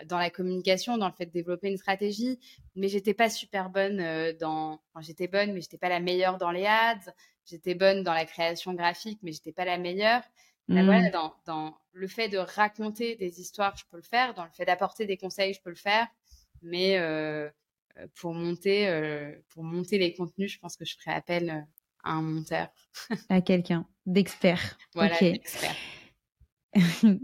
dans 0.07 0.19
la 0.19 0.31
communication, 0.31 0.97
dans 0.99 1.09
le 1.09 1.15
fait 1.15 1.27
de 1.27 1.31
développer 1.31 1.69
une 1.69 1.77
stratégie, 1.77 2.39
mais 2.75 2.89
j'étais 2.89 3.15
pas 3.15 3.29
super 3.29 3.71
bonne 3.71 4.01
euh, 4.01 4.33
dans. 4.33 4.81
Enfin, 4.93 5.03
j'étais 5.03 5.29
bonne, 5.29 5.53
mais 5.53 5.61
j'étais 5.61 5.79
pas 5.79 5.89
la 5.89 6.01
meilleure 6.01 6.39
dans 6.39 6.51
les 6.51 6.65
ads. 6.65 7.13
J'étais 7.45 7.75
bonne 7.75 8.03
dans 8.03 8.15
la 8.15 8.25
création 8.25 8.73
graphique, 8.73 9.19
mais 9.23 9.33
j'étais 9.33 9.53
pas 9.53 9.65
la 9.65 9.79
meilleure. 9.79 10.23
Voilà, 10.69 11.09
mmh. 11.09 11.11
dans, 11.11 11.35
dans, 11.45 11.77
le 11.93 12.09
fait 12.09 12.31
de 12.31 12.39
raconter 12.39 13.17
des 13.17 13.39
histoires, 13.41 13.77
je 13.77 13.85
peux 13.91 13.99
le 13.99 14.03
faire. 14.03 14.33
Dans 14.33 14.45
le 14.45 14.51
fait 14.51 14.65
d'apporter 14.65 15.05
des 15.05 15.19
conseils, 15.19 15.53
je 15.53 15.61
peux 15.61 15.69
le 15.69 15.77
faire 15.77 16.09
mais 16.65 16.99
euh, 16.99 17.49
euh, 17.99 18.07
pour 18.17 18.35
monter 18.35 18.89
euh, 18.89 19.33
pour 19.51 19.63
monter 19.63 19.99
les 19.99 20.15
contenus, 20.15 20.53
je 20.53 20.59
pense 20.59 20.77
que 20.77 20.85
je 20.85 20.97
ferai 20.99 21.15
appel 21.15 21.67
à 22.03 22.13
un 22.13 22.23
monteur. 22.23 22.69
à 23.29 23.41
quelqu'un 23.41 23.87
d'expert. 24.07 24.77
Voilà, 24.95 25.17
d'expert. 25.19 25.77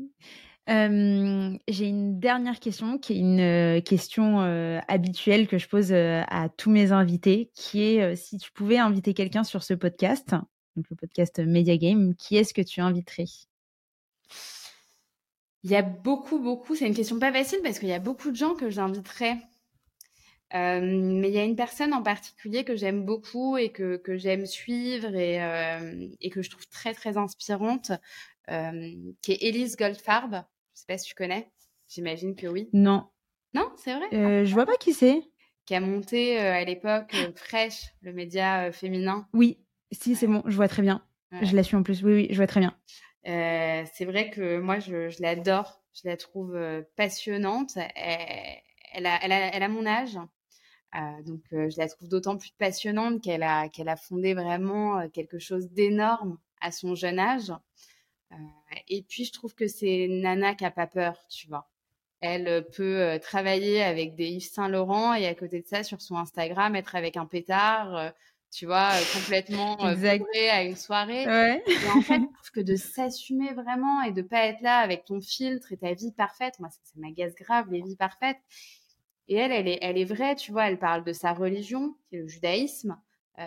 j'ai 0.69 1.87
une 1.87 2.21
dernière 2.21 2.61
question 2.61 2.99
qui 2.99 3.15
est 3.15 3.19
une 3.19 3.83
question 3.83 4.41
habituelle 4.89 5.49
que 5.49 5.59
je 5.59 5.69
pose 5.69 5.93
à 5.93 6.49
tous 6.57 6.71
mes 6.71 6.93
invités, 6.93 7.51
qui 7.55 7.83
est 7.83 8.17
si 8.17 8.39
tu 8.39 8.53
pouvais 8.53 8.79
inviter 8.79 9.15
quelqu'un 9.15 9.45
sur 9.45 9.63
ce 9.63 9.75
podcast, 9.75 10.35
donc 10.77 10.87
le 10.91 10.97
podcast 10.97 11.41
Media 11.41 11.77
Game, 11.77 12.15
qui 12.15 12.37
est-ce 12.37 12.55
que 12.55 12.63
tu 12.63 12.81
inviterais? 12.81 13.25
Il 15.63 15.71
y 15.71 15.77
a 15.77 15.83
beaucoup, 15.83 16.39
beaucoup. 16.39 16.75
C'est 16.75 16.87
une 16.87 16.95
question 16.95 17.19
pas 17.19 17.33
facile 17.33 17.61
parce 17.63 17.79
qu'il 17.79 17.89
y 17.89 17.93
a 17.93 17.99
beaucoup 17.99 18.31
de 18.31 18.37
gens 18.37 18.55
que 18.55 18.71
j'inviterais. 18.71 19.37
Mais 20.53 21.29
il 21.29 21.35
y 21.35 21.39
a 21.39 21.45
une 21.45 21.57
personne 21.57 21.93
en 21.93 22.03
particulier 22.03 22.65
que 22.65 22.75
j'aime 22.77 23.05
beaucoup 23.05 23.57
et 23.57 23.71
que, 23.71 23.97
que 23.97 24.17
j'aime 24.17 24.47
suivre 24.47 25.15
et, 25.15 25.39
et, 26.21 26.31
que 26.31 26.43
je 26.43 26.51
trouve 26.51 26.67
très, 26.69 26.95
très 26.95 27.17
inspirante, 27.17 27.93
qui 29.23 29.33
est 29.33 29.43
Elise 29.43 29.77
Goldfarb. 29.77 30.45
Je 30.75 30.81
sais 30.81 30.87
pas 30.87 30.99
si 30.99 31.09
tu 31.09 31.15
connais. 31.15 31.51
J'imagine 31.89 32.35
que 32.35 32.47
oui. 32.47 32.69
Non. 32.73 33.09
Non, 33.55 33.71
c'est 33.77 33.95
vrai? 33.95 34.07
Euh, 34.15 34.45
Je 34.45 34.55
vois 34.55 34.67
pas 34.67 34.77
qui 34.77 34.93
c'est. 34.93 35.23
Qui 35.67 35.75
a 35.75 35.81
monté 35.81 36.39
à 36.39 36.65
l'époque 36.65 37.15
Fresh, 37.37 37.93
le 38.03 38.13
média 38.13 38.71
féminin. 38.73 39.29
Oui, 39.33 39.59
si, 39.93 40.15
c'est 40.15 40.27
bon, 40.27 40.43
je 40.47 40.57
vois 40.57 40.69
très 40.69 40.83
bien. 40.83 41.05
Je 41.43 41.55
la 41.55 41.63
suis 41.63 41.77
en 41.77 41.83
plus. 41.83 42.03
Oui, 42.03 42.13
oui, 42.13 42.27
je 42.31 42.37
vois 42.37 42.47
très 42.47 42.61
bien. 42.61 42.77
Euh, 43.29 43.85
c'est 43.93 44.05
vrai 44.05 44.31
que 44.31 44.59
moi, 44.59 44.79
je, 44.79 45.11
je 45.11 45.23
l'adore. 45.23 45.83
Je 45.93 46.09
la 46.09 46.17
trouve 46.17 46.55
euh, 46.55 46.83
passionnante. 46.97 47.77
Elle, 47.77 48.59
elle, 48.93 49.07
a, 49.07 49.19
elle, 49.23 49.33
a, 49.33 49.55
elle, 49.55 49.63
a, 49.63 49.69
mon 49.69 49.87
âge. 49.87 50.17
Euh, 50.97 51.23
donc, 51.25 51.43
euh, 51.53 51.69
je 51.71 51.79
la 51.79 51.89
trouve 51.89 52.09
d'autant 52.09 52.37
plus 52.37 52.51
passionnante 52.59 53.23
qu'elle 53.23 53.43
a, 53.43 53.69
qu'elle 53.69 53.89
a 53.89 53.97
fondé 53.97 54.35
vraiment 54.35 55.09
quelque 55.11 55.39
chose 55.39 55.71
d'énorme 55.71 56.39
à 56.61 56.73
son 56.73 56.95
jeune 56.95 57.19
âge. 57.19 57.53
Et 58.89 59.03
puis, 59.03 59.25
je 59.25 59.33
trouve 59.33 59.55
que 59.55 59.67
c'est 59.67 60.07
Nana 60.09 60.55
qui 60.55 60.65
a 60.65 60.71
pas 60.71 60.87
peur, 60.87 61.17
tu 61.29 61.49
vois. 61.49 61.69
Elle 62.21 62.67
peut 62.77 63.19
travailler 63.23 63.83
avec 63.83 64.15
des 64.15 64.29
Yves 64.29 64.51
Saint 64.51 64.69
Laurent 64.69 65.15
et 65.15 65.27
à 65.27 65.35
côté 65.35 65.61
de 65.61 65.67
ça, 65.67 65.83
sur 65.83 66.03
son 66.03 66.17
Instagram, 66.17 66.77
être 66.77 66.95
avec 66.95 67.17
un 67.17 67.27
pétard 67.27 68.13
tu 68.51 68.67
vois, 68.67 68.91
euh, 68.93 69.03
complètement 69.15 69.79
euh, 69.85 69.95
à 70.51 70.63
une 70.65 70.77
soirée. 70.77 71.27
Ouais. 71.27 71.63
Et 71.67 71.91
en 71.91 72.01
fait, 72.03 72.15
je 72.15 72.27
trouve 72.35 72.51
que 72.53 72.61
de 72.61 72.77
s'assumer 72.77 73.53
vraiment 73.53 74.03
et 74.03 74.13
de 74.13 74.23
pas 74.23 74.47
être 74.47 74.61
là 74.61 74.79
avec 74.79 75.05
ton 75.05 75.21
filtre 75.21 75.73
et 75.73 75.77
ta 75.77 75.95
vie 75.95 76.13
parfaite, 76.13 76.59
moi, 76.59 76.69
ça, 76.69 76.79
ça 76.83 76.93
m'agace 76.97 77.35
grave, 77.35 77.71
les 77.71 77.83
vies 77.83 77.97
parfaites. 77.97 78.41
Et 79.29 79.37
elle, 79.37 79.53
elle 79.53 79.69
est, 79.69 79.79
elle 79.83 79.97
est 79.97 80.05
vraie, 80.05 80.35
tu 80.35 80.51
vois, 80.51 80.69
elle 80.69 80.79
parle 80.79 81.05
de 81.05 81.13
sa 81.13 81.33
religion, 81.33 81.95
qui 82.09 82.17
est 82.17 82.21
le 82.21 82.29
judaïsme. 82.29 82.99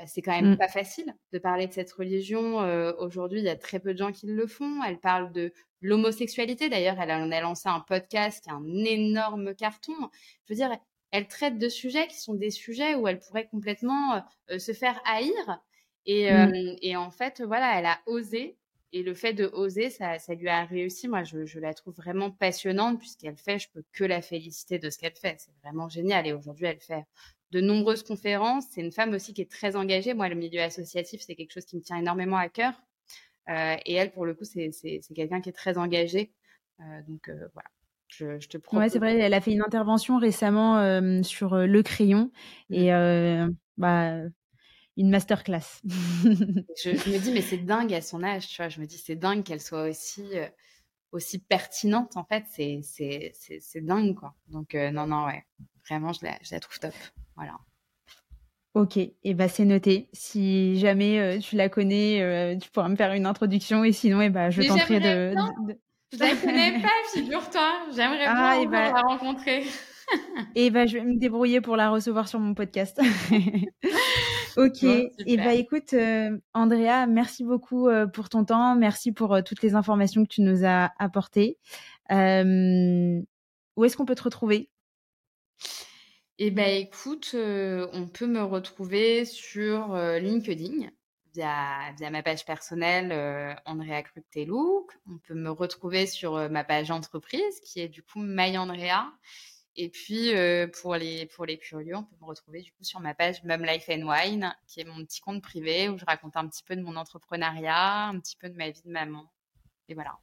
C'est 0.06 0.22
quand 0.22 0.32
même 0.32 0.54
mmh. 0.54 0.58
pas 0.58 0.68
facile 0.68 1.14
de 1.32 1.40
parler 1.40 1.68
de 1.68 1.74
cette 1.74 1.92
religion. 1.92 2.58
Aujourd'hui, 3.00 3.40
il 3.40 3.46
y 3.46 3.50
a 3.50 3.56
très 3.56 3.80
peu 3.80 3.94
de 3.94 3.98
gens 3.98 4.12
qui 4.12 4.28
le 4.28 4.48
font. 4.48 4.82
Elle 4.84 5.00
parle 5.00 5.32
de 5.32 5.54
l'homosexualité. 5.82 6.70
D'ailleurs, 6.70 7.00
elle 7.00 7.12
a, 7.12 7.20
elle 7.20 7.34
a 7.34 7.42
lancé 7.42 7.70
un 7.70 7.80
podcast 7.80 8.44
qui 8.44 8.50
est 8.50 8.54
un 8.54 8.86
énorme 8.86 9.54
carton. 9.56 9.94
Je 10.46 10.54
veux 10.54 10.56
dire, 10.56 10.72
elle 11.12 11.28
traite 11.28 11.60
de 11.60 11.70
sujets 11.70 12.08
qui 12.08 12.20
sont 12.20 12.34
des 12.34 12.50
sujets 12.50 12.96
où 12.96 13.08
elle 13.08 13.20
pourrait 13.20 13.48
complètement 13.48 14.24
se 14.58 14.72
faire 14.72 15.00
haïr. 15.06 15.62
Et, 16.06 16.32
mmh. 16.32 16.76
et, 16.82 16.96
en 16.96 17.12
fait, 17.12 17.42
voilà, 17.42 17.80
elle 17.80 17.86
a 17.86 18.00
osé. 18.08 18.58
Et 18.94 19.04
le 19.04 19.14
fait 19.14 19.34
de 19.34 19.46
oser, 19.48 19.90
ça, 19.90 20.20
ça 20.20 20.34
lui 20.34 20.48
a 20.48 20.64
réussi. 20.66 21.08
Moi, 21.08 21.24
je, 21.24 21.46
je 21.46 21.60
la 21.60 21.74
trouve 21.74 21.96
vraiment 21.96 22.32
passionnante 22.32 23.00
puisqu'elle 23.00 23.38
fait, 23.38 23.60
je 23.60 23.68
peux 23.74 23.84
que 23.92 24.04
la 24.04 24.22
féliciter 24.22 24.80
de 24.80 24.90
ce 24.90 24.98
qu'elle 24.98 25.16
fait. 25.16 25.36
C'est 25.40 25.54
vraiment 25.64 25.90
génial. 25.90 26.26
Et 26.28 26.34
aujourd'hui, 26.34 26.68
elle 26.68 26.80
fait 26.80 27.04
de 27.52 27.60
nombreuses 27.60 28.04
conférences. 28.04 28.66
C'est 28.72 28.82
une 28.82 28.92
femme 28.92 29.14
aussi 29.14 29.34
qui 29.34 29.42
est 29.42 29.52
très 29.52 29.76
engagée. 29.76 30.14
Moi, 30.14 30.30
le 30.30 30.36
milieu 30.36 30.62
associatif, 30.62 31.22
c'est 31.22 31.36
quelque 31.36 31.52
chose 31.52 31.66
qui 31.66 31.76
me 31.76 31.82
tient 31.82 31.98
énormément 31.98 32.38
à 32.38 32.50
cœur. 32.50 32.74
Euh, 33.50 33.76
et 33.86 33.94
elle, 33.96 34.12
pour 34.12 34.26
le 34.26 34.34
coup, 34.34 34.46
c'est 34.46 34.72
quelqu'un 35.16 35.42
qui 35.42 35.50
est 35.50 35.54
très 35.54 35.78
engagé. 35.78 36.32
Euh, 36.80 37.02
donc 37.08 37.30
voilà, 37.54 37.70
je, 38.18 38.48
te 38.48 38.58
Ouais, 38.76 38.90
c'est 38.90 39.00
vrai, 39.00 39.18
elle 39.18 39.34
a 39.34 39.42
fait 39.42 39.52
une 39.52 39.62
intervention 39.62 40.18
récemment 40.18 40.78
euh, 40.78 41.24
sur 41.24 41.54
euh, 41.54 41.66
le 41.66 41.84
crayon 41.84 42.32
mmh. 42.70 42.74
et 42.74 42.94
euh, 42.94 43.48
bah, 43.78 44.20
une 44.98 45.10
masterclass. 45.10 45.82
je, 45.84 46.96
je, 46.96 47.10
me 47.10 47.20
dis, 47.20 47.32
mais 47.32 47.42
c'est 47.42 47.58
dingue 47.58 47.94
à 47.94 48.02
son 48.02 48.24
âge, 48.24 48.48
tu 48.48 48.58
vois. 48.58 48.70
Je 48.70 48.80
me 48.80 48.86
dis, 48.86 48.98
c'est 48.98 49.16
dingue 49.16 49.44
qu'elle 49.44 49.62
soit 49.62 49.90
aussi, 49.90 50.24
aussi 51.12 51.40
pertinente, 51.40 52.18
en 52.18 52.24
fait. 52.24 52.44
C'est 52.50 53.82
dingue, 53.82 54.16
quoi. 54.16 54.36
Donc, 54.48 54.74
non, 54.74 55.08
non, 55.08 55.26
ouais. 55.26 55.44
Vraiment, 55.88 56.14
je 56.14 56.26
la, 56.26 56.38
je 56.42 56.54
la 56.54 56.60
trouve 56.60 56.80
top. 56.80 56.94
Voilà. 57.36 57.54
Ok, 58.76 58.98
et 58.98 59.16
eh 59.24 59.34
bah 59.36 59.48
c'est 59.50 59.66
noté. 59.66 60.10
Si 60.14 60.80
jamais 60.80 61.38
tu 61.40 61.56
la 61.56 61.70
connais, 61.70 62.58
tu 62.60 62.72
pourras 62.72 62.90
me 62.90 62.96
faire 62.96 63.14
une 63.14 63.28
introduction 63.28 63.84
et 63.84 63.92
sinon, 63.92 64.22
et 64.22 64.26
eh 64.26 64.30
bah, 64.30 64.50
je 64.50 64.64
tenterai 64.64 65.00
de, 65.00 65.36
je 66.14 66.20
la 66.20 66.36
connais 66.36 66.72
pas, 66.82 66.90
figure-toi. 67.12 67.88
J'aimerais 67.96 68.26
ah, 68.28 68.58
bien 68.60 68.70
bah... 68.70 68.92
la 68.92 69.02
rencontrer. 69.02 69.64
et 70.56 70.70
bah, 70.70 70.86
je 70.86 70.98
vais 70.98 71.04
me 71.04 71.18
débrouiller 71.18 71.62
pour 71.62 71.76
la 71.76 71.90
recevoir 71.90 72.28
sur 72.28 72.40
mon 72.40 72.54
podcast. 72.54 73.00
ok. 74.58 74.84
et 74.84 75.38
bah, 75.38 75.54
écoute, 75.54 75.94
euh, 75.94 76.38
Andrea, 76.54 77.08
merci 77.08 77.44
beaucoup 77.44 77.88
euh, 77.88 78.08
pour 78.08 78.30
ton 78.30 78.46
temps. 78.46 78.76
Merci 78.76 79.12
pour 79.12 79.34
euh, 79.34 79.42
toutes 79.42 79.62
les 79.62 79.76
informations 79.76 80.24
que 80.24 80.30
tu 80.30 80.42
nous 80.42 80.66
as 80.66 80.92
apportées. 81.00 81.58
où 82.10 82.16
est-ce 83.86 83.98
qu'on 83.98 84.06
peut 84.06 84.16
te 84.16 84.24
retrouver? 84.24 84.70
Eh 86.40 86.52
bah, 86.52 86.68
écoute, 86.68 87.36
on 87.36 88.08
peut 88.08 88.28
me 88.28 88.42
retrouver 88.42 89.26
sur 89.26 89.96
LinkedIn 89.96 90.90
via, 91.34 91.92
via 91.98 92.10
ma 92.10 92.24
page 92.24 92.46
personnelle 92.46 93.56
Andrea 93.66 94.02
Krupteluk. 94.04 94.92
On 95.08 95.20
peut 95.20 95.36
me 95.36 95.52
retrouver 95.52 96.08
sur 96.08 96.50
ma 96.50 96.64
page 96.64 96.92
entreprise 96.92 97.60
qui 97.62 97.82
est 97.82 97.88
du 97.88 98.02
coup 98.04 98.20
My 98.20 98.58
Andrea. 98.58 99.12
Et 99.76 99.90
puis 99.90 100.36
euh, 100.36 100.68
pour 100.68 100.96
les 100.96 101.26
pour 101.28 101.46
les 101.46 101.58
curieux, 101.58 101.96
on 101.96 102.04
peut 102.04 102.16
me 102.22 102.28
retrouver 102.28 102.62
du 102.62 102.72
coup 102.72 102.84
sur 102.84 103.00
ma 103.00 103.14
page 103.14 103.44
Mum 103.44 103.66
Life 103.66 103.90
and 103.90 104.08
Wine, 104.08 104.56
qui 104.68 104.82
est 104.82 104.86
mon 104.86 105.04
petit 105.04 105.20
compte 105.20 105.42
privé 105.42 105.90
où 105.90 105.98
je 105.98 106.06
raconte 106.06 106.38
un 106.38 106.48
petit 106.48 106.64
peu 106.64 106.76
de 106.76 106.82
mon 106.82 106.96
entrepreneuriat, 106.96 108.08
un 108.08 108.20
petit 108.20 108.36
peu 108.38 108.50
de 108.50 108.56
ma 108.56 108.70
vie 108.70 108.82
de 108.86 108.92
maman. 108.92 109.32
Et 109.90 109.96
voilà. 109.96 110.18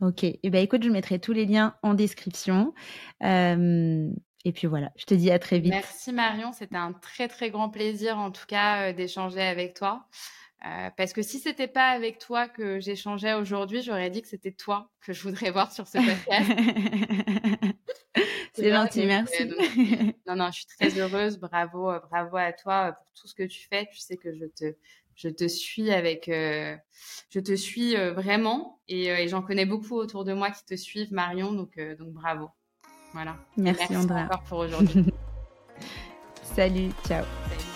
Ok. 0.00 0.24
Et 0.24 0.40
eh 0.42 0.50
ben 0.50 0.62
écoute, 0.62 0.82
je 0.82 0.90
mettrai 0.90 1.20
tous 1.20 1.32
les 1.32 1.46
liens 1.46 1.76
en 1.82 1.94
description. 1.94 2.74
Euh, 3.22 4.10
et 4.44 4.52
puis 4.52 4.66
voilà, 4.66 4.90
je 4.96 5.04
te 5.04 5.14
dis 5.14 5.30
à 5.30 5.38
très 5.38 5.60
vite. 5.60 5.72
Merci 5.72 6.12
Marion, 6.12 6.52
c'était 6.52 6.76
un 6.76 6.92
très 6.92 7.28
très 7.28 7.50
grand 7.50 7.70
plaisir 7.70 8.18
en 8.18 8.32
tout 8.32 8.46
cas 8.46 8.90
euh, 8.90 8.92
d'échanger 8.92 9.42
avec 9.42 9.74
toi. 9.74 10.08
Euh, 10.64 10.90
parce 10.96 11.12
que 11.12 11.22
si 11.22 11.38
c'était 11.38 11.68
pas 11.68 11.88
avec 11.88 12.18
toi 12.18 12.48
que 12.48 12.78
j'échangeais 12.78 13.34
aujourd'hui, 13.34 13.82
j'aurais 13.82 14.10
dit 14.10 14.22
que 14.22 14.28
c'était 14.28 14.52
toi 14.52 14.90
que 15.00 15.12
je 15.12 15.22
voudrais 15.22 15.50
voir 15.50 15.72
sur 15.72 15.88
ce 15.88 15.98
podcast. 15.98 17.71
C'est 18.62 18.72
gentil, 18.72 19.06
merci. 19.06 19.44
non, 20.26 20.36
non, 20.36 20.50
je 20.50 20.58
suis 20.58 20.66
très 20.66 20.98
heureuse. 20.98 21.38
Bravo, 21.38 21.92
bravo 22.10 22.36
à 22.36 22.52
toi 22.52 22.92
pour 22.92 23.06
tout 23.14 23.28
ce 23.28 23.34
que 23.34 23.42
tu 23.42 23.66
fais. 23.68 23.88
Tu 23.92 23.98
sais 23.98 24.16
que 24.16 24.34
je 24.34 24.44
te, 24.46 24.76
je 25.16 25.28
te 25.28 25.48
suis 25.48 25.90
avec, 25.90 26.26
je 26.26 27.40
te 27.40 27.54
suis 27.54 27.96
vraiment 27.96 28.80
et, 28.88 29.28
j'en 29.28 29.42
connais 29.42 29.66
beaucoup 29.66 29.96
autour 29.96 30.24
de 30.24 30.32
moi 30.32 30.50
qui 30.50 30.64
te 30.64 30.76
suivent, 30.76 31.12
Marion. 31.12 31.52
Donc, 31.52 31.78
donc 31.98 32.12
bravo. 32.12 32.50
Voilà. 33.12 33.36
Merci, 33.56 33.86
merci 33.90 34.10
encore 34.10 34.42
pour 34.44 34.58
aujourd'hui. 34.60 35.06
Salut, 36.54 36.90
ciao. 37.06 37.24
Salut. 37.48 37.71